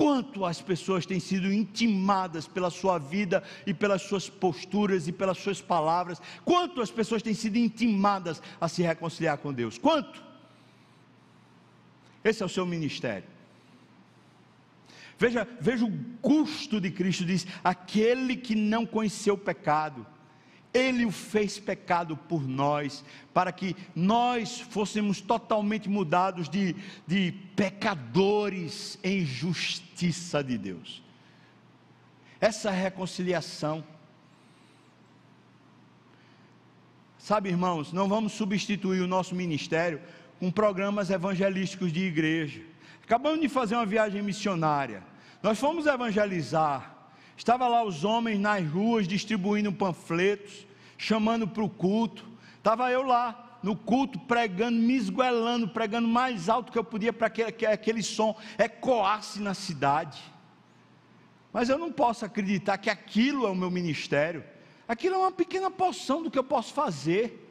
quanto 0.01 0.45
as 0.45 0.59
pessoas 0.59 1.05
têm 1.05 1.19
sido 1.19 1.53
intimadas 1.53 2.47
pela 2.47 2.71
sua 2.71 2.97
vida 2.97 3.43
e 3.67 3.73
pelas 3.73 4.01
suas 4.01 4.27
posturas 4.27 5.07
e 5.07 5.11
pelas 5.11 5.37
suas 5.37 5.61
palavras, 5.61 6.19
quanto 6.43 6.81
as 6.81 6.89
pessoas 6.89 7.21
têm 7.21 7.35
sido 7.35 7.57
intimadas 7.57 8.41
a 8.59 8.67
se 8.67 8.81
reconciliar 8.81 9.37
com 9.37 9.53
Deus, 9.53 9.77
quanto? 9.77 10.23
Esse 12.23 12.41
é 12.41 12.45
o 12.47 12.49
seu 12.49 12.65
ministério. 12.65 13.27
Veja, 15.21 15.47
veja 15.59 15.85
o 15.85 16.03
custo 16.19 16.81
de 16.81 16.89
Cristo, 16.89 17.23
diz: 17.23 17.45
aquele 17.63 18.35
que 18.35 18.55
não 18.55 18.87
conheceu 18.87 19.35
o 19.35 19.37
pecado, 19.37 20.03
ele 20.73 21.05
o 21.05 21.11
fez 21.11 21.59
pecado 21.59 22.17
por 22.17 22.41
nós, 22.47 23.05
para 23.31 23.51
que 23.51 23.75
nós 23.95 24.59
fôssemos 24.59 25.21
totalmente 25.21 25.87
mudados 25.87 26.49
de, 26.49 26.75
de 27.05 27.33
pecadores 27.55 28.97
em 29.03 29.23
justiça 29.23 30.43
de 30.43 30.57
Deus. 30.57 31.03
Essa 32.39 32.71
reconciliação. 32.71 33.83
Sabe, 37.19 37.49
irmãos, 37.49 37.93
não 37.93 38.09
vamos 38.09 38.31
substituir 38.31 39.01
o 39.01 39.07
nosso 39.07 39.35
ministério 39.35 40.01
com 40.39 40.49
programas 40.49 41.11
evangelísticos 41.11 41.93
de 41.93 41.99
igreja. 42.05 42.63
Acabamos 43.03 43.39
de 43.39 43.49
fazer 43.49 43.75
uma 43.75 43.85
viagem 43.85 44.23
missionária. 44.23 45.10
Nós 45.41 45.59
fomos 45.59 45.85
evangelizar. 45.85 46.95
Estava 47.35 47.67
lá 47.67 47.83
os 47.83 48.03
homens 48.03 48.39
nas 48.39 48.67
ruas 48.67 49.07
distribuindo 49.07 49.71
panfletos, 49.71 50.67
chamando 50.97 51.47
para 51.47 51.63
o 51.63 51.69
culto. 51.69 52.23
Estava 52.57 52.91
eu 52.91 53.01
lá 53.01 53.59
no 53.63 53.75
culto 53.75 54.19
pregando, 54.19 54.77
me 54.77 54.95
esguelando, 54.95 55.67
pregando 55.67 56.07
mais 56.07 56.49
alto 56.49 56.71
que 56.71 56.77
eu 56.77 56.83
podia 56.83 57.11
para 57.11 57.29
que, 57.29 57.51
que 57.51 57.65
aquele 57.65 58.03
som 58.03 58.37
ecoasse 58.57 59.39
na 59.39 59.53
cidade. 59.53 60.21
Mas 61.51 61.69
eu 61.69 61.77
não 61.77 61.91
posso 61.91 62.23
acreditar 62.25 62.77
que 62.77 62.89
aquilo 62.89 63.45
é 63.45 63.49
o 63.49 63.55
meu 63.55 63.71
ministério. 63.71 64.43
Aquilo 64.87 65.15
é 65.15 65.17
uma 65.17 65.31
pequena 65.31 65.71
porção 65.71 66.21
do 66.21 66.29
que 66.29 66.37
eu 66.37 66.43
posso 66.43 66.73
fazer. 66.73 67.47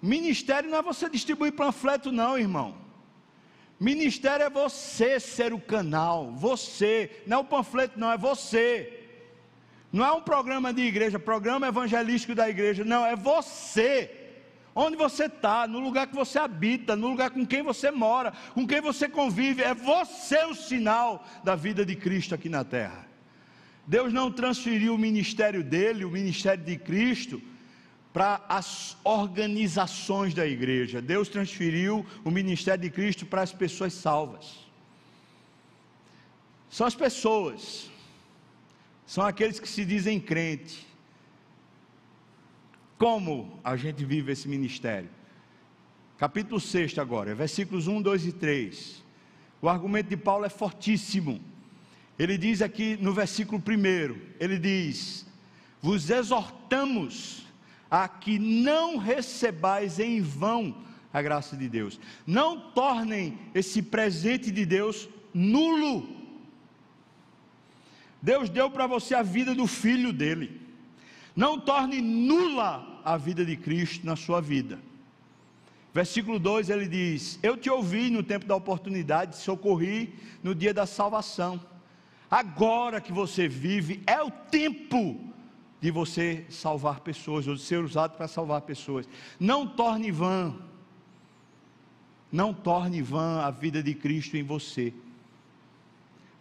Ministério 0.00 0.70
não 0.70 0.78
é 0.78 0.82
você 0.82 1.08
distribuir 1.08 1.52
panfleto, 1.52 2.10
não, 2.10 2.38
irmão. 2.38 2.85
Ministério 3.78 4.46
é 4.46 4.50
você 4.50 5.20
ser 5.20 5.52
o 5.52 5.60
canal, 5.60 6.32
você, 6.32 7.22
não 7.26 7.38
é 7.38 7.40
o 7.40 7.44
panfleto, 7.44 7.98
não, 8.00 8.10
é 8.10 8.16
você. 8.16 9.04
Não 9.92 10.04
é 10.04 10.12
um 10.12 10.22
programa 10.22 10.72
de 10.72 10.82
igreja, 10.82 11.18
programa 11.18 11.68
evangelístico 11.68 12.34
da 12.34 12.48
igreja, 12.48 12.84
não, 12.84 13.04
é 13.04 13.14
você. 13.14 14.10
Onde 14.74 14.96
você 14.96 15.24
está, 15.24 15.66
no 15.66 15.78
lugar 15.78 16.06
que 16.06 16.14
você 16.14 16.38
habita, 16.38 16.96
no 16.96 17.08
lugar 17.08 17.30
com 17.30 17.46
quem 17.46 17.62
você 17.62 17.90
mora, 17.90 18.32
com 18.52 18.66
quem 18.66 18.80
você 18.80 19.08
convive, 19.08 19.62
é 19.62 19.74
você 19.74 20.44
o 20.44 20.54
sinal 20.54 21.24
da 21.44 21.54
vida 21.54 21.84
de 21.84 21.96
Cristo 21.96 22.34
aqui 22.34 22.48
na 22.48 22.64
terra. 22.64 23.06
Deus 23.86 24.12
não 24.12 24.30
transferiu 24.30 24.94
o 24.94 24.98
ministério 24.98 25.62
dele, 25.62 26.04
o 26.04 26.10
ministério 26.10 26.64
de 26.64 26.76
Cristo, 26.76 27.40
para 28.16 28.40
as 28.48 28.96
organizações 29.04 30.32
da 30.32 30.46
igreja. 30.46 31.02
Deus 31.02 31.28
transferiu 31.28 32.02
o 32.24 32.30
ministério 32.30 32.80
de 32.80 32.88
Cristo 32.88 33.26
para 33.26 33.42
as 33.42 33.52
pessoas 33.52 33.92
salvas. 33.92 34.66
São 36.70 36.86
as 36.86 36.94
pessoas, 36.94 37.90
são 39.06 39.22
aqueles 39.22 39.60
que 39.60 39.68
se 39.68 39.84
dizem 39.84 40.18
crente. 40.18 40.86
Como 42.96 43.60
a 43.62 43.76
gente 43.76 44.02
vive 44.02 44.32
esse 44.32 44.48
ministério? 44.48 45.10
Capítulo 46.16 46.58
6 46.58 46.98
agora, 46.98 47.34
versículos 47.34 47.86
1, 47.86 48.00
2 48.00 48.28
e 48.28 48.32
3. 48.32 49.04
O 49.60 49.68
argumento 49.68 50.08
de 50.08 50.16
Paulo 50.16 50.46
é 50.46 50.48
fortíssimo. 50.48 51.38
Ele 52.18 52.38
diz 52.38 52.62
aqui 52.62 52.96
no 52.96 53.12
versículo 53.12 53.60
1, 53.60 54.18
ele 54.40 54.58
diz: 54.58 55.26
Vos 55.82 56.08
exortamos 56.08 57.45
a 57.90 58.08
que 58.08 58.38
não 58.38 58.96
recebais 58.96 59.98
em 59.98 60.20
vão 60.20 60.76
a 61.12 61.22
graça 61.22 61.56
de 61.56 61.68
Deus. 61.68 61.98
Não 62.26 62.70
tornem 62.72 63.38
esse 63.54 63.80
presente 63.82 64.50
de 64.50 64.66
Deus 64.66 65.08
nulo. 65.32 66.08
Deus 68.20 68.48
deu 68.48 68.70
para 68.70 68.86
você 68.86 69.14
a 69.14 69.22
vida 69.22 69.54
do 69.54 69.66
filho 69.66 70.12
dele. 70.12 70.60
Não 71.34 71.58
torne 71.58 72.00
nula 72.00 73.00
a 73.04 73.16
vida 73.16 73.44
de 73.44 73.56
Cristo 73.56 74.04
na 74.04 74.16
sua 74.16 74.40
vida. 74.40 74.78
Versículo 75.94 76.38
2 76.38 76.68
ele 76.68 76.86
diz: 76.86 77.38
Eu 77.42 77.56
te 77.56 77.70
ouvi 77.70 78.10
no 78.10 78.22
tempo 78.22 78.46
da 78.46 78.56
oportunidade, 78.56 79.36
socorri 79.36 80.14
no 80.42 80.54
dia 80.54 80.74
da 80.74 80.86
salvação. 80.86 81.60
Agora 82.30 83.00
que 83.00 83.12
você 83.12 83.46
vive, 83.46 84.02
é 84.06 84.20
o 84.20 84.30
tempo 84.30 85.18
de 85.86 85.92
você 85.92 86.44
salvar 86.50 86.98
pessoas, 86.98 87.46
ou 87.46 87.54
de 87.54 87.62
ser 87.62 87.78
usado 87.78 88.16
para 88.16 88.26
salvar 88.26 88.62
pessoas. 88.62 89.08
Não 89.38 89.64
torne 89.64 90.10
vã, 90.10 90.52
não 92.32 92.52
torne 92.52 93.00
vã 93.00 93.42
a 93.42 93.52
vida 93.52 93.80
de 93.80 93.94
Cristo 93.94 94.36
em 94.36 94.42
você. 94.42 94.92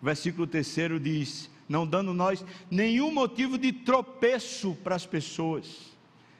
O 0.01 0.05
versículo 0.05 0.47
terceiro 0.47 0.99
diz: 0.99 1.47
Não 1.69 1.85
dando 1.85 2.11
nós 2.11 2.43
nenhum 2.71 3.13
motivo 3.13 3.55
de 3.55 3.71
tropeço 3.71 4.75
para 4.83 4.95
as 4.95 5.05
pessoas, 5.05 5.95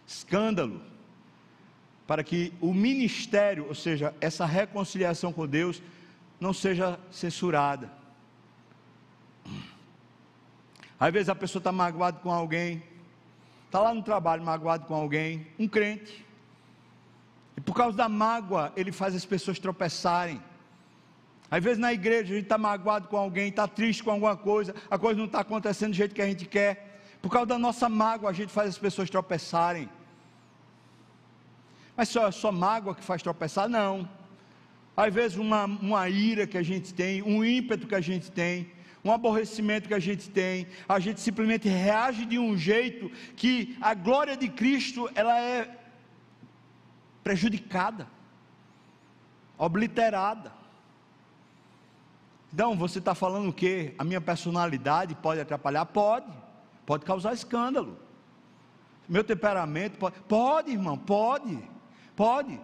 escândalo, 0.08 0.82
para 2.08 2.24
que 2.24 2.52
o 2.60 2.74
ministério, 2.74 3.68
ou 3.68 3.76
seja, 3.76 4.16
essa 4.20 4.48
reconciliação 4.48 5.32
com 5.32 5.46
Deus, 5.46 5.80
não 6.40 6.54
seja 6.54 7.00
censurada. 7.12 7.88
Às 11.00 11.14
vezes 11.14 11.30
a 11.30 11.36
pessoa 11.36 11.60
está 11.60 11.72
magoada 11.72 12.18
com 12.18 12.32
alguém, 12.32 12.82
está 13.66 13.80
lá 13.80 13.94
no 13.94 14.02
trabalho 14.02 14.44
magoado 14.44 14.86
com 14.86 14.96
alguém, 14.96 15.48
um 15.60 15.68
crente, 15.68 16.26
e 17.58 17.62
por 17.62 17.74
causa 17.74 17.96
da 17.96 18.10
mágoa, 18.10 18.74
ele 18.76 18.92
faz 18.92 19.16
as 19.16 19.26
pessoas 19.26 19.60
tropeçarem. 19.60 20.42
Às 21.50 21.64
vezes 21.64 21.78
na 21.78 21.94
igreja 21.94 22.34
a 22.34 22.36
gente 22.36 22.44
está 22.44 22.58
magoado 22.58 23.08
com 23.08 23.18
alguém, 23.18 23.50
está 23.50 23.68
triste 23.68 24.04
com 24.04 24.12
alguma 24.12 24.36
coisa, 24.36 24.76
a 24.90 24.98
coisa 24.98 25.18
não 25.18 25.26
está 25.26 25.40
acontecendo 25.40 25.92
do 25.92 25.96
jeito 25.96 26.14
que 26.14 26.22
a 26.22 26.28
gente 26.28 26.46
quer. 26.46 27.02
Por 27.22 27.32
causa 27.32 27.48
da 27.48 27.58
nossa 27.58 27.88
mágoa, 27.88 28.30
a 28.30 28.34
gente 28.34 28.52
faz 28.52 28.70
as 28.70 28.78
pessoas 28.78 29.10
tropeçarem. 29.10 29.90
Mas 31.96 32.10
só, 32.10 32.30
só 32.30 32.52
mágoa 32.52 32.94
que 32.94 33.04
faz 33.04 33.22
tropeçar? 33.22 33.70
Não. 33.70 34.08
Às 34.98 35.14
vezes 35.14 35.38
uma, 35.38 35.66
uma 35.66 36.10
ira 36.10 36.46
que 36.46 36.58
a 36.58 36.64
gente 36.64 36.94
tem, 36.94 37.22
um 37.22 37.44
ímpeto 37.44 37.88
que 37.88 37.96
a 37.96 38.02
gente 38.02 38.32
tem, 38.32 38.70
um 39.06 39.12
aborrecimento 39.12 39.88
que 39.88 39.94
a 39.94 40.00
gente 40.00 40.32
tem, 40.32 40.66
a 40.90 41.00
gente 41.00 41.22
simplesmente 41.22 41.70
reage 41.70 42.26
de 42.26 42.40
um 42.40 42.58
jeito 42.58 43.12
que 43.36 43.78
a 43.80 43.94
glória 43.94 44.36
de 44.36 44.50
Cristo 44.50 45.08
ela 45.14 45.40
é 45.40 45.78
prejudicada, 47.24 48.08
obliterada. 49.60 50.52
Então, 52.52 52.76
você 52.76 52.98
está 52.98 53.14
falando 53.14 53.50
o 53.50 53.54
quê? 53.54 53.94
A 54.00 54.04
minha 54.04 54.20
personalidade 54.20 55.14
pode 55.14 55.40
atrapalhar? 55.40 55.86
Pode, 55.86 56.32
pode 56.84 57.06
causar 57.06 57.34
escândalo. 57.34 58.00
Meu 59.08 59.24
temperamento 59.24 60.00
pode, 60.00 60.20
pode, 60.22 60.72
irmão, 60.72 60.98
pode, 60.98 61.60
pode. 62.16 62.60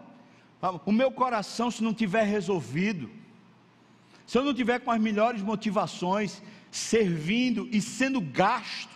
O 0.86 0.92
meu 0.92 1.12
coração, 1.12 1.70
se 1.70 1.84
não 1.84 1.94
tiver 1.94 2.24
resolvido, 2.24 3.12
se 4.32 4.38
eu 4.38 4.46
não 4.46 4.54
tiver 4.54 4.80
com 4.80 4.90
as 4.90 5.02
melhores 5.02 5.42
motivações, 5.42 6.42
servindo 6.72 7.68
e 7.70 7.82
sendo 7.82 8.22
gasto, 8.22 8.96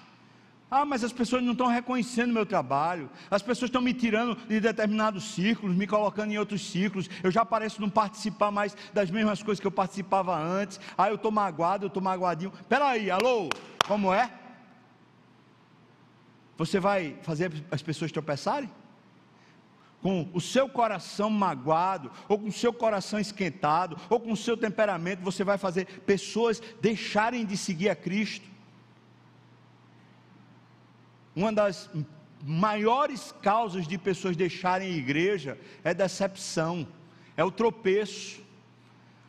ah, 0.72 0.86
mas 0.86 1.04
as 1.04 1.12
pessoas 1.12 1.44
não 1.44 1.52
estão 1.52 1.68
reconhecendo 1.68 2.32
meu 2.32 2.46
trabalho, 2.46 3.10
as 3.30 3.42
pessoas 3.42 3.68
estão 3.68 3.82
me 3.82 3.94
tirando 3.94 4.38
de 4.48 4.62
determinados 4.62 5.26
círculos, 5.26 5.76
me 5.76 5.86
colocando 5.86 6.32
em 6.32 6.38
outros 6.38 6.66
círculos, 6.66 7.10
eu 7.22 7.30
já 7.30 7.44
pareço 7.44 7.82
não 7.82 7.90
participar 7.90 8.50
mais 8.50 8.78
das 8.94 9.12
mesmas 9.12 9.44
coisas 9.44 9.60
que 9.60 9.68
eu 9.68 9.72
participava 9.72 10.42
antes, 10.42 10.80
ah, 10.98 11.10
eu 11.10 11.16
estou 11.16 11.32
magoado, 11.32 11.84
eu 11.84 11.88
estou 11.88 12.02
magoadinho. 12.02 12.54
Peraí, 12.70 13.12
alô, 13.12 13.50
como 13.86 14.14
é? 14.14 14.32
Você 16.58 16.80
vai 16.80 17.18
fazer 17.24 17.52
as 17.70 17.82
pessoas 17.82 18.10
tropeçarem? 18.10 18.70
Com 20.06 20.30
o 20.34 20.40
seu 20.40 20.70
coração 20.70 21.32
magoado, 21.32 22.12
ou 22.30 22.38
com 22.38 22.50
o 22.50 22.52
seu 22.52 22.72
coração 22.72 23.20
esquentado, 23.20 23.98
ou 24.08 24.20
com 24.20 24.34
o 24.34 24.38
seu 24.38 24.56
temperamento, 24.56 25.24
você 25.24 25.44
vai 25.44 25.58
fazer 25.58 25.88
pessoas 26.02 26.62
deixarem 26.80 27.44
de 27.44 27.58
seguir 27.58 27.90
a 27.90 27.96
Cristo. 27.96 28.48
Uma 31.36 31.52
das 31.52 31.90
maiores 32.44 33.34
causas 33.42 33.88
de 33.88 33.98
pessoas 33.98 34.38
deixarem 34.38 34.94
a 34.94 34.96
igreja 34.96 35.58
é 35.84 35.92
decepção, 35.92 36.88
é 37.36 37.44
o 37.44 37.50
tropeço. 37.50 38.44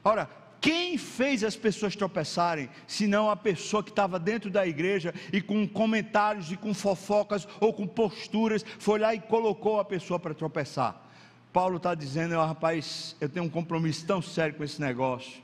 Ora, 0.05 0.29
quem 0.67 0.99
fez 0.99 1.45
as 1.45 1.55
pessoas 1.55 1.95
tropeçarem, 1.95 2.69
senão 2.89 3.31
a 3.31 3.37
pessoa 3.37 3.85
que 3.85 3.91
estava 3.91 4.19
dentro 4.19 4.51
da 4.51 4.67
igreja 4.67 5.15
e 5.33 5.41
com 5.41 5.65
comentários 5.69 6.51
e 6.51 6.57
com 6.57 6.75
fofocas 6.75 7.47
ou 7.61 7.73
com 7.73 7.87
posturas, 7.87 8.65
foi 8.77 8.99
lá 8.99 9.15
e 9.15 9.21
colocou 9.21 9.79
a 9.79 9.85
pessoa 9.85 10.19
para 10.19 10.35
tropeçar. 10.35 11.01
Paulo 11.53 11.77
está 11.77 11.95
dizendo, 11.95 12.35
oh, 12.35 12.45
rapaz, 12.45 13.15
eu 13.21 13.29
tenho 13.29 13.47
um 13.47 13.49
compromisso 13.49 14.05
tão 14.05 14.21
sério 14.21 14.57
com 14.57 14.65
esse 14.65 14.81
negócio. 14.81 15.41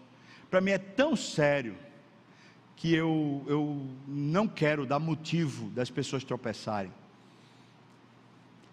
para 0.51 0.61
mim 0.61 0.73
é 0.73 0.79
tão 0.79 1.15
sério 1.15 1.77
que 2.75 2.93
eu, 2.93 3.45
eu 3.47 3.87
não 4.09 4.49
quero 4.49 4.85
dar 4.85 4.99
motivo 4.99 5.71
das 5.71 5.89
pessoas 5.89 6.25
tropeçarem. 6.25 6.93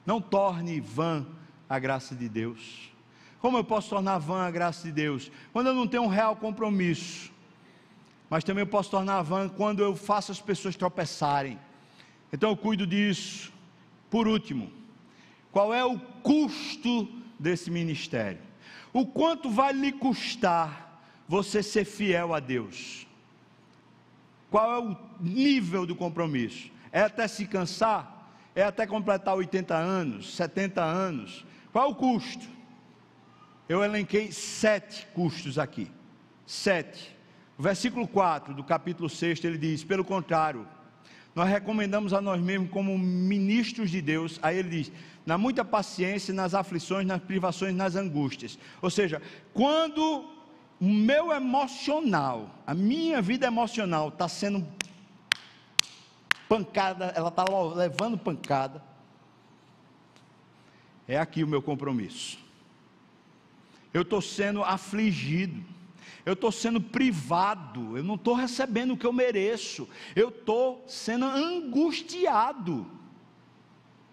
Não 0.04 0.20
torne 0.20 0.80
vã 0.80 1.28
a 1.70 1.78
graça 1.78 2.16
de 2.16 2.28
Deus. 2.28 2.91
Como 3.40 3.58
eu 3.58 3.64
posso 3.64 3.90
tornar 3.90 4.18
vã 4.18 4.42
a 4.42 4.52
graça 4.52 4.84
de 4.88 4.92
Deus? 4.92 5.32
Quando 5.54 5.68
eu 5.68 5.74
não 5.74 5.88
tenho 5.88 6.04
um 6.04 6.08
real 6.08 6.36
compromisso. 6.36 7.32
Mas 8.30 8.44
também 8.44 8.62
eu 8.62 8.68
posso 8.68 8.92
tornar 8.92 9.22
vã 9.22 9.50
quando 9.50 9.82
eu 9.82 9.96
faço 9.96 10.32
as 10.32 10.42
pessoas 10.42 10.76
tropeçarem. 10.76 11.60
Então 12.32 12.50
eu 12.50 12.58
cuido 12.58 12.86
disso. 12.86 13.52
Por 14.10 14.28
último, 14.28 14.72
qual 15.52 15.74
é 15.74 15.84
o 15.84 15.98
custo 16.22 17.08
desse 17.40 17.72
ministério? 17.72 18.40
O 18.92 19.06
quanto 19.06 19.50
vai 19.50 19.72
lhe 19.72 19.92
custar 19.92 21.02
você 21.28 21.64
ser 21.64 21.86
fiel 21.86 22.34
a 22.34 22.40
Deus? 22.40 23.08
Qual 24.50 24.72
é 24.72 24.80
o 24.80 24.98
nível 25.20 25.86
do 25.86 25.96
compromisso? 25.96 26.72
É 26.92 27.02
até 27.02 27.28
se 27.28 27.46
cansar? 27.46 28.32
É 28.56 28.64
até 28.64 28.86
completar 28.86 29.36
80 29.36 29.76
anos, 29.76 30.36
70 30.36 30.84
anos? 30.84 31.46
Qual 31.72 31.86
é 31.86 31.92
o 31.92 31.96
custo? 31.96 32.59
Eu 33.70 33.84
elenquei 33.84 34.32
sete 34.32 35.05
custos 35.13 35.59
aqui. 35.59 35.91
Sete. 36.43 37.15
O 37.55 37.61
versículo 37.61 38.07
4 38.07 38.55
do 38.55 38.63
capítulo 38.63 39.07
6 39.07 39.43
ele 39.43 39.59
diz: 39.59 39.84
pelo 39.84 40.03
contrário, 40.03 40.67
nós 41.36 41.47
recomendamos 41.47 42.11
a 42.11 42.20
nós 42.20 42.41
mesmos 42.41 42.72
como 42.72 42.97
ministros 42.97 43.91
de 43.91 44.01
Deus. 44.01 44.39
Aí 44.41 44.57
ele 44.57 44.70
diz: 44.70 44.91
na 45.24 45.38
muita 45.38 45.63
paciência, 45.63 46.34
nas 46.34 46.55
aflições, 46.55 47.05
nas 47.05 47.22
privações, 47.22 47.76
nas 47.76 47.95
angústias. 47.95 48.57
Ou 48.82 48.89
seja, 48.89 49.22
quando 49.53 50.26
o 50.82 50.89
meu 50.89 51.32
emocional, 51.32 52.49
a 52.65 52.74
minha 52.74 53.22
vida 53.22 53.45
emocional 53.45 54.09
está 54.09 54.28
sendo 54.28 54.67
pancada, 56.47 57.13
ela 57.15 57.30
está 57.30 57.45
levando 57.76 58.17
pancada, 58.17 58.82
é 61.07 61.20
aqui 61.20 61.43
o 61.43 61.47
meu 61.47 61.61
compromisso. 61.61 62.49
Eu 63.94 64.04
estou 64.04 64.22
sendo 64.22 64.64
afligido, 64.64 65.64
eu 66.26 66.34
estou 66.34 66.52
sendo 66.52 66.80
privado, 66.80 67.98
eu 67.98 68.04
não 68.04 68.16
estou 68.16 68.36
recebendo 68.36 68.94
o 68.94 68.98
que 68.98 69.06
eu 69.06 69.14
mereço, 69.14 69.88
eu 70.16 70.30
estou 70.30 70.84
sendo 70.88 71.26
angustiado. 71.26 72.86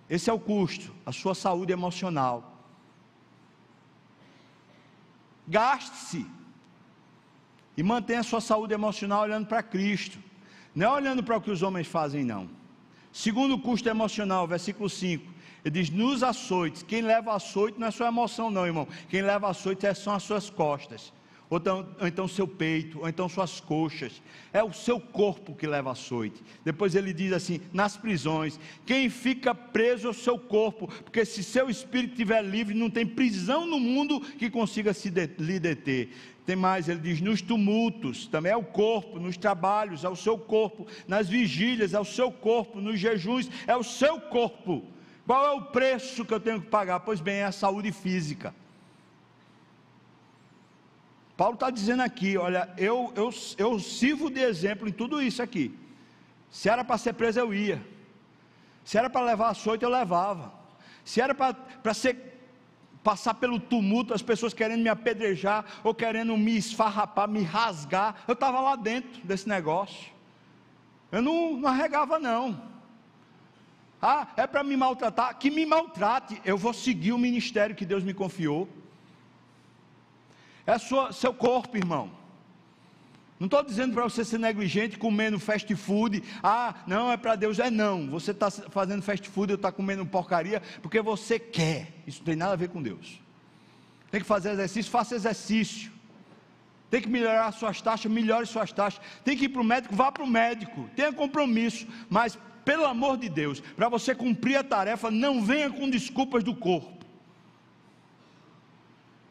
Esse 0.08 0.30
é 0.30 0.32
o 0.32 0.38
custo, 0.38 0.92
a 1.04 1.12
sua 1.12 1.34
saúde 1.34 1.72
emocional. 1.72 2.64
Gaste-se 5.46 6.26
e 7.76 7.82
mantenha 7.82 8.20
a 8.20 8.24
sua 8.24 8.40
saúde 8.40 8.72
emocional 8.72 9.22
olhando 9.22 9.46
para 9.46 9.62
Cristo, 9.62 10.18
não 10.74 10.86
é 10.86 10.90
olhando 10.90 11.22
para 11.22 11.36
o 11.36 11.40
que 11.40 11.50
os 11.50 11.62
homens 11.62 11.86
fazem, 11.86 12.24
não. 12.24 12.48
Segundo 13.12 13.58
custo 13.58 13.88
emocional, 13.88 14.46
versículo 14.46 14.88
5, 14.88 15.35
ele 15.66 15.82
diz: 15.82 15.90
nos 15.90 16.22
açoites, 16.22 16.82
quem 16.82 17.02
leva 17.02 17.34
açoite 17.34 17.78
não 17.78 17.88
é 17.88 17.90
sua 17.90 18.06
emoção, 18.06 18.50
não, 18.50 18.64
irmão, 18.64 18.86
quem 19.08 19.20
leva 19.20 19.50
açoite 19.50 19.92
são 19.94 20.14
as 20.14 20.22
suas 20.22 20.48
costas 20.48 21.12
ou 21.48 21.58
então, 21.58 21.88
ou 22.00 22.06
então 22.06 22.28
seu 22.28 22.46
peito, 22.46 23.00
ou 23.00 23.08
então 23.08 23.28
suas 23.28 23.60
coxas. 23.60 24.20
É 24.52 24.62
o 24.62 24.72
seu 24.72 24.98
corpo 24.98 25.54
que 25.54 25.66
leva 25.66 25.92
açoite. 25.92 26.42
Depois 26.64 26.94
ele 26.94 27.12
diz 27.12 27.32
assim: 27.32 27.60
nas 27.72 27.96
prisões, 27.96 28.58
quem 28.84 29.08
fica 29.08 29.54
preso 29.54 30.08
é 30.08 30.10
o 30.10 30.14
seu 30.14 30.38
corpo, 30.38 30.88
porque 31.04 31.24
se 31.24 31.42
seu 31.42 31.70
espírito 31.70 32.12
estiver 32.12 32.42
livre, 32.42 32.74
não 32.74 32.90
tem 32.90 33.06
prisão 33.06 33.66
no 33.66 33.78
mundo 33.78 34.20
que 34.20 34.50
consiga 34.50 34.92
se 34.92 35.10
de, 35.10 35.26
lhe 35.38 35.58
deter. 35.58 36.10
Tem 36.44 36.56
mais, 36.56 36.88
ele 36.88 37.00
diz: 37.00 37.20
nos 37.20 37.40
tumultos, 37.40 38.26
também 38.26 38.52
é 38.52 38.56
o 38.56 38.64
corpo, 38.64 39.20
nos 39.20 39.36
trabalhos, 39.36 40.04
é 40.04 40.08
o 40.08 40.16
seu 40.16 40.36
corpo, 40.36 40.86
nas 41.06 41.28
vigílias, 41.28 41.94
é 41.94 42.00
o 42.00 42.04
seu 42.04 42.30
corpo, 42.32 42.80
nos 42.80 42.98
jejuns, 42.98 43.48
é 43.66 43.76
o 43.76 43.84
seu 43.84 44.20
corpo. 44.20 44.95
Qual 45.26 45.44
é 45.44 45.50
o 45.50 45.62
preço 45.62 46.24
que 46.24 46.32
eu 46.32 46.38
tenho 46.38 46.60
que 46.60 46.68
pagar? 46.68 47.00
Pois 47.00 47.20
bem, 47.20 47.36
é 47.36 47.44
a 47.44 47.52
saúde 47.52 47.90
física. 47.90 48.54
Paulo 51.36 51.54
está 51.54 51.68
dizendo 51.68 52.02
aqui: 52.02 52.36
olha, 52.36 52.72
eu, 52.78 53.12
eu, 53.16 53.30
eu 53.58 53.78
sirvo 53.80 54.30
de 54.30 54.40
exemplo 54.40 54.88
em 54.88 54.92
tudo 54.92 55.20
isso 55.20 55.42
aqui. 55.42 55.76
Se 56.50 56.68
era 56.68 56.84
para 56.84 56.96
ser 56.96 57.14
preso, 57.14 57.40
eu 57.40 57.52
ia. 57.52 57.84
Se 58.84 58.96
era 58.96 59.10
para 59.10 59.26
levar 59.26 59.48
açoite, 59.48 59.84
eu 59.84 59.90
levava. 59.90 60.54
Se 61.04 61.20
era 61.20 61.34
para 61.34 61.94
ser 61.94 62.34
passar 63.02 63.34
pelo 63.34 63.60
tumulto, 63.60 64.14
as 64.14 64.22
pessoas 64.22 64.52
querendo 64.52 64.82
me 64.82 64.88
apedrejar 64.88 65.64
ou 65.84 65.94
querendo 65.94 66.36
me 66.36 66.56
esfarrapar, 66.56 67.28
me 67.28 67.42
rasgar, 67.42 68.16
eu 68.26 68.34
estava 68.34 68.60
lá 68.60 68.74
dentro 68.74 69.24
desse 69.24 69.48
negócio. 69.48 70.12
Eu 71.12 71.22
não, 71.22 71.56
não 71.56 71.68
arregava, 71.68 72.18
não. 72.18 72.75
Ah, 74.08 74.28
é 74.36 74.46
para 74.46 74.62
me 74.62 74.76
maltratar? 74.76 75.36
Que 75.36 75.50
me 75.50 75.66
maltrate. 75.66 76.40
Eu 76.44 76.56
vou 76.56 76.72
seguir 76.72 77.10
o 77.10 77.18
ministério 77.18 77.74
que 77.74 77.84
Deus 77.84 78.04
me 78.04 78.14
confiou. 78.14 78.68
É 80.64 80.78
sua, 80.78 81.12
seu 81.12 81.34
corpo, 81.34 81.76
irmão. 81.76 82.12
Não 83.40 83.46
estou 83.46 83.64
dizendo 83.64 83.94
para 83.94 84.04
você 84.04 84.24
ser 84.24 84.38
negligente 84.38 84.96
comendo 84.96 85.40
fast 85.40 85.74
food. 85.74 86.22
Ah, 86.40 86.76
não, 86.86 87.10
é 87.10 87.16
para 87.16 87.34
Deus. 87.34 87.58
É 87.58 87.68
não. 87.68 88.08
Você 88.10 88.30
está 88.30 88.48
fazendo 88.48 89.02
fast 89.02 89.28
food 89.28 89.54
ou 89.54 89.56
está 89.56 89.72
comendo 89.72 90.06
porcaria 90.06 90.62
porque 90.80 91.02
você 91.02 91.40
quer. 91.40 91.92
Isso 92.06 92.20
não 92.20 92.26
tem 92.26 92.36
nada 92.36 92.52
a 92.52 92.56
ver 92.56 92.68
com 92.68 92.80
Deus. 92.80 93.20
Tem 94.08 94.20
que 94.20 94.26
fazer 94.26 94.50
exercício, 94.50 94.88
faça 94.88 95.16
exercício. 95.16 95.90
Tem 96.88 97.02
que 97.02 97.08
melhorar 97.08 97.50
suas 97.50 97.82
taxas, 97.82 98.10
melhore 98.10 98.46
suas 98.46 98.70
taxas. 98.70 99.02
Tem 99.24 99.36
que 99.36 99.46
ir 99.46 99.48
para 99.48 99.62
o 99.62 99.64
médico, 99.64 99.96
vá 99.96 100.12
para 100.12 100.22
o 100.22 100.28
médico. 100.28 100.88
Tenha 100.94 101.12
compromisso. 101.12 101.88
Mas, 102.08 102.38
pelo 102.66 102.84
amor 102.84 103.16
de 103.16 103.28
Deus, 103.28 103.60
para 103.60 103.88
você 103.88 104.12
cumprir 104.12 104.56
a 104.56 104.64
tarefa, 104.64 105.08
não 105.08 105.40
venha 105.40 105.70
com 105.70 105.88
desculpas 105.88 106.42
do 106.42 106.52
corpo. 106.52 107.06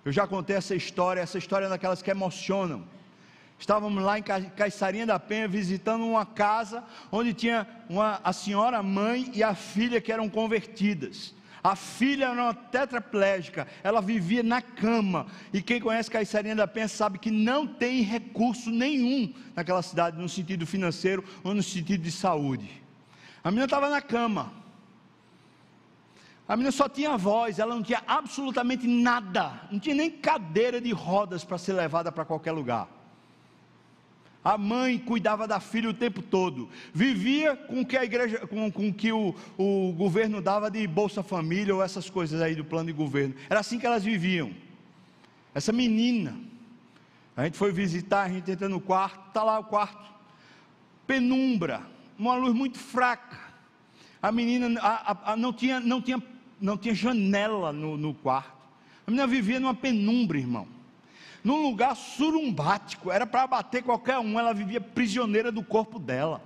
Eu 0.06 0.12
já 0.14 0.26
contei 0.26 0.56
essa 0.56 0.74
história, 0.74 1.20
essa 1.20 1.38
história 1.38 1.66
é 1.66 1.70
daquelas 1.70 2.02
que 2.02 2.10
emocionam. 2.10 2.88
Estávamos 3.60 4.02
lá 4.02 4.18
em 4.18 4.24
Caiçarinha 4.24 5.06
da 5.06 5.20
Penha 5.20 5.50
visitando 5.50 6.06
uma 6.06 6.26
casa 6.26 6.82
onde 7.12 7.34
tinha 7.34 7.68
uma, 7.90 8.22
a 8.24 8.32
senhora, 8.32 8.78
a 8.78 8.84
mãe 8.84 9.30
e 9.34 9.44
a 9.44 9.54
filha 9.54 10.00
que 10.00 10.14
eram 10.14 10.30
convertidas. 10.30 11.36
A 11.62 11.76
filha 11.76 12.28
era 12.28 12.42
uma 12.42 12.54
tetraplégica, 12.54 13.68
ela 13.84 14.02
vivia 14.02 14.44
na 14.44 14.62
cama. 14.62 15.26
E 15.52 15.62
quem 15.62 15.82
conhece 15.82 16.10
Caiçarinha 16.10 16.56
da 16.56 16.68
Penha 16.68 16.88
sabe 16.88 17.20
que 17.20 17.32
não 17.32 17.68
tem 17.68 18.02
recurso 18.02 18.70
nenhum 18.70 19.34
naquela 19.54 19.82
cidade, 19.82 20.18
no 20.18 20.30
sentido 20.30 20.66
financeiro 20.66 21.22
ou 21.44 21.54
no 21.54 21.64
sentido 21.64 22.02
de 22.02 22.12
saúde. 22.14 22.85
A 23.46 23.52
menina 23.52 23.66
estava 23.66 23.88
na 23.92 24.02
cama. 24.02 24.52
A 26.48 26.56
menina 26.56 26.72
só 26.72 26.90
tinha 26.90 27.16
voz, 27.16 27.60
ela 27.60 27.76
não 27.76 27.84
tinha 27.84 28.02
absolutamente 28.08 28.88
nada, 28.88 29.62
não 29.72 29.80
tinha 29.80 29.94
nem 29.94 30.10
cadeira 30.10 30.82
de 30.82 30.92
rodas 30.92 31.44
para 31.44 31.60
ser 31.60 31.74
levada 31.74 32.12
para 32.12 32.26
qualquer 32.26 32.52
lugar. 32.52 32.88
A 34.44 34.58
mãe 34.58 34.98
cuidava 34.98 35.48
da 35.48 35.60
filha 35.60 35.90
o 35.90 35.94
tempo 35.94 36.24
todo, 36.24 36.70
vivia 36.92 37.56
com 37.56 37.86
que 37.86 37.96
a 37.96 38.04
igreja, 38.04 38.48
com, 38.48 38.72
com 38.72 38.92
que 38.92 39.12
o, 39.12 39.36
o 39.58 39.94
governo 39.94 40.42
dava 40.42 40.70
de 40.70 40.86
Bolsa 40.88 41.22
Família 41.22 41.74
ou 41.74 41.84
essas 41.84 42.10
coisas 42.10 42.42
aí 42.42 42.56
do 42.56 42.66
plano 42.66 42.88
de 42.88 42.94
governo. 42.94 43.36
Era 43.48 43.60
assim 43.60 43.78
que 43.78 43.86
elas 43.86 44.04
viviam. 44.04 44.52
Essa 45.54 45.72
menina, 45.72 46.36
a 47.38 47.44
gente 47.44 47.58
foi 47.58 47.72
visitar, 47.72 48.24
a 48.24 48.30
gente 48.30 48.50
entra 48.50 48.68
no 48.68 48.80
quarto, 48.80 49.28
está 49.28 49.44
lá 49.44 49.60
o 49.60 49.64
quarto, 49.66 50.14
penumbra, 51.06 51.95
uma 52.18 52.36
luz 52.36 52.54
muito 52.54 52.78
fraca. 52.78 53.38
A 54.22 54.32
menina 54.32 54.80
a, 54.82 55.12
a, 55.12 55.34
a, 55.34 55.36
não, 55.38 55.54
tinha, 55.54 55.80
não 55.80 56.02
tinha 56.02 56.22
não 56.60 56.78
tinha 56.78 56.96
janela 56.96 57.72
no, 57.72 57.98
no 57.98 58.14
quarto. 58.14 58.56
A 59.06 59.12
menina 59.12 59.28
vivia 59.28 59.60
numa 59.60 59.74
penumbra, 59.74 60.38
irmão. 60.38 60.68
Num 61.44 61.62
lugar 61.62 61.96
surumbático, 61.96 63.12
era 63.12 63.26
para 63.28 63.44
abater 63.44 63.84
qualquer 63.84 64.18
um. 64.18 64.40
Ela 64.40 64.54
vivia 64.54 64.82
prisioneira 64.82 65.52
do 65.52 65.64
corpo 65.64 66.00
dela. 66.00 66.42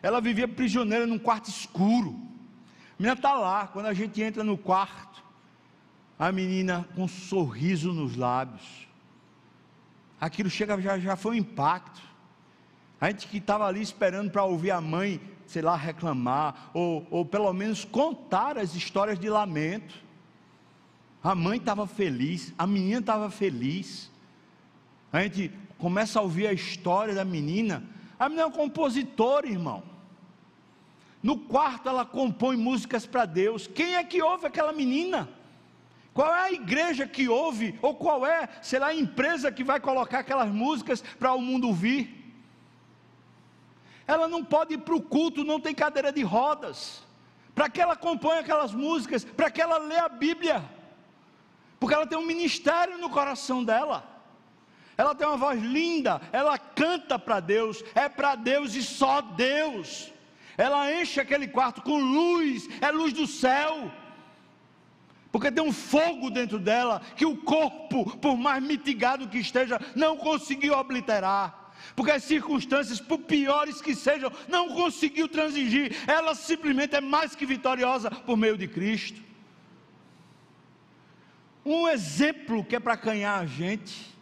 Ela 0.00 0.20
vivia 0.20 0.46
prisioneira 0.46 1.06
num 1.06 1.18
quarto 1.18 1.48
escuro. 1.48 2.10
A 2.10 3.02
menina 3.02 3.14
está 3.14 3.32
lá, 3.32 3.66
quando 3.66 3.86
a 3.86 3.94
gente 3.94 4.22
entra 4.22 4.44
no 4.44 4.56
quarto, 4.56 5.24
a 6.18 6.30
menina 6.30 6.86
com 6.94 7.04
um 7.04 7.08
sorriso 7.08 7.92
nos 7.92 8.16
lábios. 8.16 8.86
Aquilo 10.20 10.48
chega, 10.48 10.80
já, 10.80 10.98
já 11.00 11.16
foi 11.16 11.32
um 11.32 11.38
impacto. 11.38 12.00
A 13.02 13.08
gente 13.08 13.26
que 13.26 13.36
estava 13.36 13.66
ali 13.66 13.82
esperando 13.82 14.30
para 14.30 14.44
ouvir 14.44 14.70
a 14.70 14.80
mãe 14.80 15.20
sei 15.52 15.60
lá, 15.60 15.76
reclamar, 15.76 16.70
ou, 16.72 17.06
ou 17.10 17.26
pelo 17.26 17.52
menos 17.52 17.84
contar 17.84 18.56
as 18.56 18.74
histórias 18.74 19.18
de 19.18 19.28
lamento. 19.28 19.94
A 21.22 21.34
mãe 21.34 21.58
estava 21.58 21.86
feliz, 21.86 22.54
a 22.56 22.66
menina 22.66 23.00
estava 23.00 23.30
feliz. 23.30 24.10
A 25.12 25.22
gente 25.22 25.52
começa 25.76 26.18
a 26.18 26.22
ouvir 26.22 26.46
a 26.46 26.54
história 26.54 27.14
da 27.14 27.22
menina. 27.22 27.84
A 28.18 28.30
menina 28.30 28.44
é 28.44 28.46
uma 28.46 28.56
compositora, 28.56 29.46
irmão. 29.46 29.82
No 31.22 31.36
quarto 31.36 31.86
ela 31.86 32.06
compõe 32.06 32.56
músicas 32.56 33.04
para 33.04 33.26
Deus. 33.26 33.66
Quem 33.66 33.96
é 33.96 34.02
que 34.02 34.22
ouve 34.22 34.46
aquela 34.46 34.72
menina? 34.72 35.28
Qual 36.14 36.34
é 36.34 36.44
a 36.44 36.52
igreja 36.52 37.06
que 37.06 37.28
ouve, 37.28 37.78
ou 37.82 37.94
qual 37.94 38.24
é, 38.24 38.48
sei 38.62 38.78
lá, 38.78 38.86
a 38.86 38.94
empresa 38.94 39.52
que 39.52 39.62
vai 39.62 39.78
colocar 39.80 40.20
aquelas 40.20 40.50
músicas 40.50 41.04
para 41.18 41.34
o 41.34 41.42
mundo 41.42 41.68
ouvir? 41.68 42.21
Ela 44.06 44.26
não 44.28 44.44
pode 44.44 44.74
ir 44.74 44.78
para 44.78 44.94
o 44.94 45.02
culto, 45.02 45.44
não 45.44 45.60
tem 45.60 45.74
cadeira 45.74 46.12
de 46.12 46.22
rodas. 46.22 47.02
Para 47.54 47.68
que 47.68 47.80
ela 47.80 47.96
compõe 47.96 48.38
aquelas 48.38 48.72
músicas? 48.72 49.24
Para 49.24 49.50
que 49.50 49.60
ela 49.60 49.78
lê 49.78 49.98
a 49.98 50.08
Bíblia? 50.08 50.64
Porque 51.78 51.94
ela 51.94 52.06
tem 52.06 52.18
um 52.18 52.26
ministério 52.26 52.98
no 52.98 53.10
coração 53.10 53.62
dela. 53.64 54.08
Ela 54.96 55.14
tem 55.14 55.26
uma 55.26 55.36
voz 55.36 55.60
linda, 55.60 56.20
ela 56.32 56.58
canta 56.58 57.18
para 57.18 57.40
Deus, 57.40 57.82
é 57.94 58.08
para 58.08 58.34
Deus 58.34 58.74
e 58.74 58.82
só 58.82 59.20
Deus. 59.20 60.12
Ela 60.56 60.92
enche 60.92 61.18
aquele 61.18 61.48
quarto 61.48 61.82
com 61.82 61.98
luz, 61.98 62.68
é 62.80 62.90
luz 62.90 63.12
do 63.12 63.26
céu. 63.26 63.90
Porque 65.30 65.50
tem 65.50 65.64
um 65.64 65.72
fogo 65.72 66.30
dentro 66.30 66.58
dela 66.58 67.00
que 67.16 67.24
o 67.24 67.38
corpo, 67.38 68.16
por 68.18 68.36
mais 68.36 68.62
mitigado 68.62 69.28
que 69.28 69.38
esteja, 69.38 69.80
não 69.96 70.16
conseguiu 70.16 70.74
obliterar 70.74 71.61
porque 71.94 72.10
as 72.10 72.24
circunstâncias, 72.24 73.00
por 73.00 73.18
piores 73.18 73.80
que 73.80 73.94
sejam, 73.94 74.32
não 74.48 74.68
conseguiu 74.70 75.28
transigir, 75.28 75.96
ela 76.08 76.34
simplesmente 76.34 76.96
é 76.96 77.00
mais 77.00 77.34
que 77.34 77.44
vitoriosa 77.44 78.10
por 78.10 78.36
meio 78.36 78.56
de 78.56 78.68
Cristo. 78.68 79.20
Um 81.64 81.88
exemplo 81.88 82.64
que 82.64 82.76
é 82.76 82.80
para 82.80 82.96
canhar 82.96 83.40
a 83.40 83.46
gente. 83.46 84.12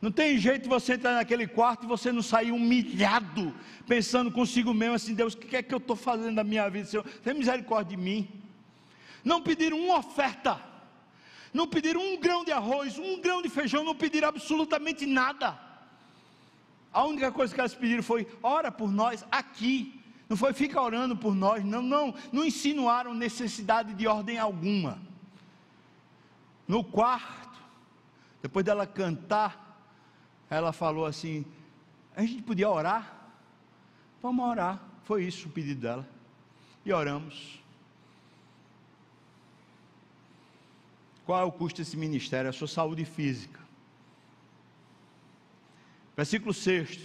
Não 0.00 0.10
tem 0.10 0.38
jeito 0.38 0.68
você 0.68 0.94
entrar 0.94 1.14
naquele 1.14 1.46
quarto 1.46 1.84
e 1.84 1.88
você 1.88 2.12
não 2.12 2.22
sair 2.22 2.52
humilhado, 2.52 3.54
pensando 3.86 4.30
consigo 4.30 4.72
mesmo 4.72 4.94
assim: 4.94 5.14
Deus, 5.14 5.34
o 5.34 5.38
que 5.38 5.56
é 5.56 5.62
que 5.62 5.74
eu 5.74 5.78
estou 5.78 5.96
fazendo 5.96 6.36
da 6.36 6.44
minha 6.44 6.68
vida, 6.68 6.86
Senhor? 6.86 7.04
Tem 7.22 7.34
misericórdia 7.34 7.96
de 7.96 8.02
mim. 8.02 8.28
Não 9.24 9.42
pediram 9.42 9.78
uma 9.78 9.98
oferta, 9.98 10.60
não 11.52 11.66
pediram 11.66 12.00
um 12.00 12.18
grão 12.18 12.44
de 12.44 12.52
arroz, 12.52 12.98
um 12.98 13.20
grão 13.20 13.42
de 13.42 13.48
feijão, 13.48 13.82
não 13.84 13.94
pediram 13.94 14.28
absolutamente 14.28 15.04
nada. 15.04 15.67
A 16.92 17.04
única 17.04 17.30
coisa 17.30 17.54
que 17.54 17.60
elas 17.60 17.74
pediram 17.74 18.02
foi: 18.02 18.26
ora 18.42 18.70
por 18.70 18.90
nós 18.90 19.24
aqui. 19.30 19.94
Não 20.28 20.36
foi 20.36 20.52
fica 20.52 20.80
orando 20.80 21.16
por 21.16 21.34
nós, 21.34 21.64
não, 21.64 21.80
não, 21.80 22.14
não 22.30 22.44
insinuaram 22.44 23.14
necessidade 23.14 23.94
de 23.94 24.06
ordem 24.06 24.38
alguma. 24.38 25.00
No 26.66 26.84
quarto, 26.84 27.58
depois 28.42 28.62
dela 28.62 28.86
cantar, 28.86 29.80
ela 30.50 30.72
falou 30.72 31.06
assim: 31.06 31.46
a 32.14 32.22
gente 32.22 32.42
podia 32.42 32.68
orar? 32.68 33.30
Vamos 34.22 34.44
orar. 34.44 34.82
Foi 35.04 35.24
isso 35.24 35.48
o 35.48 35.50
pedido 35.50 35.80
dela. 35.80 36.08
E 36.84 36.92
oramos. 36.92 37.58
Qual 41.24 41.40
é 41.40 41.44
o 41.44 41.52
custo 41.52 41.78
desse 41.78 41.96
ministério? 41.96 42.50
A 42.50 42.52
sua 42.52 42.68
saúde 42.68 43.04
física. 43.04 43.60
Versículo 46.18 46.52
6. 46.52 46.98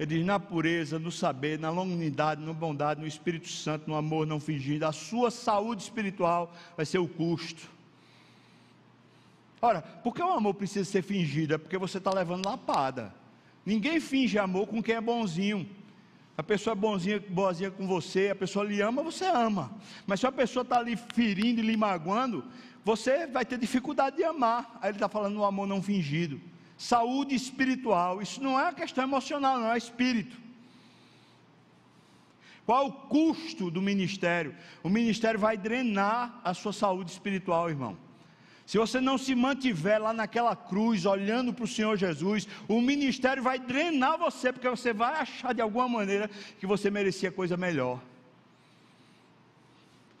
Ele 0.00 0.16
diz: 0.16 0.26
na 0.26 0.40
pureza, 0.40 0.98
no 0.98 1.12
saber, 1.12 1.60
na 1.60 1.70
longanimidade, 1.70 2.44
na 2.44 2.52
bondade, 2.52 3.00
no 3.00 3.06
Espírito 3.06 3.48
Santo, 3.48 3.88
no 3.88 3.94
amor 3.94 4.26
não 4.26 4.40
fingido, 4.40 4.84
a 4.84 4.90
sua 4.90 5.30
saúde 5.30 5.84
espiritual 5.84 6.52
vai 6.76 6.84
ser 6.84 6.98
o 6.98 7.06
custo. 7.06 7.70
Ora, 9.62 9.80
por 9.80 10.12
que 10.12 10.20
o 10.20 10.32
amor 10.32 10.54
precisa 10.54 10.84
ser 10.84 11.02
fingido? 11.02 11.54
É 11.54 11.58
porque 11.58 11.78
você 11.78 11.98
está 11.98 12.12
levando 12.12 12.46
lapada. 12.46 13.14
Ninguém 13.64 14.00
finge 14.00 14.40
amor 14.40 14.66
com 14.66 14.82
quem 14.82 14.96
é 14.96 15.00
bonzinho. 15.00 15.64
A 16.36 16.42
pessoa 16.42 16.72
é 16.72 16.76
bonzinha, 16.76 17.22
boazinha 17.28 17.70
com 17.70 17.86
você, 17.86 18.30
a 18.30 18.34
pessoa 18.34 18.64
lhe 18.64 18.80
ama, 18.80 19.04
você 19.04 19.24
ama. 19.24 19.70
Mas 20.04 20.18
se 20.18 20.26
a 20.26 20.32
pessoa 20.32 20.62
está 20.64 20.78
ali 20.78 20.96
ferindo 20.96 21.60
e 21.60 21.64
lhe 21.64 21.76
magoando, 21.76 22.44
você 22.84 23.24
vai 23.28 23.44
ter 23.44 23.56
dificuldade 23.56 24.16
de 24.16 24.24
amar. 24.24 24.78
Aí 24.82 24.90
ele 24.90 24.96
está 24.96 25.08
falando 25.08 25.34
no 25.34 25.44
amor 25.44 25.68
não 25.68 25.80
fingido 25.80 26.40
saúde 26.76 27.34
espiritual. 27.34 28.20
Isso 28.20 28.42
não 28.42 28.58
é 28.58 28.72
questão 28.72 29.04
emocional, 29.04 29.58
não 29.58 29.72
é 29.72 29.78
espírito. 29.78 30.36
Qual 32.64 32.86
o 32.86 32.92
custo 32.92 33.70
do 33.70 33.80
ministério? 33.80 34.54
O 34.82 34.88
ministério 34.88 35.38
vai 35.38 35.56
drenar 35.56 36.40
a 36.42 36.52
sua 36.52 36.72
saúde 36.72 37.12
espiritual, 37.12 37.70
irmão. 37.70 37.96
Se 38.66 38.76
você 38.76 39.00
não 39.00 39.16
se 39.16 39.32
mantiver 39.34 40.02
lá 40.02 40.12
naquela 40.12 40.56
cruz, 40.56 41.06
olhando 41.06 41.54
para 41.54 41.64
o 41.64 41.68
Senhor 41.68 41.96
Jesus, 41.96 42.48
o 42.66 42.80
ministério 42.80 43.40
vai 43.40 43.60
drenar 43.60 44.18
você, 44.18 44.52
porque 44.52 44.68
você 44.68 44.92
vai 44.92 45.20
achar 45.20 45.54
de 45.54 45.60
alguma 45.60 45.88
maneira 45.88 46.28
que 46.58 46.66
você 46.66 46.90
merecia 46.90 47.30
coisa 47.30 47.56
melhor. 47.56 48.02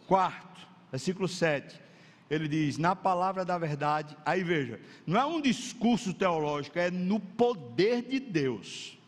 Quarto, 0.06 0.68
versículo 0.92 1.26
7 1.26 1.85
ele 2.28 2.48
diz, 2.48 2.76
na 2.76 2.96
palavra 2.96 3.44
da 3.44 3.56
verdade, 3.56 4.16
aí 4.24 4.42
veja, 4.42 4.80
não 5.06 5.20
é 5.20 5.24
um 5.24 5.40
discurso 5.40 6.12
teológico, 6.12 6.78
é 6.78 6.90
no 6.90 7.20
poder 7.20 8.02
de 8.02 8.18
Deus. 8.18 8.98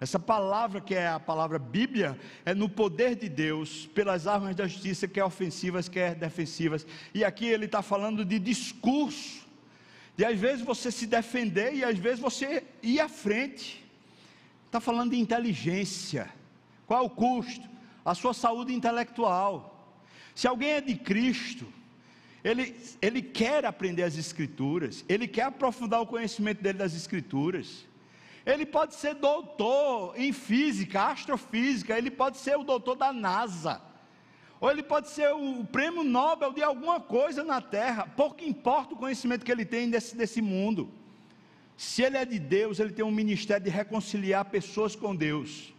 Essa 0.00 0.18
palavra 0.18 0.80
que 0.80 0.94
é 0.94 1.08
a 1.08 1.20
palavra 1.20 1.58
Bíblia, 1.58 2.18
é 2.46 2.54
no 2.54 2.68
poder 2.68 3.16
de 3.16 3.28
Deus, 3.28 3.86
pelas 3.86 4.26
armas 4.26 4.56
da 4.56 4.66
justiça, 4.66 5.06
quer 5.06 5.24
ofensivas, 5.24 5.88
quer 5.88 6.14
defensivas. 6.14 6.86
E 7.12 7.22
aqui 7.22 7.46
ele 7.46 7.66
está 7.66 7.82
falando 7.82 8.24
de 8.24 8.38
discurso, 8.38 9.46
de 10.16 10.24
às 10.24 10.38
vezes 10.38 10.64
você 10.64 10.90
se 10.90 11.06
defender 11.06 11.74
e 11.74 11.84
às 11.84 11.98
vezes 11.98 12.18
você 12.18 12.64
ir 12.82 12.98
à 12.98 13.08
frente. 13.08 13.84
Está 14.66 14.80
falando 14.80 15.10
de 15.10 15.18
inteligência. 15.18 16.30
Qual 16.86 17.02
é 17.02 17.06
o 17.06 17.10
custo? 17.10 17.68
A 18.04 18.14
sua 18.14 18.32
saúde 18.32 18.72
intelectual. 18.72 19.94
Se 20.34 20.46
alguém 20.48 20.70
é 20.70 20.80
de 20.80 20.94
Cristo, 20.94 21.66
ele, 22.42 22.74
ele 23.02 23.20
quer 23.20 23.64
aprender 23.64 24.02
as 24.02 24.16
Escrituras, 24.16 25.04
ele 25.08 25.28
quer 25.28 25.44
aprofundar 25.44 26.00
o 26.00 26.06
conhecimento 26.06 26.62
dele 26.62 26.78
das 26.78 26.94
Escrituras. 26.94 27.86
Ele 28.46 28.64
pode 28.64 28.94
ser 28.94 29.14
doutor 29.14 30.14
em 30.16 30.32
física, 30.32 31.02
astrofísica, 31.02 31.96
ele 31.96 32.10
pode 32.10 32.38
ser 32.38 32.56
o 32.56 32.64
doutor 32.64 32.96
da 32.96 33.12
NASA, 33.12 33.80
ou 34.58 34.70
ele 34.70 34.82
pode 34.82 35.10
ser 35.10 35.32
o 35.32 35.64
prêmio 35.64 36.02
Nobel 36.02 36.52
de 36.52 36.62
alguma 36.62 37.00
coisa 37.00 37.44
na 37.44 37.60
Terra, 37.60 38.06
pouco 38.16 38.42
importa 38.42 38.94
o 38.94 38.96
conhecimento 38.96 39.44
que 39.44 39.52
ele 39.52 39.64
tem 39.64 39.90
desse, 39.90 40.16
desse 40.16 40.40
mundo. 40.40 40.90
Se 41.76 42.02
ele 42.02 42.16
é 42.16 42.24
de 42.24 42.38
Deus, 42.38 42.78
ele 42.78 42.92
tem 42.92 43.04
um 43.04 43.10
ministério 43.10 43.64
de 43.64 43.70
reconciliar 43.70 44.44
pessoas 44.46 44.94
com 44.96 45.16
Deus. 45.16 45.72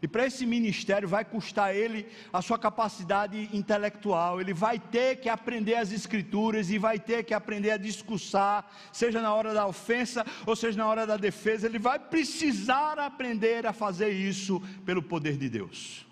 E 0.00 0.06
para 0.06 0.26
esse 0.26 0.46
ministério 0.46 1.08
vai 1.08 1.24
custar 1.24 1.74
ele 1.74 2.06
a 2.32 2.40
sua 2.40 2.58
capacidade 2.58 3.48
intelectual, 3.52 4.40
ele 4.40 4.54
vai 4.54 4.78
ter 4.78 5.16
que 5.16 5.28
aprender 5.28 5.74
as 5.74 5.90
escrituras 5.90 6.70
e 6.70 6.78
vai 6.78 6.98
ter 6.98 7.24
que 7.24 7.34
aprender 7.34 7.72
a 7.72 7.76
discursar, 7.76 8.70
seja 8.92 9.20
na 9.20 9.34
hora 9.34 9.52
da 9.52 9.66
ofensa 9.66 10.24
ou 10.46 10.54
seja 10.54 10.78
na 10.78 10.86
hora 10.86 11.06
da 11.06 11.16
defesa, 11.16 11.66
ele 11.66 11.78
vai 11.78 11.98
precisar 11.98 12.98
aprender 12.98 13.66
a 13.66 13.72
fazer 13.72 14.10
isso 14.10 14.60
pelo 14.84 15.02
poder 15.02 15.36
de 15.36 15.48
Deus. 15.48 16.06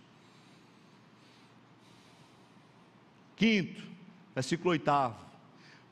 Quinto, 3.36 3.82
versículo 4.34 4.70
oitavo. 4.70 5.26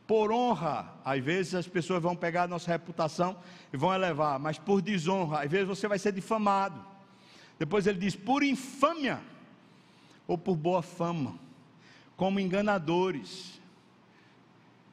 Por 0.07 0.32
honra, 0.32 0.92
às 1.05 1.22
vezes 1.22 1.55
as 1.55 1.68
pessoas 1.68 2.03
vão 2.03 2.16
pegar 2.16 2.42
a 2.42 2.49
nossa 2.49 2.70
reputação 2.70 3.36
e 3.72 3.76
vão 3.76 3.95
elevar, 3.95 4.38
mas 4.38 4.59
por 4.59 4.82
desonra, 4.82 5.45
às 5.45 5.51
vezes 5.51 5.66
você 5.66 5.86
vai 5.86 5.99
ser 5.99 6.12
difamado. 6.12 6.93
Depois 7.59 7.86
ele 7.86 7.98
diz: 7.98 8.16
por 8.16 8.42
infâmia 8.42 9.20
ou 10.26 10.36
por 10.36 10.57
boa 10.57 10.82
fama, 10.82 11.34
como 12.16 12.40
enganadores. 12.40 13.61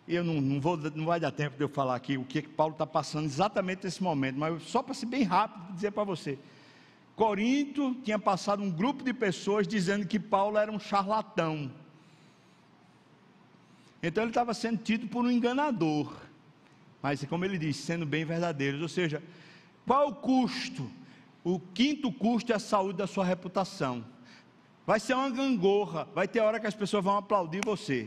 Eu 0.08 0.24
não, 0.24 0.42
não, 0.42 0.60
vou, 0.60 0.78
não 0.78 1.06
vai 1.06 1.20
dar 1.20 1.32
tempo 1.32 1.56
de 1.56 1.64
eu 1.64 1.70
falar 1.70 1.96
aqui 1.96 2.18
o 2.18 2.26
que, 2.26 2.42
que 2.42 2.50
Paulo 2.50 2.74
está 2.74 2.86
passando 2.86 3.26
exatamente 3.26 3.84
nesse 3.84 4.04
momento, 4.04 4.38
mas 4.38 4.64
só 4.64 4.84
para 4.84 4.94
ser 4.94 5.06
bem 5.06 5.24
rápido 5.24 5.74
dizer 5.74 5.92
para 5.92 6.04
você. 6.04 6.38
Corinto 7.16 7.96
tinha 8.04 8.18
passado 8.18 8.64
um 8.64 8.72
grupo 8.72 9.04
de 9.04 9.14
pessoas 9.14 9.68
dizendo 9.68 10.08
que 10.08 10.20
Paulo 10.20 10.58
era 10.58 10.72
um 10.72 10.80
charlatão. 10.80 11.72
Então 14.02 14.24
ele 14.24 14.32
estava 14.32 14.54
sendo 14.54 14.80
tido 14.80 15.08
por 15.08 15.24
um 15.24 15.30
enganador. 15.30 16.14
Mas 17.02 17.24
como 17.26 17.46
ele 17.46 17.58
disse, 17.58 17.84
sendo 17.84 18.06
bem 18.06 18.26
verdadeiros. 18.26 18.82
Ou 18.82 18.90
seja, 18.90 19.22
qual 19.86 20.10
o 20.10 20.16
custo 20.16 20.90
o 21.44 21.60
quinto 21.60 22.12
custo 22.12 22.52
é 22.52 22.56
a 22.56 22.60
saúde 22.60 22.98
da 22.98 23.08
sua 23.08 23.26
reputação. 23.26 24.06
Vai 24.86 25.00
ser 25.00 25.14
uma 25.14 25.30
gangorra, 25.30 26.08
vai 26.14 26.28
ter 26.28 26.40
hora 26.40 26.60
que 26.60 26.68
as 26.68 26.76
pessoas 26.76 27.04
vão 27.04 27.18
aplaudir 27.18 27.62
você, 27.64 28.04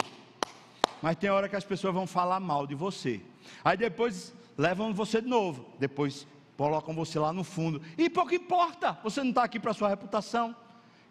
mas 1.01 1.16
tem 1.16 1.30
hora 1.30 1.49
que 1.49 1.57
as 1.57 1.64
pessoas 1.64 1.95
vão 1.95 2.07
falar 2.07 2.41
mal 2.41 2.66
de 2.66 2.74
você. 2.74 3.20
Aí 3.64 3.76
depois 3.76 4.35
levam 4.57 4.93
você 4.93 5.20
de 5.20 5.28
novo, 5.28 5.66
depois 5.78 6.26
colocam 6.57 6.95
você 6.95 7.18
lá 7.18 7.32
no 7.32 7.45
fundo. 7.45 7.80
E 7.97 8.09
pouco 8.09 8.35
importa, 8.35 8.99
você 9.03 9.22
não 9.22 9.30
está 9.30 9.45
aqui 9.45 9.59
para 9.59 9.74
sua 9.74 9.89
reputação. 9.89 10.55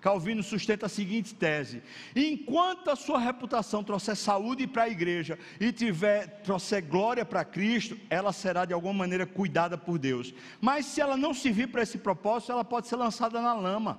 Calvino 0.04 0.43
sustenta 0.43 0.88
a 0.88 0.89
seguinte 0.89 1.34
tese: 1.34 1.82
enquanto 2.14 2.91
a 2.91 2.95
sua 2.95 3.18
reputação 3.18 3.82
trouxer 3.82 4.18
saúde 4.18 4.68
para 4.68 4.84
a 4.84 4.89
igreja 4.89 5.39
e 5.62 5.72
tiver 5.72 6.41
trouxer 6.41 6.86
glória 6.86 7.24
para 7.24 7.45
Cristo, 7.45 7.97
ela 8.10 8.34
será 8.34 8.66
de 8.66 8.74
alguma 8.74 8.93
maneira 8.93 9.26
cuidada 9.26 9.78
por 9.78 9.97
Deus. 9.97 10.34
Mas 10.60 10.88
se 10.88 10.99
ela 10.99 11.16
não 11.16 11.34
servir 11.34 11.68
para 11.68 11.82
esse 11.82 11.97
propósito, 11.97 12.51
ela 12.51 12.66
pode 12.66 12.88
ser 12.89 12.97
lançada 12.97 13.41
na 13.41 13.54
lama. 13.54 13.97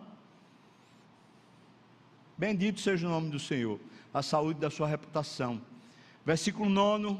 Bendito 2.36 2.82
seja 2.82 3.06
o 3.06 3.10
nome 3.10 3.30
do 3.30 3.38
Senhor, 3.38 3.80
a 4.12 4.20
saúde 4.20 4.60
da 4.60 4.68
sua 4.68 4.86
reputação. 4.86 5.58
Versículo 6.22 6.68
9 6.68 7.16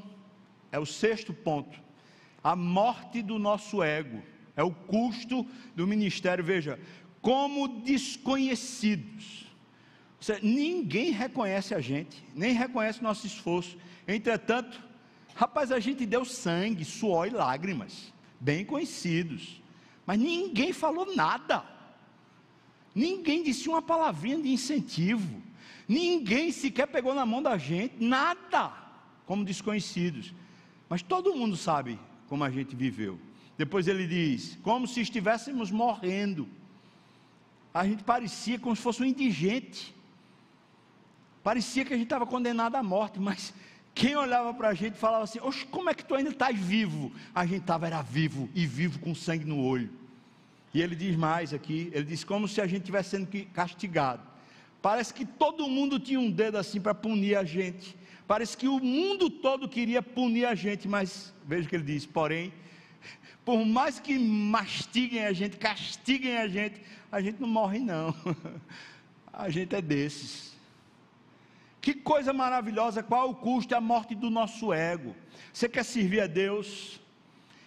é 0.70 0.78
o 0.78 0.84
sexto 0.84 1.32
ponto. 1.32 1.80
A 2.42 2.54
morte 2.54 3.22
do 3.22 3.38
nosso 3.38 3.82
ego 3.82 4.22
é 4.54 4.62
o 4.62 4.70
custo 4.70 5.46
do 5.74 5.86
ministério. 5.86 6.44
Veja, 6.44 6.78
como 7.24 7.66
desconhecidos. 7.80 9.46
Seja, 10.20 10.40
ninguém 10.42 11.10
reconhece 11.10 11.74
a 11.74 11.80
gente, 11.80 12.22
nem 12.34 12.52
reconhece 12.52 13.02
nosso 13.02 13.26
esforço. 13.26 13.78
Entretanto, 14.06 14.78
rapaz, 15.34 15.72
a 15.72 15.80
gente 15.80 16.04
deu 16.04 16.22
sangue, 16.26 16.84
suor 16.84 17.26
e 17.26 17.30
lágrimas, 17.30 18.12
bem 18.38 18.62
conhecidos, 18.62 19.62
mas 20.04 20.18
ninguém 20.18 20.74
falou 20.74 21.16
nada. 21.16 21.64
Ninguém 22.94 23.42
disse 23.42 23.70
uma 23.70 23.80
palavrinha 23.80 24.38
de 24.42 24.50
incentivo. 24.50 25.42
Ninguém 25.88 26.52
sequer 26.52 26.86
pegou 26.88 27.14
na 27.14 27.24
mão 27.24 27.42
da 27.42 27.56
gente, 27.56 28.04
nada, 28.04 28.70
como 29.24 29.46
desconhecidos. 29.46 30.34
Mas 30.90 31.00
todo 31.00 31.34
mundo 31.34 31.56
sabe 31.56 31.98
como 32.28 32.44
a 32.44 32.50
gente 32.50 32.76
viveu. 32.76 33.18
Depois 33.56 33.88
ele 33.88 34.06
diz: 34.06 34.58
como 34.62 34.86
se 34.86 35.00
estivéssemos 35.00 35.70
morrendo. 35.70 36.46
A 37.74 37.84
gente 37.84 38.04
parecia 38.04 38.56
como 38.56 38.76
se 38.76 38.82
fosse 38.82 39.02
um 39.02 39.04
indigente. 39.04 39.92
Parecia 41.42 41.84
que 41.84 41.92
a 41.92 41.96
gente 41.96 42.06
estava 42.06 42.24
condenado 42.24 42.76
à 42.76 42.82
morte, 42.82 43.18
mas 43.18 43.52
quem 43.92 44.14
olhava 44.14 44.54
para 44.54 44.68
a 44.68 44.74
gente 44.74 44.96
falava 44.96 45.24
assim: 45.24 45.40
Oxe, 45.40 45.66
como 45.66 45.90
é 45.90 45.94
que 45.94 46.04
tu 46.04 46.14
ainda 46.14 46.30
estás 46.30 46.56
vivo? 46.56 47.12
A 47.34 47.44
gente 47.44 47.62
estava 47.62 47.86
era 47.88 48.00
vivo 48.00 48.48
e 48.54 48.64
vivo 48.64 49.00
com 49.00 49.12
sangue 49.12 49.44
no 49.44 49.60
olho. 49.60 49.90
E 50.72 50.80
ele 50.80 50.94
diz 50.94 51.16
mais 51.16 51.52
aqui: 51.52 51.90
ele 51.92 52.04
diz 52.04 52.22
como 52.22 52.46
se 52.46 52.60
a 52.60 52.66
gente 52.66 52.82
estivesse 52.82 53.10
sendo 53.10 53.28
castigado. 53.52 54.22
Parece 54.80 55.12
que 55.12 55.24
todo 55.24 55.68
mundo 55.68 55.98
tinha 55.98 56.20
um 56.20 56.30
dedo 56.30 56.58
assim 56.58 56.80
para 56.80 56.94
punir 56.94 57.36
a 57.36 57.42
gente. 57.42 57.96
Parece 58.26 58.56
que 58.56 58.68
o 58.68 58.78
mundo 58.78 59.28
todo 59.28 59.68
queria 59.68 60.02
punir 60.02 60.46
a 60.46 60.54
gente, 60.54 60.86
mas 60.86 61.34
veja 61.44 61.66
o 61.66 61.68
que 61.68 61.76
ele 61.76 61.84
diz: 61.84 62.06
porém, 62.06 62.52
por 63.44 63.64
mais 63.64 64.00
que 64.00 64.18
mastiguem 64.18 65.24
a 65.24 65.32
gente, 65.32 65.56
castiguem 65.56 66.36
a 66.38 66.48
gente, 66.48 66.80
a 67.10 67.20
gente 67.20 67.40
não 67.40 67.48
morre, 67.48 67.78
não. 67.78 68.14
A 69.36 69.50
gente 69.50 69.74
é 69.74 69.82
desses. 69.82 70.54
Que 71.80 71.92
coisa 71.92 72.32
maravilhosa, 72.32 73.02
qual 73.02 73.30
o 73.30 73.34
custo? 73.34 73.74
É 73.74 73.76
a 73.76 73.80
morte 73.80 74.14
do 74.14 74.30
nosso 74.30 74.72
ego. 74.72 75.14
Você 75.52 75.68
quer 75.68 75.84
servir 75.84 76.20
a 76.20 76.26
Deus? 76.28 77.00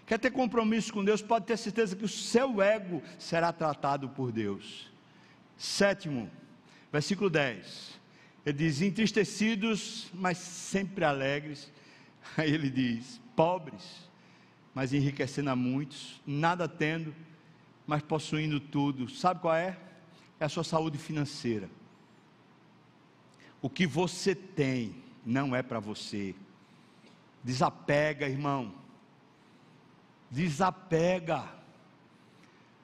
Quer 0.08 0.18
ter 0.18 0.32
compromisso 0.32 0.94
com 0.94 1.04
Deus? 1.04 1.22
Pode 1.22 1.46
ter 1.46 1.58
certeza 1.58 1.94
que 1.94 2.06
o 2.06 2.08
seu 2.08 2.62
ego 2.62 3.04
será 3.20 3.52
tratado 3.52 4.08
por 4.08 4.32
Deus. 4.32 4.90
Sétimo, 5.58 6.32
versículo 6.92 7.30
10. 7.30 8.00
Ele 8.46 8.58
diz: 8.58 8.82
entristecidos, 8.82 10.08
mas 10.14 10.38
sempre 10.38 11.04
alegres. 11.04 11.70
Aí 12.38 12.52
ele 12.52 12.70
diz: 12.70 13.20
pobres, 13.36 14.07
mas 14.78 14.94
enriquecendo 14.94 15.50
a 15.50 15.56
muitos, 15.56 16.22
nada 16.24 16.68
tendo, 16.68 17.12
mas 17.88 18.04
possuindo 18.04 18.60
tudo. 18.60 19.10
Sabe 19.10 19.40
qual 19.42 19.56
é? 19.56 19.76
É 20.40 20.46
a 20.46 20.50
sua 20.50 20.64
saúde 20.64 21.00
financeira. 21.00 21.68
O 23.60 23.72
que 23.72 23.88
você 23.88 24.36
tem 24.36 24.94
não 25.26 25.56
é 25.56 25.64
para 25.64 25.80
você. 25.80 26.36
Desapega, 27.44 28.30
irmão. 28.30 28.72
Desapega. 30.30 31.44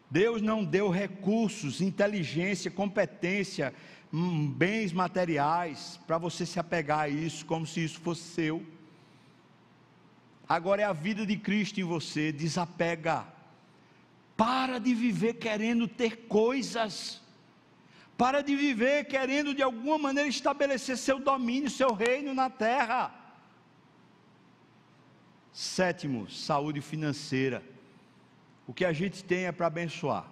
Deus 0.09 0.41
não 0.41 0.65
deu 0.65 0.89
recursos, 0.89 1.79
inteligência, 1.79 2.71
competência, 2.71 3.71
hum, 4.11 4.49
bens 4.49 4.91
materiais 4.91 5.99
para 6.07 6.17
você 6.17 6.43
se 6.43 6.59
apegar 6.59 7.01
a 7.01 7.07
isso 7.07 7.45
como 7.45 7.67
se 7.67 7.83
isso 7.83 7.99
fosse 7.99 8.23
seu. 8.23 8.65
Agora 10.55 10.83
é 10.83 10.85
a 10.85 10.93
vida 10.93 11.25
de 11.25 11.35
Cristo 11.35 11.79
em 11.79 11.83
você. 11.83 12.31
Desapega. 12.31 13.25
Para 14.37 14.77
de 14.77 14.93
viver 14.93 15.33
querendo 15.45 15.87
ter 15.87 16.27
coisas. 16.27 17.19
Para 18.15 18.43
de 18.43 18.55
viver 18.55 19.05
querendo 19.05 19.55
de 19.55 19.63
alguma 19.63 19.97
maneira 19.97 20.29
estabelecer 20.29 20.95
seu 20.95 21.19
domínio, 21.19 21.71
seu 21.71 21.91
reino 21.91 22.35
na 22.35 22.51
terra. 22.51 23.11
Sétimo, 25.51 26.29
saúde 26.29 26.81
financeira. 26.81 27.63
O 28.67 28.73
que 28.75 28.85
a 28.85 28.93
gente 28.93 29.23
tem 29.23 29.45
é 29.45 29.51
para 29.51 29.65
abençoar, 29.65 30.27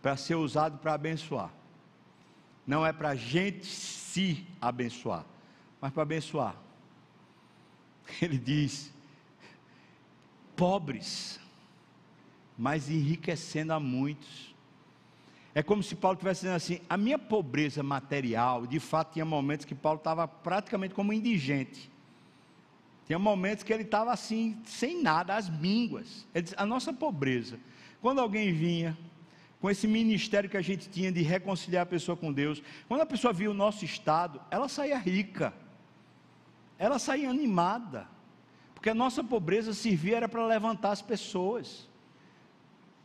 para 0.00 0.16
ser 0.16 0.36
usado 0.36 0.78
para 0.78 0.94
abençoar. 0.94 1.52
Não 2.66 2.84
é 2.84 2.94
para 2.94 3.10
a 3.10 3.14
gente 3.14 3.66
se 3.66 4.46
abençoar, 4.58 5.26
mas 5.82 5.92
para 5.92 6.02
abençoar. 6.02 6.65
Ele 8.22 8.38
diz: 8.38 8.92
pobres, 10.56 11.38
mas 12.56 12.88
enriquecendo 12.88 13.72
a 13.72 13.80
muitos. 13.80 14.54
É 15.54 15.62
como 15.62 15.82
se 15.82 15.94
Paulo 15.94 16.16
estivesse 16.16 16.40
dizendo 16.42 16.56
assim: 16.56 16.80
a 16.88 16.96
minha 16.96 17.18
pobreza 17.18 17.82
material, 17.82 18.66
de 18.66 18.80
fato, 18.80 19.14
tinha 19.14 19.24
momentos 19.24 19.64
que 19.64 19.74
Paulo 19.74 19.98
estava 19.98 20.26
praticamente 20.26 20.94
como 20.94 21.12
indigente. 21.12 21.90
Tinha 23.06 23.18
momentos 23.18 23.62
que 23.62 23.72
ele 23.72 23.84
estava 23.84 24.12
assim, 24.12 24.60
sem 24.64 25.00
nada, 25.00 25.36
às 25.36 25.48
mínguas. 25.48 26.26
Ele 26.34 26.48
a 26.56 26.66
nossa 26.66 26.92
pobreza, 26.92 27.58
quando 28.02 28.20
alguém 28.20 28.52
vinha, 28.52 28.98
com 29.60 29.70
esse 29.70 29.86
ministério 29.86 30.50
que 30.50 30.56
a 30.56 30.62
gente 30.62 30.88
tinha 30.88 31.10
de 31.10 31.22
reconciliar 31.22 31.84
a 31.84 31.86
pessoa 31.86 32.16
com 32.16 32.32
Deus, 32.32 32.62
quando 32.88 33.00
a 33.00 33.06
pessoa 33.06 33.32
via 33.32 33.50
o 33.50 33.54
nosso 33.54 33.84
estado, 33.84 34.40
ela 34.50 34.68
saía 34.68 34.98
rica, 34.98 35.54
ela 36.78 36.98
saía 36.98 37.30
animada, 37.30 38.08
porque 38.74 38.90
a 38.90 38.94
nossa 38.94 39.24
pobreza 39.24 39.72
servia 39.72 40.18
era 40.18 40.28
para 40.28 40.46
levantar 40.46 40.90
as 40.90 41.02
pessoas. 41.02 41.88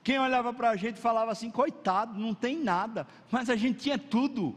Quem 0.03 0.19
olhava 0.19 0.53
para 0.53 0.71
a 0.71 0.75
gente 0.75 0.99
falava 0.99 1.31
assim: 1.31 1.49
coitado, 1.49 2.19
não 2.19 2.33
tem 2.33 2.57
nada, 2.57 3.07
mas 3.29 3.49
a 3.49 3.55
gente 3.55 3.79
tinha 3.79 3.97
tudo. 3.97 4.55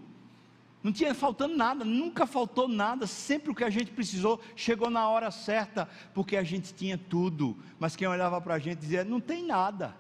Não 0.83 0.93
tinha 0.93 1.15
faltando 1.15 1.57
nada, 1.57 1.83
nunca 1.83 2.27
faltou 2.27 2.69
nada, 2.69 3.07
sempre 3.07 3.51
o 3.51 3.55
que 3.55 3.65
a 3.65 3.71
gente 3.71 3.91
precisou 3.91 4.39
chegou 4.55 4.91
na 4.91 5.09
hora 5.09 5.31
certa, 5.31 5.89
porque 6.13 6.37
a 6.37 6.43
gente 6.43 6.75
tinha 6.75 6.99
tudo. 6.99 7.57
Mas 7.79 7.97
quem 7.97 8.07
olhava 8.07 8.39
para 8.41 8.55
a 8.55 8.59
gente 8.59 8.81
dizia: 8.81 9.03
não 9.03 9.21
tem 9.21 9.47
nada, 9.47 9.97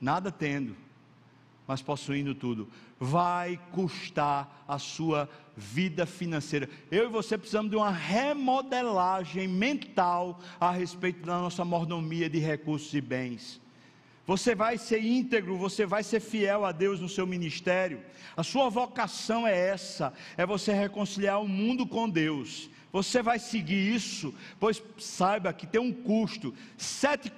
nada 0.00 0.32
tendo, 0.32 0.74
mas 1.66 1.82
possuindo 1.82 2.34
tudo. 2.34 2.68
Vai 2.98 3.58
custar 3.72 4.64
a 4.68 4.78
sua 4.78 5.28
vida 5.56 6.06
financeira. 6.06 6.68
Eu 6.90 7.04
e 7.04 7.08
você 7.08 7.38
precisamos 7.38 7.70
de 7.70 7.76
uma 7.76 7.90
remodelagem 7.90 9.48
mental 9.48 10.40
a 10.60 10.70
respeito 10.70 11.24
da 11.24 11.38
nossa 11.38 11.64
mordomia 11.64 12.28
de 12.28 12.38
recursos 12.38 12.92
e 12.94 13.00
bens. 13.00 13.60
Você 14.26 14.54
vai 14.54 14.78
ser 14.78 15.04
íntegro, 15.04 15.56
você 15.56 15.84
vai 15.84 16.02
ser 16.02 16.18
fiel 16.18 16.64
a 16.64 16.72
Deus 16.72 16.98
no 16.98 17.08
seu 17.08 17.26
ministério. 17.26 18.02
A 18.36 18.42
sua 18.42 18.70
vocação 18.70 19.46
é 19.46 19.68
essa: 19.68 20.14
é 20.36 20.46
você 20.46 20.72
reconciliar 20.72 21.42
o 21.42 21.48
mundo 21.48 21.86
com 21.86 22.08
Deus. 22.08 22.70
Você 22.94 23.20
vai 23.24 23.40
seguir 23.40 23.92
isso, 23.92 24.32
pois 24.60 24.80
saiba 24.98 25.52
que 25.52 25.66
tem 25.66 25.80
um 25.80 25.92
custo, 25.92 26.54
sete 26.76 27.28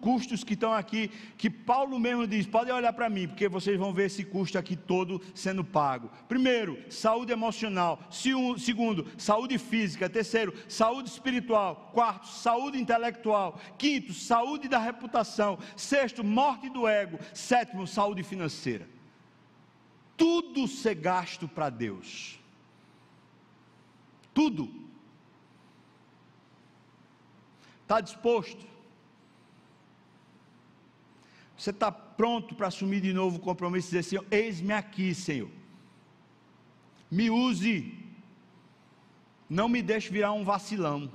custos 0.00 0.42
que 0.42 0.54
estão 0.54 0.74
aqui, 0.74 1.08
que 1.38 1.48
Paulo 1.48 2.00
mesmo 2.00 2.26
diz: 2.26 2.48
podem 2.48 2.74
olhar 2.74 2.92
para 2.92 3.08
mim, 3.08 3.28
porque 3.28 3.46
vocês 3.46 3.78
vão 3.78 3.94
ver 3.94 4.06
esse 4.06 4.24
custo 4.24 4.58
aqui 4.58 4.74
todo 4.74 5.22
sendo 5.32 5.62
pago. 5.62 6.10
Primeiro, 6.26 6.76
saúde 6.90 7.30
emocional. 7.30 8.00
Segundo, 8.10 9.06
saúde 9.16 9.56
física. 9.56 10.10
Terceiro, 10.10 10.52
saúde 10.68 11.10
espiritual. 11.10 11.92
Quarto, 11.94 12.26
saúde 12.26 12.80
intelectual. 12.80 13.60
Quinto, 13.78 14.12
saúde 14.12 14.66
da 14.66 14.80
reputação. 14.80 15.60
Sexto, 15.76 16.24
morte 16.24 16.68
do 16.68 16.88
ego. 16.88 17.20
Sétimo, 17.32 17.86
saúde 17.86 18.24
financeira. 18.24 18.88
Tudo 20.16 20.66
ser 20.66 20.96
gasto 20.96 21.46
para 21.46 21.70
Deus. 21.70 22.36
Tudo. 24.34 24.82
Está 27.84 28.00
disposto? 28.00 28.66
Você 31.56 31.70
está 31.70 31.92
pronto 31.92 32.54
para 32.54 32.68
assumir 32.68 33.00
de 33.00 33.12
novo 33.12 33.36
o 33.36 33.40
compromisso 33.40 33.88
e 33.88 34.00
dizer 34.00 34.16
assim: 34.18 34.26
Eis-me 34.30 34.72
aqui, 34.72 35.14
Senhor. 35.14 35.50
Me 37.10 37.30
use. 37.30 37.96
Não 39.48 39.68
me 39.68 39.82
deixe 39.82 40.10
virar 40.10 40.32
um 40.32 40.44
vacilão. 40.44 41.12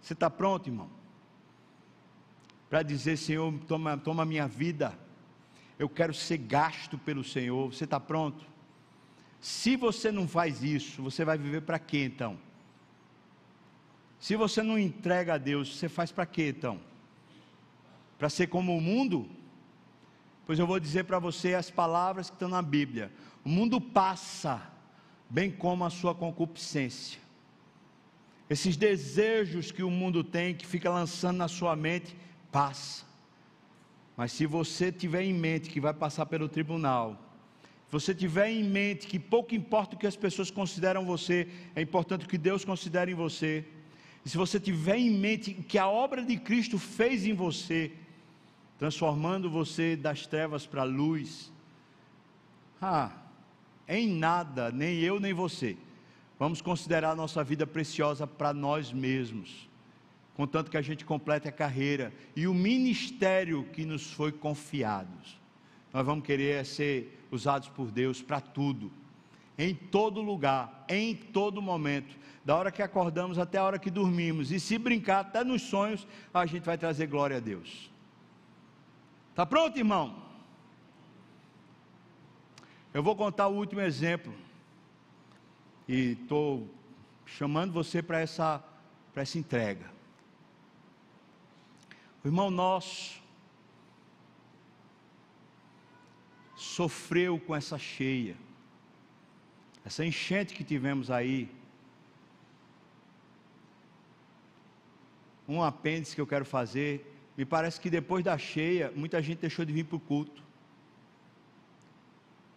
Você 0.00 0.12
está 0.12 0.28
pronto, 0.28 0.68
irmão? 0.68 0.90
Para 2.68 2.82
dizer, 2.82 3.16
Senhor, 3.16 3.52
toma, 3.66 3.96
toma 3.96 4.26
minha 4.26 4.46
vida. 4.46 4.96
Eu 5.78 5.88
quero 5.88 6.12
ser 6.12 6.36
gasto 6.36 6.98
pelo 6.98 7.24
Senhor. 7.24 7.72
Você 7.72 7.84
está 7.84 7.98
pronto? 7.98 8.44
Se 9.40 9.76
você 9.76 10.12
não 10.12 10.28
faz 10.28 10.62
isso, 10.62 11.02
você 11.02 11.24
vai 11.24 11.38
viver 11.38 11.62
para 11.62 11.78
quê 11.78 12.04
então? 12.04 12.38
Se 14.24 14.36
você 14.36 14.62
não 14.62 14.78
entrega 14.78 15.34
a 15.34 15.36
Deus, 15.36 15.76
você 15.76 15.86
faz 15.86 16.10
para 16.10 16.24
quê 16.24 16.48
então? 16.48 16.80
Para 18.16 18.30
ser 18.30 18.46
como 18.46 18.74
o 18.74 18.80
mundo? 18.80 19.28
Pois 20.46 20.58
eu 20.58 20.66
vou 20.66 20.80
dizer 20.80 21.04
para 21.04 21.18
você 21.18 21.52
as 21.52 21.70
palavras 21.70 22.30
que 22.30 22.36
estão 22.36 22.48
na 22.48 22.62
Bíblia: 22.62 23.12
o 23.44 23.50
mundo 23.50 23.78
passa, 23.78 24.62
bem 25.28 25.50
como 25.50 25.84
a 25.84 25.90
sua 25.90 26.14
concupiscência. 26.14 27.20
Esses 28.48 28.78
desejos 28.78 29.70
que 29.70 29.82
o 29.82 29.90
mundo 29.90 30.24
tem, 30.24 30.54
que 30.54 30.66
fica 30.66 30.88
lançando 30.88 31.36
na 31.36 31.46
sua 31.46 31.76
mente, 31.76 32.16
passa. 32.50 33.04
Mas 34.16 34.32
se 34.32 34.46
você 34.46 34.90
tiver 34.90 35.24
em 35.24 35.34
mente 35.34 35.68
que 35.68 35.80
vai 35.80 35.92
passar 35.92 36.24
pelo 36.24 36.48
tribunal, 36.48 37.20
você 37.90 38.14
tiver 38.14 38.48
em 38.48 38.64
mente 38.64 39.06
que 39.06 39.18
pouco 39.18 39.54
importa 39.54 39.96
o 39.96 39.98
que 39.98 40.06
as 40.06 40.16
pessoas 40.16 40.50
consideram 40.50 41.04
você, 41.04 41.46
é 41.76 41.82
importante 41.82 42.26
que 42.26 42.38
Deus 42.38 42.64
considere 42.64 43.12
em 43.12 43.14
você. 43.14 43.66
E 44.24 44.30
se 44.30 44.36
você 44.36 44.58
tiver 44.58 44.96
em 44.96 45.10
mente 45.10 45.52
que 45.52 45.78
a 45.78 45.86
obra 45.86 46.24
de 46.24 46.36
Cristo 46.36 46.78
fez 46.78 47.26
em 47.26 47.34
você, 47.34 47.92
transformando 48.78 49.50
você 49.50 49.96
das 49.96 50.26
trevas 50.26 50.66
para 50.66 50.82
a 50.82 50.84
luz, 50.84 51.52
ah, 52.80 53.12
em 53.86 54.08
nada, 54.08 54.70
nem 54.72 54.98
eu 55.00 55.20
nem 55.20 55.32
você, 55.32 55.76
vamos 56.38 56.62
considerar 56.62 57.10
a 57.10 57.16
nossa 57.16 57.44
vida 57.44 57.66
preciosa 57.66 58.26
para 58.26 58.54
nós 58.54 58.92
mesmos, 58.92 59.68
contanto 60.34 60.70
que 60.70 60.76
a 60.76 60.82
gente 60.82 61.04
complete 61.04 61.46
a 61.46 61.52
carreira 61.52 62.12
e 62.34 62.46
o 62.46 62.54
ministério 62.54 63.64
que 63.72 63.84
nos 63.84 64.10
foi 64.12 64.32
confiado. 64.32 65.12
Nós 65.92 66.04
vamos 66.04 66.24
querer 66.24 66.64
ser 66.64 67.26
usados 67.30 67.68
por 67.68 67.90
Deus 67.90 68.20
para 68.20 68.40
tudo, 68.40 68.90
em 69.56 69.74
todo 69.74 70.20
lugar, 70.20 70.84
em 70.88 71.14
todo 71.14 71.62
momento, 71.62 72.16
da 72.44 72.56
hora 72.56 72.72
que 72.72 72.82
acordamos 72.82 73.38
até 73.38 73.58
a 73.58 73.64
hora 73.64 73.78
que 73.78 73.90
dormimos, 73.90 74.50
e 74.50 74.60
se 74.60 74.76
brincar 74.76 75.20
até 75.20 75.42
nos 75.42 75.62
sonhos, 75.62 76.06
a 76.32 76.44
gente 76.46 76.64
vai 76.64 76.76
trazer 76.76 77.06
glória 77.06 77.38
a 77.38 77.40
Deus. 77.40 77.90
Está 79.30 79.46
pronto, 79.46 79.76
irmão? 79.78 80.22
Eu 82.92 83.02
vou 83.02 83.16
contar 83.16 83.48
o 83.48 83.56
último 83.56 83.80
exemplo. 83.80 84.32
E 85.88 86.12
estou 86.12 86.68
chamando 87.26 87.72
você 87.72 88.00
para 88.00 88.20
essa, 88.20 88.62
essa 89.16 89.38
entrega. 89.38 89.90
O 92.22 92.28
irmão 92.28 92.50
nosso 92.50 93.20
sofreu 96.54 97.38
com 97.38 97.54
essa 97.54 97.78
cheia, 97.78 98.36
essa 99.84 100.04
enchente 100.04 100.54
que 100.54 100.64
tivemos 100.64 101.10
aí. 101.10 101.50
Um 105.46 105.62
apêndice 105.62 106.14
que 106.14 106.20
eu 106.20 106.26
quero 106.26 106.44
fazer. 106.44 107.14
Me 107.36 107.44
parece 107.44 107.78
que 107.78 107.90
depois 107.90 108.24
da 108.24 108.38
cheia, 108.38 108.90
muita 108.96 109.20
gente 109.20 109.40
deixou 109.40 109.64
de 109.64 109.72
vir 109.72 109.84
para 109.84 109.96
o 109.96 110.00
culto. 110.00 110.42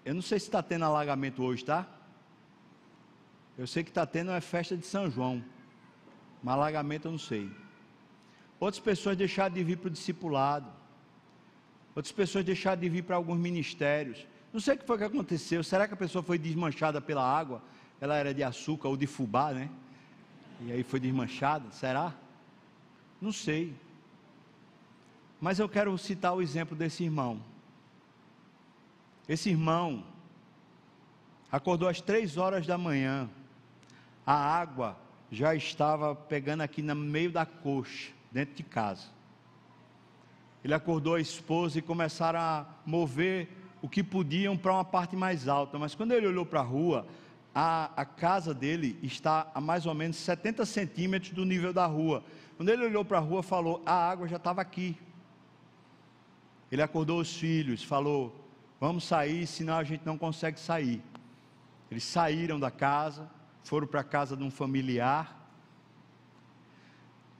Eu 0.06 0.16
não 0.16 0.22
sei 0.22 0.40
se 0.40 0.46
está 0.46 0.64
tendo 0.64 0.86
alagamento 0.86 1.44
hoje, 1.44 1.66
tá? 1.66 1.86
Eu 3.58 3.68
sei 3.68 3.84
que 3.84 3.90
está 3.90 4.06
tendo 4.06 4.32
uma 4.32 4.40
festa 4.40 4.78
de 4.78 4.86
São 4.86 5.12
João. 5.12 5.44
Mas 6.42 6.54
alagamento 6.54 7.08
eu 7.08 7.12
não 7.12 7.20
sei. 7.20 7.52
Outras 8.60 8.80
pessoas 8.80 9.18
deixaram 9.18 9.54
de 9.54 9.64
vir 9.64 9.78
para 9.78 9.88
o 9.88 9.92
discipulado. 9.92 10.72
Outras 11.94 12.12
pessoas 12.12 12.46
deixaram 12.46 12.80
de 12.80 12.88
vir 12.88 13.04
para 13.04 13.16
alguns 13.18 13.38
ministérios. 13.38 14.26
Não 14.58 14.62
sei 14.62 14.74
o 14.74 14.78
que 14.80 14.86
foi 14.88 14.98
que 14.98 15.04
aconteceu. 15.04 15.64
Será 15.64 15.88
que 15.88 15.94
a 15.94 15.98
pessoa 15.98 16.24
foi 16.24 16.36
desmanchada 16.40 17.00
pela 17.00 17.24
água? 17.24 17.62
Ela 18.02 18.18
era 18.18 18.34
de 18.34 18.42
açúcar 18.42 18.88
ou 18.88 18.98
de 18.98 19.06
fubá, 19.06 19.54
né? 19.54 19.70
E 20.62 20.72
aí 20.72 20.82
foi 20.82 21.00
desmanchada? 21.00 21.70
Será? 21.70 22.12
Não 23.22 23.32
sei. 23.32 23.76
Mas 25.40 25.60
eu 25.60 25.70
quero 25.70 25.96
citar 26.00 26.34
o 26.34 26.42
exemplo 26.42 26.76
desse 26.76 27.04
irmão. 27.04 27.40
Esse 29.30 29.52
irmão 29.52 30.04
acordou 31.52 31.88
às 31.88 32.02
três 32.02 32.36
horas 32.36 32.66
da 32.66 32.80
manhã, 32.80 33.30
a 34.26 34.34
água 34.34 34.98
já 35.32 35.54
estava 35.54 36.16
pegando 36.16 36.62
aqui 36.62 36.82
no 36.82 36.96
meio 36.96 37.32
da 37.32 37.46
coxa, 37.46 38.12
dentro 38.32 38.56
de 38.56 38.64
casa. 38.64 39.06
Ele 40.64 40.74
acordou 40.74 41.14
a 41.14 41.22
esposa 41.22 41.78
e 41.78 41.82
começaram 41.84 42.40
a 42.40 42.66
mover 42.84 43.57
o 43.82 43.88
que 43.88 44.04
podiam 44.04 44.58
para 44.58 44.74
uma 44.74 44.86
parte 44.86 45.16
mais 45.16 45.48
alta, 45.48 45.78
mas 45.78 45.94
quando 45.96 46.12
ele 46.12 46.28
olhou 46.28 46.46
para 46.46 46.60
a 46.60 46.64
rua, 46.64 47.08
a, 47.54 47.92
a, 47.96 48.06
casa 48.06 48.54
dele 48.54 49.00
está 49.02 49.50
a 49.54 49.60
mais 49.60 49.86
ou 49.86 49.94
menos 49.94 50.18
70 50.18 50.66
centímetros 50.66 51.32
do 51.32 51.46
nível 51.46 51.74
da 51.74 51.86
rua. 51.86 52.24
Quando 52.56 52.70
ele 52.70 52.86
olhou 52.86 53.04
para 53.04 53.18
a 53.18 53.22
rua, 53.22 53.42
falou: 53.42 53.82
a 53.86 53.94
água 53.94 54.28
já 54.28 54.38
estava 54.38 54.62
aqui. 54.62 54.98
Ele 56.72 56.82
acordou 56.82 57.20
os 57.20 57.36
filhos, 57.36 57.84
falou: 57.84 58.48
Vamos 58.80 59.06
sair, 59.06 59.48
senão 59.48 59.78
a 59.78 59.84
gente 59.84 60.06
não 60.06 60.18
consegue 60.18 60.60
sair. 60.60 61.02
Eles 61.90 62.04
saíram 62.04 62.60
da 62.60 62.70
casa, 62.70 63.30
foram 63.64 63.88
para 63.88 64.02
a 64.02 64.04
casa 64.04 64.36
de 64.36 64.44
um 64.44 64.52
familiar. 64.52 65.36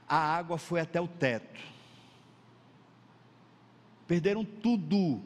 A 0.08 0.18
água 0.18 0.58
foi 0.58 0.80
até 0.80 1.00
o 1.02 1.08
teto. 1.08 1.60
Perderam 4.08 4.44
tudo. 4.44 5.22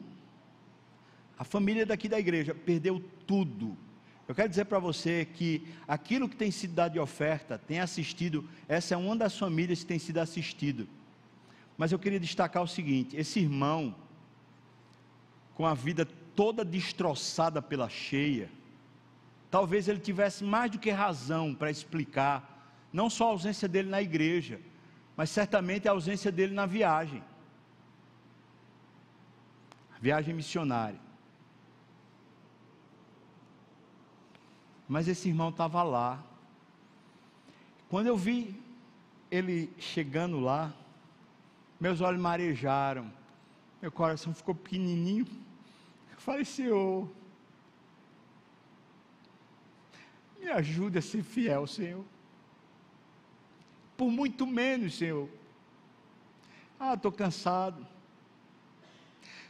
A 1.42 1.44
família 1.44 1.84
daqui 1.84 2.08
da 2.08 2.20
igreja 2.20 2.54
perdeu 2.54 3.02
tudo. 3.26 3.76
Eu 4.28 4.34
quero 4.34 4.48
dizer 4.48 4.64
para 4.66 4.78
você 4.78 5.24
que 5.24 5.66
aquilo 5.88 6.28
que 6.28 6.36
tem 6.36 6.52
sido 6.52 6.72
dado 6.72 6.92
de 6.92 7.00
oferta, 7.00 7.58
tem 7.58 7.80
assistido, 7.80 8.48
essa 8.68 8.94
é 8.94 8.96
uma 8.96 9.16
das 9.16 9.36
famílias 9.36 9.80
que 9.80 9.86
tem 9.86 9.98
sido 9.98 10.18
assistido. 10.18 10.88
Mas 11.76 11.90
eu 11.90 11.98
queria 11.98 12.20
destacar 12.20 12.62
o 12.62 12.68
seguinte: 12.68 13.16
esse 13.16 13.40
irmão, 13.40 13.92
com 15.56 15.66
a 15.66 15.74
vida 15.74 16.06
toda 16.36 16.64
destroçada 16.64 17.60
pela 17.60 17.88
cheia, 17.88 18.48
talvez 19.50 19.88
ele 19.88 19.98
tivesse 19.98 20.44
mais 20.44 20.70
do 20.70 20.78
que 20.78 20.90
razão 20.92 21.52
para 21.52 21.72
explicar, 21.72 22.72
não 22.92 23.10
só 23.10 23.24
a 23.24 23.30
ausência 23.30 23.66
dele 23.66 23.90
na 23.90 24.00
igreja, 24.00 24.60
mas 25.16 25.28
certamente 25.28 25.88
a 25.88 25.90
ausência 25.90 26.30
dele 26.30 26.54
na 26.54 26.66
viagem 26.66 27.20
viagem 30.02 30.34
missionária. 30.34 30.98
Mas 34.88 35.08
esse 35.08 35.28
irmão 35.28 35.48
estava 35.48 35.82
lá. 35.82 36.22
Quando 37.88 38.06
eu 38.06 38.16
vi 38.16 38.60
ele 39.30 39.72
chegando 39.78 40.40
lá, 40.40 40.72
meus 41.80 42.00
olhos 42.00 42.20
marejaram 42.20 43.10
meu 43.82 43.90
coração 43.90 44.32
ficou 44.32 44.54
pequenininho. 44.54 45.26
Eu 46.12 46.18
falei, 46.18 46.44
Senhor, 46.44 47.10
me 50.38 50.48
ajude 50.48 50.98
a 50.98 51.02
ser 51.02 51.24
fiel, 51.24 51.66
Senhor. 51.66 52.04
Por 53.96 54.08
muito 54.08 54.46
menos, 54.46 54.96
Senhor. 54.96 55.28
Ah, 56.78 56.94
estou 56.94 57.10
cansado. 57.10 57.84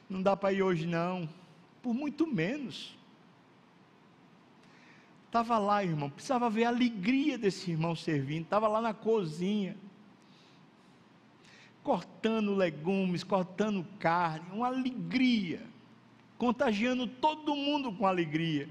Não 0.09 0.23
dá 0.23 0.35
para 0.35 0.55
ir 0.55 0.63
hoje, 0.63 0.87
não. 0.87 1.29
Por 1.83 1.93
muito 1.93 2.27
menos. 2.27 2.97
Estava 5.33 5.57
lá, 5.57 5.83
irmão. 5.83 6.11
Precisava 6.11 6.51
ver 6.51 6.65
a 6.65 6.69
alegria 6.69 7.39
desse 7.39 7.71
irmão 7.71 7.97
servindo. 7.97 8.43
Estava 8.43 8.69
lá 8.69 8.83
na 8.83 8.93
cozinha 8.93 9.75
cortando 11.83 12.55
legumes, 12.55 13.25
cortando 13.25 13.83
carne, 13.99 14.45
uma 14.53 14.67
alegria, 14.67 15.63
contagiando 16.37 17.07
todo 17.07 17.57
mundo 17.57 17.91
com 17.91 18.07
alegria. 18.07 18.69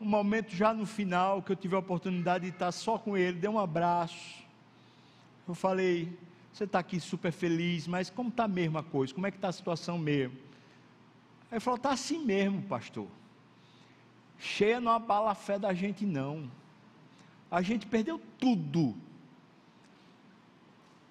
Um 0.00 0.06
momento 0.06 0.56
já 0.56 0.72
no 0.72 0.86
final 0.86 1.42
que 1.42 1.52
eu 1.52 1.56
tive 1.56 1.74
a 1.74 1.80
oportunidade 1.80 2.46
de 2.46 2.52
estar 2.52 2.72
só 2.72 2.96
com 2.96 3.14
ele, 3.14 3.38
dei 3.38 3.50
um 3.50 3.58
abraço. 3.58 4.42
Eu 5.46 5.54
falei: 5.54 6.18
Você 6.50 6.64
está 6.64 6.78
aqui 6.78 6.98
super 6.98 7.30
feliz, 7.30 7.86
mas 7.86 8.08
como 8.08 8.30
está 8.30 8.44
a 8.44 8.48
mesma 8.48 8.82
coisa? 8.82 9.12
Como 9.12 9.26
é 9.26 9.30
que 9.30 9.36
está 9.36 9.48
a 9.48 9.52
situação 9.52 9.98
mesmo? 9.98 10.38
Aí 11.50 11.56
ele 11.56 11.60
falou: 11.60 11.76
Está 11.76 11.90
assim 11.90 12.24
mesmo, 12.24 12.62
pastor. 12.62 13.19
Cheia 14.40 14.80
não 14.80 14.90
abala 14.90 15.30
a 15.30 15.34
fé 15.34 15.58
da 15.58 15.72
gente, 15.72 16.04
não. 16.04 16.50
A 17.48 17.62
gente 17.62 17.86
perdeu 17.86 18.20
tudo 18.38 18.96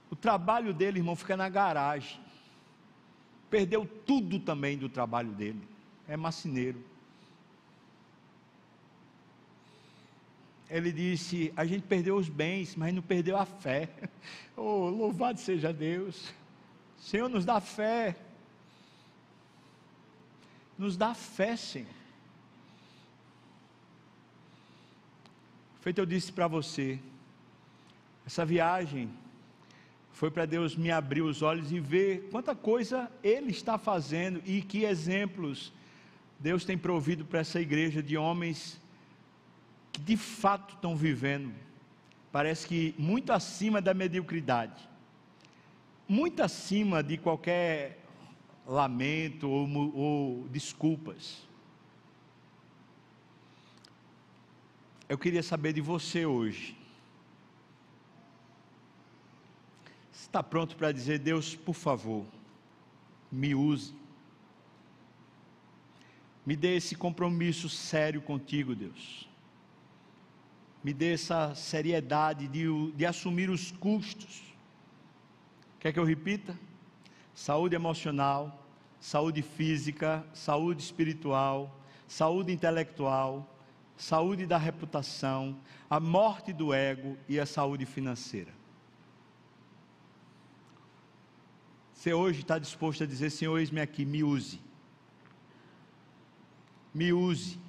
o 0.09 0.15
trabalho 0.15 0.73
dele, 0.73 0.99
irmão, 0.99 1.15
fica 1.15 1.37
na 1.37 1.47
garagem. 1.47 2.19
Perdeu 3.49 3.85
tudo 4.05 4.39
também 4.39 4.77
do 4.77 4.89
trabalho 4.89 5.31
dele. 5.31 5.61
É 6.07 6.17
macineiro. 6.17 6.83
Ele 10.69 10.91
disse: 10.91 11.53
A 11.55 11.65
gente 11.65 11.83
perdeu 11.83 12.15
os 12.15 12.29
bens, 12.29 12.75
mas 12.75 12.93
não 12.93 13.01
perdeu 13.01 13.37
a 13.37 13.45
fé. 13.45 13.89
Oh, 14.61 14.89
louvado 14.89 15.39
seja 15.39 15.71
Deus. 15.71 16.33
Senhor, 16.97 17.29
nos 17.29 17.45
dá 17.45 17.61
fé. 17.61 18.13
Nos 20.77 20.97
dá 20.97 21.13
fé, 21.13 21.55
Senhor. 21.55 21.87
Feito 25.81 25.99
eu 25.99 26.05
disse 26.05 26.31
para 26.31 26.47
você, 26.47 26.99
essa 28.25 28.45
viagem 28.45 29.09
foi 30.11 30.29
para 30.29 30.45
Deus 30.45 30.75
me 30.75 30.91
abrir 30.91 31.21
os 31.21 31.41
olhos 31.41 31.71
e 31.71 31.79
ver 31.79 32.27
quanta 32.29 32.53
coisa 32.53 33.09
Ele 33.23 33.51
está 33.51 33.77
fazendo 33.77 34.41
e 34.45 34.61
que 34.61 34.83
exemplos 34.83 35.71
Deus 36.37 36.65
tem 36.65 36.77
provido 36.77 37.23
para 37.23 37.39
essa 37.39 37.59
igreja 37.59 38.03
de 38.03 38.17
homens 38.17 38.79
que 39.91 40.01
de 40.01 40.17
fato 40.17 40.75
estão 40.75 40.95
vivendo, 40.95 41.53
parece 42.31 42.67
que 42.67 42.93
muito 42.97 43.31
acima 43.31 43.81
da 43.81 43.93
mediocridade, 43.93 44.87
muito 46.07 46.43
acima 46.43 47.01
de 47.01 47.17
qualquer 47.17 47.99
lamento 48.67 49.49
ou, 49.49 49.95
ou 49.95 50.47
desculpas. 50.49 51.48
Eu 55.09 55.17
queria 55.17 55.41
saber 55.41 55.73
de 55.73 55.81
você 55.81 56.23
hoje. 56.23 56.77
Está 60.13 60.43
pronto 60.43 60.75
para 60.75 60.91
dizer, 60.91 61.17
Deus, 61.17 61.55
por 61.55 61.73
favor, 61.73 62.23
me 63.31 63.55
use. 63.55 63.95
Me 66.45 66.55
dê 66.55 66.75
esse 66.75 66.95
compromisso 66.95 67.67
sério 67.67 68.21
contigo, 68.21 68.75
Deus. 68.75 69.27
Me 70.83 70.93
dê 70.93 71.13
essa 71.13 71.55
seriedade 71.55 72.47
de, 72.47 72.91
de 72.91 73.03
assumir 73.03 73.49
os 73.49 73.71
custos. 73.71 74.43
Quer 75.79 75.91
que 75.91 75.99
eu 75.99 76.03
repita? 76.03 76.55
Saúde 77.33 77.75
emocional, 77.75 78.63
saúde 78.99 79.41
física, 79.41 80.23
saúde 80.35 80.83
espiritual, 80.83 81.75
saúde 82.07 82.51
intelectual, 82.53 83.58
saúde 83.99 84.47
da 84.47 84.57
reputação, 84.57 85.59
a 85.89 85.99
morte 85.99 86.53
do 86.53 86.73
ego 86.73 87.17
e 87.27 87.37
a 87.39 87.45
saúde 87.45 87.85
financeira. 87.85 88.51
Você 91.93 92.13
hoje 92.13 92.39
está 92.39 92.57
disposto 92.57 93.03
a 93.03 93.05
dizer: 93.05 93.29
Senhor, 93.29 93.59
eis-me 93.59 93.81
aqui, 93.81 94.05
me 94.05 94.23
use. 94.23 94.61
Me 96.93 97.11
use. 97.11 97.59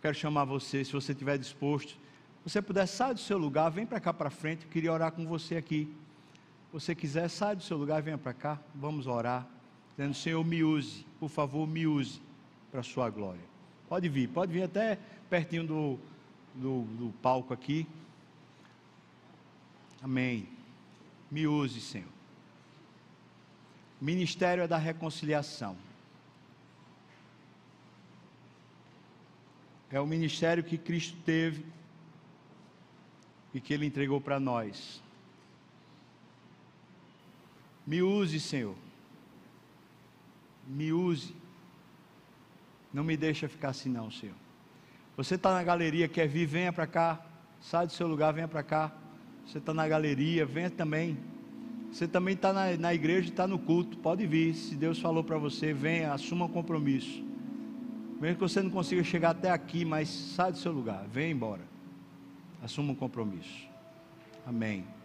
quero 0.00 0.14
chamar 0.14 0.44
você, 0.44 0.84
se 0.84 0.92
você 0.92 1.12
estiver 1.12 1.36
disposto, 1.36 1.96
você 2.42 2.62
puder 2.62 2.86
sair 2.86 3.12
do 3.12 3.20
seu 3.20 3.36
lugar, 3.36 3.68
vem 3.68 3.84
para 3.84 4.00
cá 4.00 4.12
para 4.12 4.30
frente. 4.30 4.64
Eu 4.64 4.70
queria 4.70 4.92
orar 4.92 5.12
com 5.12 5.26
você 5.26 5.56
aqui. 5.56 5.94
Se 6.68 6.72
você 6.72 6.94
quiser, 6.94 7.28
sai 7.28 7.54
do 7.54 7.62
seu 7.62 7.76
lugar, 7.76 8.00
venha 8.00 8.16
para 8.16 8.32
cá. 8.32 8.58
Vamos 8.74 9.06
orar. 9.06 9.46
Dizendo: 9.90 10.14
Senhor, 10.14 10.42
me 10.42 10.64
use, 10.64 11.04
por 11.20 11.28
favor, 11.28 11.68
me 11.68 11.86
use 11.86 12.22
para 12.70 12.80
a 12.80 12.82
sua 12.82 13.10
glória. 13.10 13.57
Pode 13.88 14.08
vir, 14.08 14.28
pode 14.28 14.52
vir 14.52 14.62
até 14.64 14.98
pertinho 15.30 15.66
do, 15.66 15.98
do, 16.54 16.82
do 16.82 17.12
palco 17.22 17.54
aqui. 17.54 17.86
Amém. 20.02 20.48
Me 21.30 21.46
use, 21.46 21.80
Senhor. 21.80 22.08
O 24.00 24.04
ministério 24.04 24.62
é 24.62 24.68
da 24.68 24.76
reconciliação. 24.76 25.76
É 29.90 29.98
o 29.98 30.06
ministério 30.06 30.62
que 30.62 30.76
Cristo 30.76 31.16
teve 31.24 31.64
e 33.54 33.60
que 33.60 33.72
Ele 33.72 33.86
entregou 33.86 34.20
para 34.20 34.38
nós. 34.38 35.02
Me 37.86 38.02
use, 38.02 38.38
Senhor. 38.38 38.76
Me 40.66 40.92
use. 40.92 41.34
Não 42.98 43.04
me 43.04 43.16
deixa 43.16 43.48
ficar 43.48 43.68
assim, 43.68 43.88
não, 43.88 44.10
Senhor. 44.10 44.34
Você 45.16 45.36
está 45.36 45.52
na 45.52 45.62
galeria, 45.62 46.08
quer 46.08 46.26
vir, 46.26 46.46
venha 46.46 46.72
para 46.72 46.84
cá. 46.84 47.24
Sai 47.60 47.86
do 47.86 47.92
seu 47.92 48.08
lugar, 48.08 48.32
venha 48.32 48.48
para 48.48 48.60
cá. 48.60 48.90
Você 49.46 49.58
está 49.58 49.72
na 49.72 49.86
galeria, 49.86 50.44
venha 50.44 50.68
também. 50.68 51.16
Você 51.92 52.08
também 52.08 52.34
está 52.34 52.52
na, 52.52 52.76
na 52.76 52.92
igreja 52.92 53.28
está 53.28 53.46
no 53.46 53.56
culto. 53.56 53.96
Pode 53.98 54.26
vir. 54.26 54.52
Se 54.52 54.74
Deus 54.74 54.98
falou 54.98 55.22
para 55.22 55.38
você, 55.38 55.72
venha, 55.72 56.12
assuma 56.12 56.46
um 56.46 56.48
compromisso. 56.48 57.24
Mesmo 58.20 58.34
que 58.34 58.40
você 58.40 58.60
não 58.60 58.70
consiga 58.70 59.04
chegar 59.04 59.30
até 59.30 59.52
aqui, 59.52 59.84
mas 59.84 60.08
sai 60.08 60.50
do 60.50 60.58
seu 60.58 60.72
lugar, 60.72 61.06
venha 61.06 61.30
embora. 61.30 61.62
Assuma 62.60 62.90
um 62.90 62.96
compromisso. 62.96 63.68
Amém. 64.44 64.97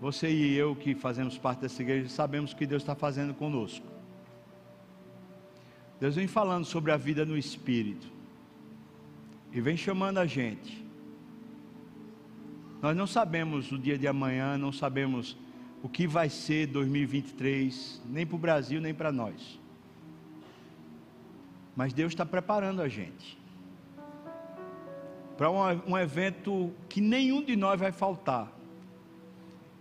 Você 0.00 0.30
e 0.30 0.56
eu 0.56 0.74
que 0.74 0.94
fazemos 0.94 1.36
parte 1.36 1.60
dessa 1.60 1.82
igreja 1.82 2.08
sabemos 2.08 2.52
o 2.52 2.56
que 2.56 2.66
Deus 2.66 2.82
está 2.82 2.94
fazendo 2.94 3.34
conosco. 3.34 3.86
Deus 6.00 6.14
vem 6.14 6.26
falando 6.26 6.64
sobre 6.64 6.90
a 6.90 6.96
vida 6.96 7.26
no 7.26 7.36
Espírito. 7.36 8.06
E 9.52 9.60
vem 9.60 9.76
chamando 9.76 10.18
a 10.18 10.26
gente. 10.26 10.82
Nós 12.80 12.96
não 12.96 13.06
sabemos 13.06 13.70
o 13.70 13.78
dia 13.78 13.98
de 13.98 14.08
amanhã, 14.08 14.56
não 14.56 14.72
sabemos 14.72 15.36
o 15.82 15.88
que 15.88 16.06
vai 16.06 16.30
ser 16.30 16.66
2023, 16.68 18.00
nem 18.06 18.26
para 18.26 18.36
o 18.36 18.38
Brasil, 18.38 18.80
nem 18.80 18.94
para 18.94 19.12
nós. 19.12 19.60
Mas 21.76 21.92
Deus 21.92 22.12
está 22.12 22.24
preparando 22.24 22.80
a 22.80 22.88
gente 22.88 23.38
para 25.36 25.50
um, 25.50 25.92
um, 25.92 25.98
evento 25.98 26.70
que 26.86 27.00
nenhum 27.00 27.42
de 27.42 27.56
nós 27.56 27.80
vai 27.80 27.92
faltar. 27.92 28.52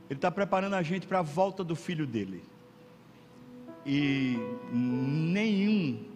Ele 0.10 0.18
está 0.18 0.32
preparando 0.32 0.74
a 0.76 0.82
gente 0.82 1.06
para 1.06 1.20
a 1.20 1.24
volta 1.24 1.64
do 1.64 1.76
filho 1.76 2.08
dele. 2.08 2.44
E 3.86 4.38
nenhum 4.72 6.10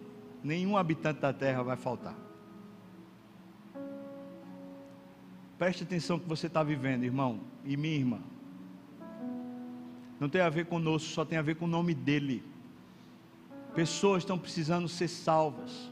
nenhum 0.44 0.76
habitante 0.76 1.20
da 1.20 1.32
terra 1.32 1.62
vai 1.62 1.76
faltar. 1.76 2.14
Preste 5.58 5.82
atenção 5.82 6.18
que 6.18 6.28
você 6.28 6.46
está 6.46 6.62
vivendo, 6.62 7.04
irmão 7.04 7.40
e 7.64 7.76
minha 7.76 7.96
irmã. 7.96 8.20
Não 10.20 10.28
tem 10.28 10.42
a 10.42 10.50
ver 10.50 10.66
conosco, 10.66 11.08
só 11.08 11.24
tem 11.24 11.38
a 11.38 11.42
ver 11.42 11.56
com 11.56 11.64
o 11.64 11.68
nome 11.68 11.94
dele. 11.94 12.42
Pessoas 13.74 14.22
estão 14.22 14.38
precisando 14.38 14.86
ser 14.88 15.08
salvas. 15.08 15.90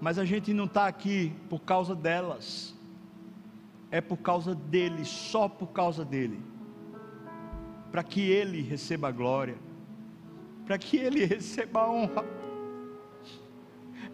Mas 0.00 0.18
a 0.18 0.24
gente 0.24 0.52
não 0.52 0.64
está 0.64 0.86
aqui 0.86 1.32
por 1.48 1.60
causa 1.60 1.94
delas, 1.94 2.74
é 3.90 4.00
por 4.00 4.18
causa 4.18 4.54
dele, 4.54 5.04
só 5.04 5.48
por 5.48 5.68
causa 5.68 6.04
dele, 6.04 6.40
para 7.90 8.02
que 8.02 8.30
ele 8.30 8.62
receba 8.62 9.08
a 9.08 9.12
glória 9.12 9.56
para 10.70 10.78
que 10.78 10.96
Ele 10.98 11.24
receba 11.26 11.80
a 11.80 11.90
honra, 11.90 12.24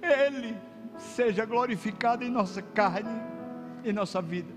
Ele 0.01 0.57
seja 0.97 1.45
glorificado 1.45 2.25
em 2.25 2.31
nossa 2.31 2.63
carne, 2.63 3.21
em 3.85 3.93
nossa 3.93 4.23
vida, 4.23 4.51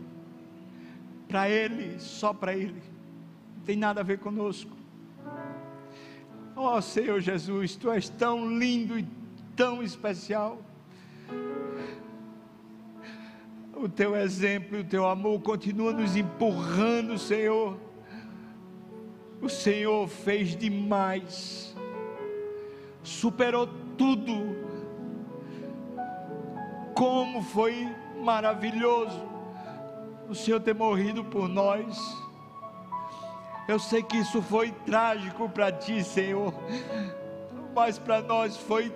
para 1.28 1.50
Ele, 1.50 2.00
só 2.00 2.34
para 2.34 2.56
Ele, 2.56 2.82
não 3.58 3.64
tem 3.66 3.76
nada 3.76 4.00
a 4.00 4.04
ver 4.06 4.18
conosco. 4.20 4.72
Ó 6.56 6.78
oh, 6.78 6.82
Senhor 6.82 7.20
Jesus, 7.20 7.76
Tu 7.76 7.92
és 7.92 8.08
tão 8.08 8.58
lindo 8.58 8.98
e 8.98 9.06
tão 9.54 9.84
especial. 9.84 10.62
O 13.82 13.88
Teu 13.88 14.16
exemplo 14.16 14.78
e 14.78 14.82
o 14.82 14.84
Teu 14.84 15.08
amor 15.08 15.40
continua 15.42 15.94
nos 15.94 16.16
empurrando, 16.16 17.18
Senhor. 17.18 17.78
O 19.42 19.48
Senhor 19.50 20.08
fez 20.08 20.56
demais 20.56 21.70
superou 23.10 23.68
tudo. 23.98 24.56
Como 26.94 27.42
foi 27.42 27.88
maravilhoso 28.22 29.28
o 30.30 30.36
Senhor 30.36 30.60
ter 30.60 30.76
morrido 30.76 31.24
por 31.24 31.48
nós. 31.48 31.98
Eu 33.68 33.80
sei 33.80 34.04
que 34.04 34.18
isso 34.18 34.42
foi 34.42 34.72
trágico 34.86 35.50
para 35.50 35.72
ti, 35.72 36.04
Senhor, 36.04 36.54
mas 37.74 37.98
para 37.98 38.22
nós 38.22 38.58
foi 38.58 38.92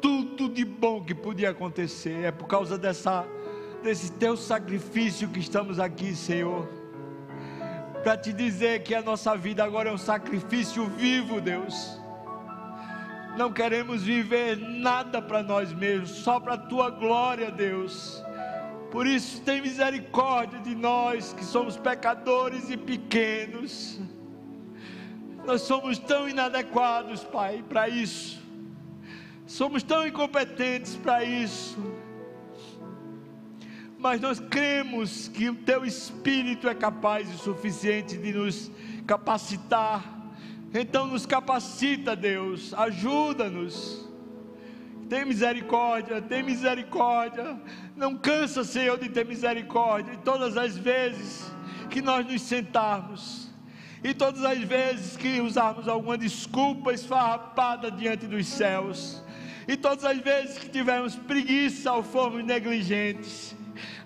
tudo 0.00 0.48
de 0.48 0.64
bom 0.64 1.02
que 1.02 1.14
podia 1.14 1.50
acontecer. 1.50 2.24
É 2.24 2.30
por 2.30 2.46
causa 2.46 2.78
dessa 2.78 3.26
desse 3.82 4.12
teu 4.12 4.36
sacrifício 4.36 5.28
que 5.28 5.40
estamos 5.40 5.78
aqui, 5.78 6.14
Senhor. 6.14 6.68
Para 8.02 8.16
te 8.16 8.32
dizer 8.32 8.82
que 8.82 8.94
a 8.94 9.02
nossa 9.02 9.36
vida 9.36 9.64
agora 9.64 9.90
é 9.90 9.92
um 9.92 9.98
sacrifício 9.98 10.86
vivo, 10.86 11.40
Deus 11.40 11.98
não 13.38 13.52
queremos 13.52 14.02
viver 14.02 14.56
nada 14.56 15.22
para 15.22 15.44
nós 15.44 15.72
mesmos, 15.72 16.10
só 16.10 16.40
para 16.40 16.54
a 16.54 16.58
tua 16.58 16.90
glória, 16.90 17.52
Deus. 17.52 18.20
Por 18.90 19.06
isso, 19.06 19.40
tem 19.42 19.62
misericórdia 19.62 20.58
de 20.58 20.74
nós 20.74 21.32
que 21.32 21.44
somos 21.44 21.76
pecadores 21.76 22.68
e 22.68 22.76
pequenos. 22.76 24.00
Nós 25.46 25.62
somos 25.62 25.98
tão 25.98 26.28
inadequados, 26.28 27.22
Pai, 27.22 27.64
para 27.66 27.88
isso. 27.88 28.42
Somos 29.46 29.84
tão 29.84 30.04
incompetentes 30.04 30.96
para 30.96 31.22
isso. 31.22 31.78
Mas 33.98 34.20
nós 34.20 34.38
cremos 34.38 35.28
que 35.28 35.50
o 35.50 35.54
Teu 35.54 35.84
Espírito 35.84 36.68
é 36.68 36.74
capaz 36.74 37.28
e 37.28 37.36
suficiente 37.36 38.16
de 38.16 38.32
nos 38.32 38.70
capacitar 39.06 40.18
então 40.72 41.06
nos 41.06 41.24
capacita, 41.24 42.14
Deus, 42.14 42.74
ajuda-nos. 42.74 44.06
Tem 45.08 45.24
misericórdia, 45.24 46.20
tem 46.20 46.42
misericórdia. 46.42 47.58
Não 47.96 48.14
cansa, 48.14 48.62
Senhor, 48.62 48.98
de 48.98 49.08
ter 49.08 49.24
misericórdia. 49.24 50.12
E 50.12 50.18
todas 50.18 50.58
as 50.58 50.76
vezes 50.76 51.50
que 51.88 52.02
nós 52.02 52.26
nos 52.26 52.42
sentarmos 52.42 53.48
E 54.04 54.12
todas 54.14 54.44
as 54.44 54.58
vezes 54.58 55.16
que 55.16 55.40
usarmos 55.40 55.88
alguma 55.88 56.16
desculpa 56.16 56.92
esfarrapada 56.92 57.90
diante 57.90 58.28
dos 58.28 58.46
céus, 58.46 59.24
e 59.66 59.76
todas 59.76 60.04
as 60.04 60.18
vezes 60.18 60.56
que 60.56 60.68
tivermos 60.68 61.16
preguiça 61.16 61.92
ou 61.92 62.04
formos 62.04 62.44
negligentes, 62.44 63.56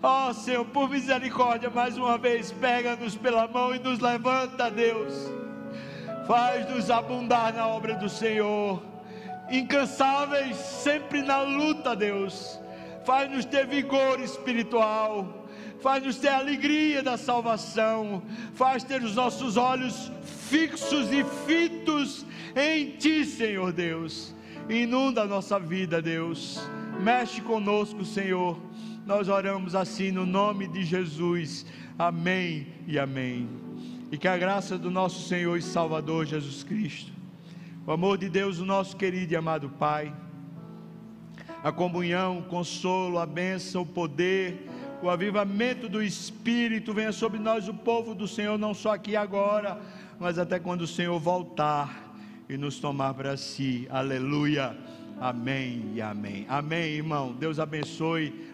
ó 0.02 0.28
oh, 0.28 0.34
Senhor, 0.34 0.64
por 0.66 0.88
misericórdia, 0.88 1.70
mais 1.70 1.96
uma 1.96 2.18
vez, 2.18 2.52
pega-nos 2.52 3.16
pela 3.16 3.46
mão 3.46 3.74
e 3.74 3.78
nos 3.78 3.98
levanta, 4.00 4.70
Deus. 4.70 5.30
Faz-nos 6.26 6.90
abundar 6.90 7.52
na 7.52 7.66
obra 7.66 7.94
do 7.94 8.08
Senhor, 8.08 8.82
incansáveis, 9.50 10.56
sempre 10.56 11.22
na 11.22 11.42
luta, 11.42 11.94
Deus. 11.96 12.60
Faz-nos 13.04 13.44
ter 13.44 13.66
vigor 13.66 14.20
espiritual 14.20 15.42
faz-nos 15.82 16.16
ter 16.16 16.28
a 16.28 16.38
alegria 16.38 17.02
da 17.02 17.16
salvação, 17.16 18.22
faz 18.54 18.84
ter 18.84 19.02
os 19.02 19.16
nossos 19.16 19.56
olhos 19.56 20.12
fixos 20.48 21.12
e 21.12 21.24
fitos 21.44 22.24
em 22.54 22.90
Ti, 22.90 23.24
Senhor 23.24 23.72
Deus. 23.72 24.32
Inunda 24.68 25.22
a 25.22 25.26
nossa 25.26 25.58
vida, 25.58 26.00
Deus. 26.00 26.60
Mexe 27.00 27.40
conosco, 27.40 28.04
Senhor. 28.04 28.56
Nós 29.04 29.28
oramos 29.28 29.74
assim 29.74 30.12
no 30.12 30.24
nome 30.24 30.68
de 30.68 30.84
Jesus. 30.84 31.66
Amém 31.98 32.68
e 32.86 32.98
amém. 32.98 33.48
E 34.12 34.16
que 34.16 34.28
a 34.28 34.36
graça 34.36 34.78
do 34.78 34.90
nosso 34.90 35.28
Senhor 35.28 35.56
e 35.56 35.62
Salvador 35.62 36.24
Jesus 36.24 36.62
Cristo, 36.62 37.10
o 37.84 37.90
amor 37.90 38.16
de 38.16 38.28
Deus, 38.28 38.60
o 38.60 38.64
nosso 38.64 38.96
querido 38.96 39.32
e 39.32 39.36
amado 39.36 39.68
Pai, 39.70 40.14
a 41.64 41.72
comunhão, 41.72 42.38
o 42.38 42.42
consolo, 42.44 43.18
a 43.18 43.26
bênção, 43.26 43.82
o 43.82 43.86
poder, 43.86 44.68
o 45.02 45.10
avivamento 45.10 45.88
do 45.88 46.00
Espírito 46.00 46.94
venha 46.94 47.10
sobre 47.10 47.40
nós, 47.40 47.68
o 47.68 47.74
povo 47.74 48.14
do 48.14 48.28
Senhor, 48.28 48.56
não 48.56 48.72
só 48.72 48.94
aqui 48.94 49.16
agora, 49.16 49.80
mas 50.20 50.38
até 50.38 50.60
quando 50.60 50.82
o 50.82 50.86
Senhor 50.86 51.18
voltar 51.18 52.14
e 52.48 52.56
nos 52.56 52.78
tomar 52.78 53.14
para 53.14 53.36
si. 53.36 53.88
Aleluia. 53.90 54.76
Amém 55.20 55.92
e 55.94 56.02
amém. 56.02 56.46
Amém, 56.48 56.94
irmão. 56.94 57.32
Deus 57.32 57.58
abençoe. 57.58 58.50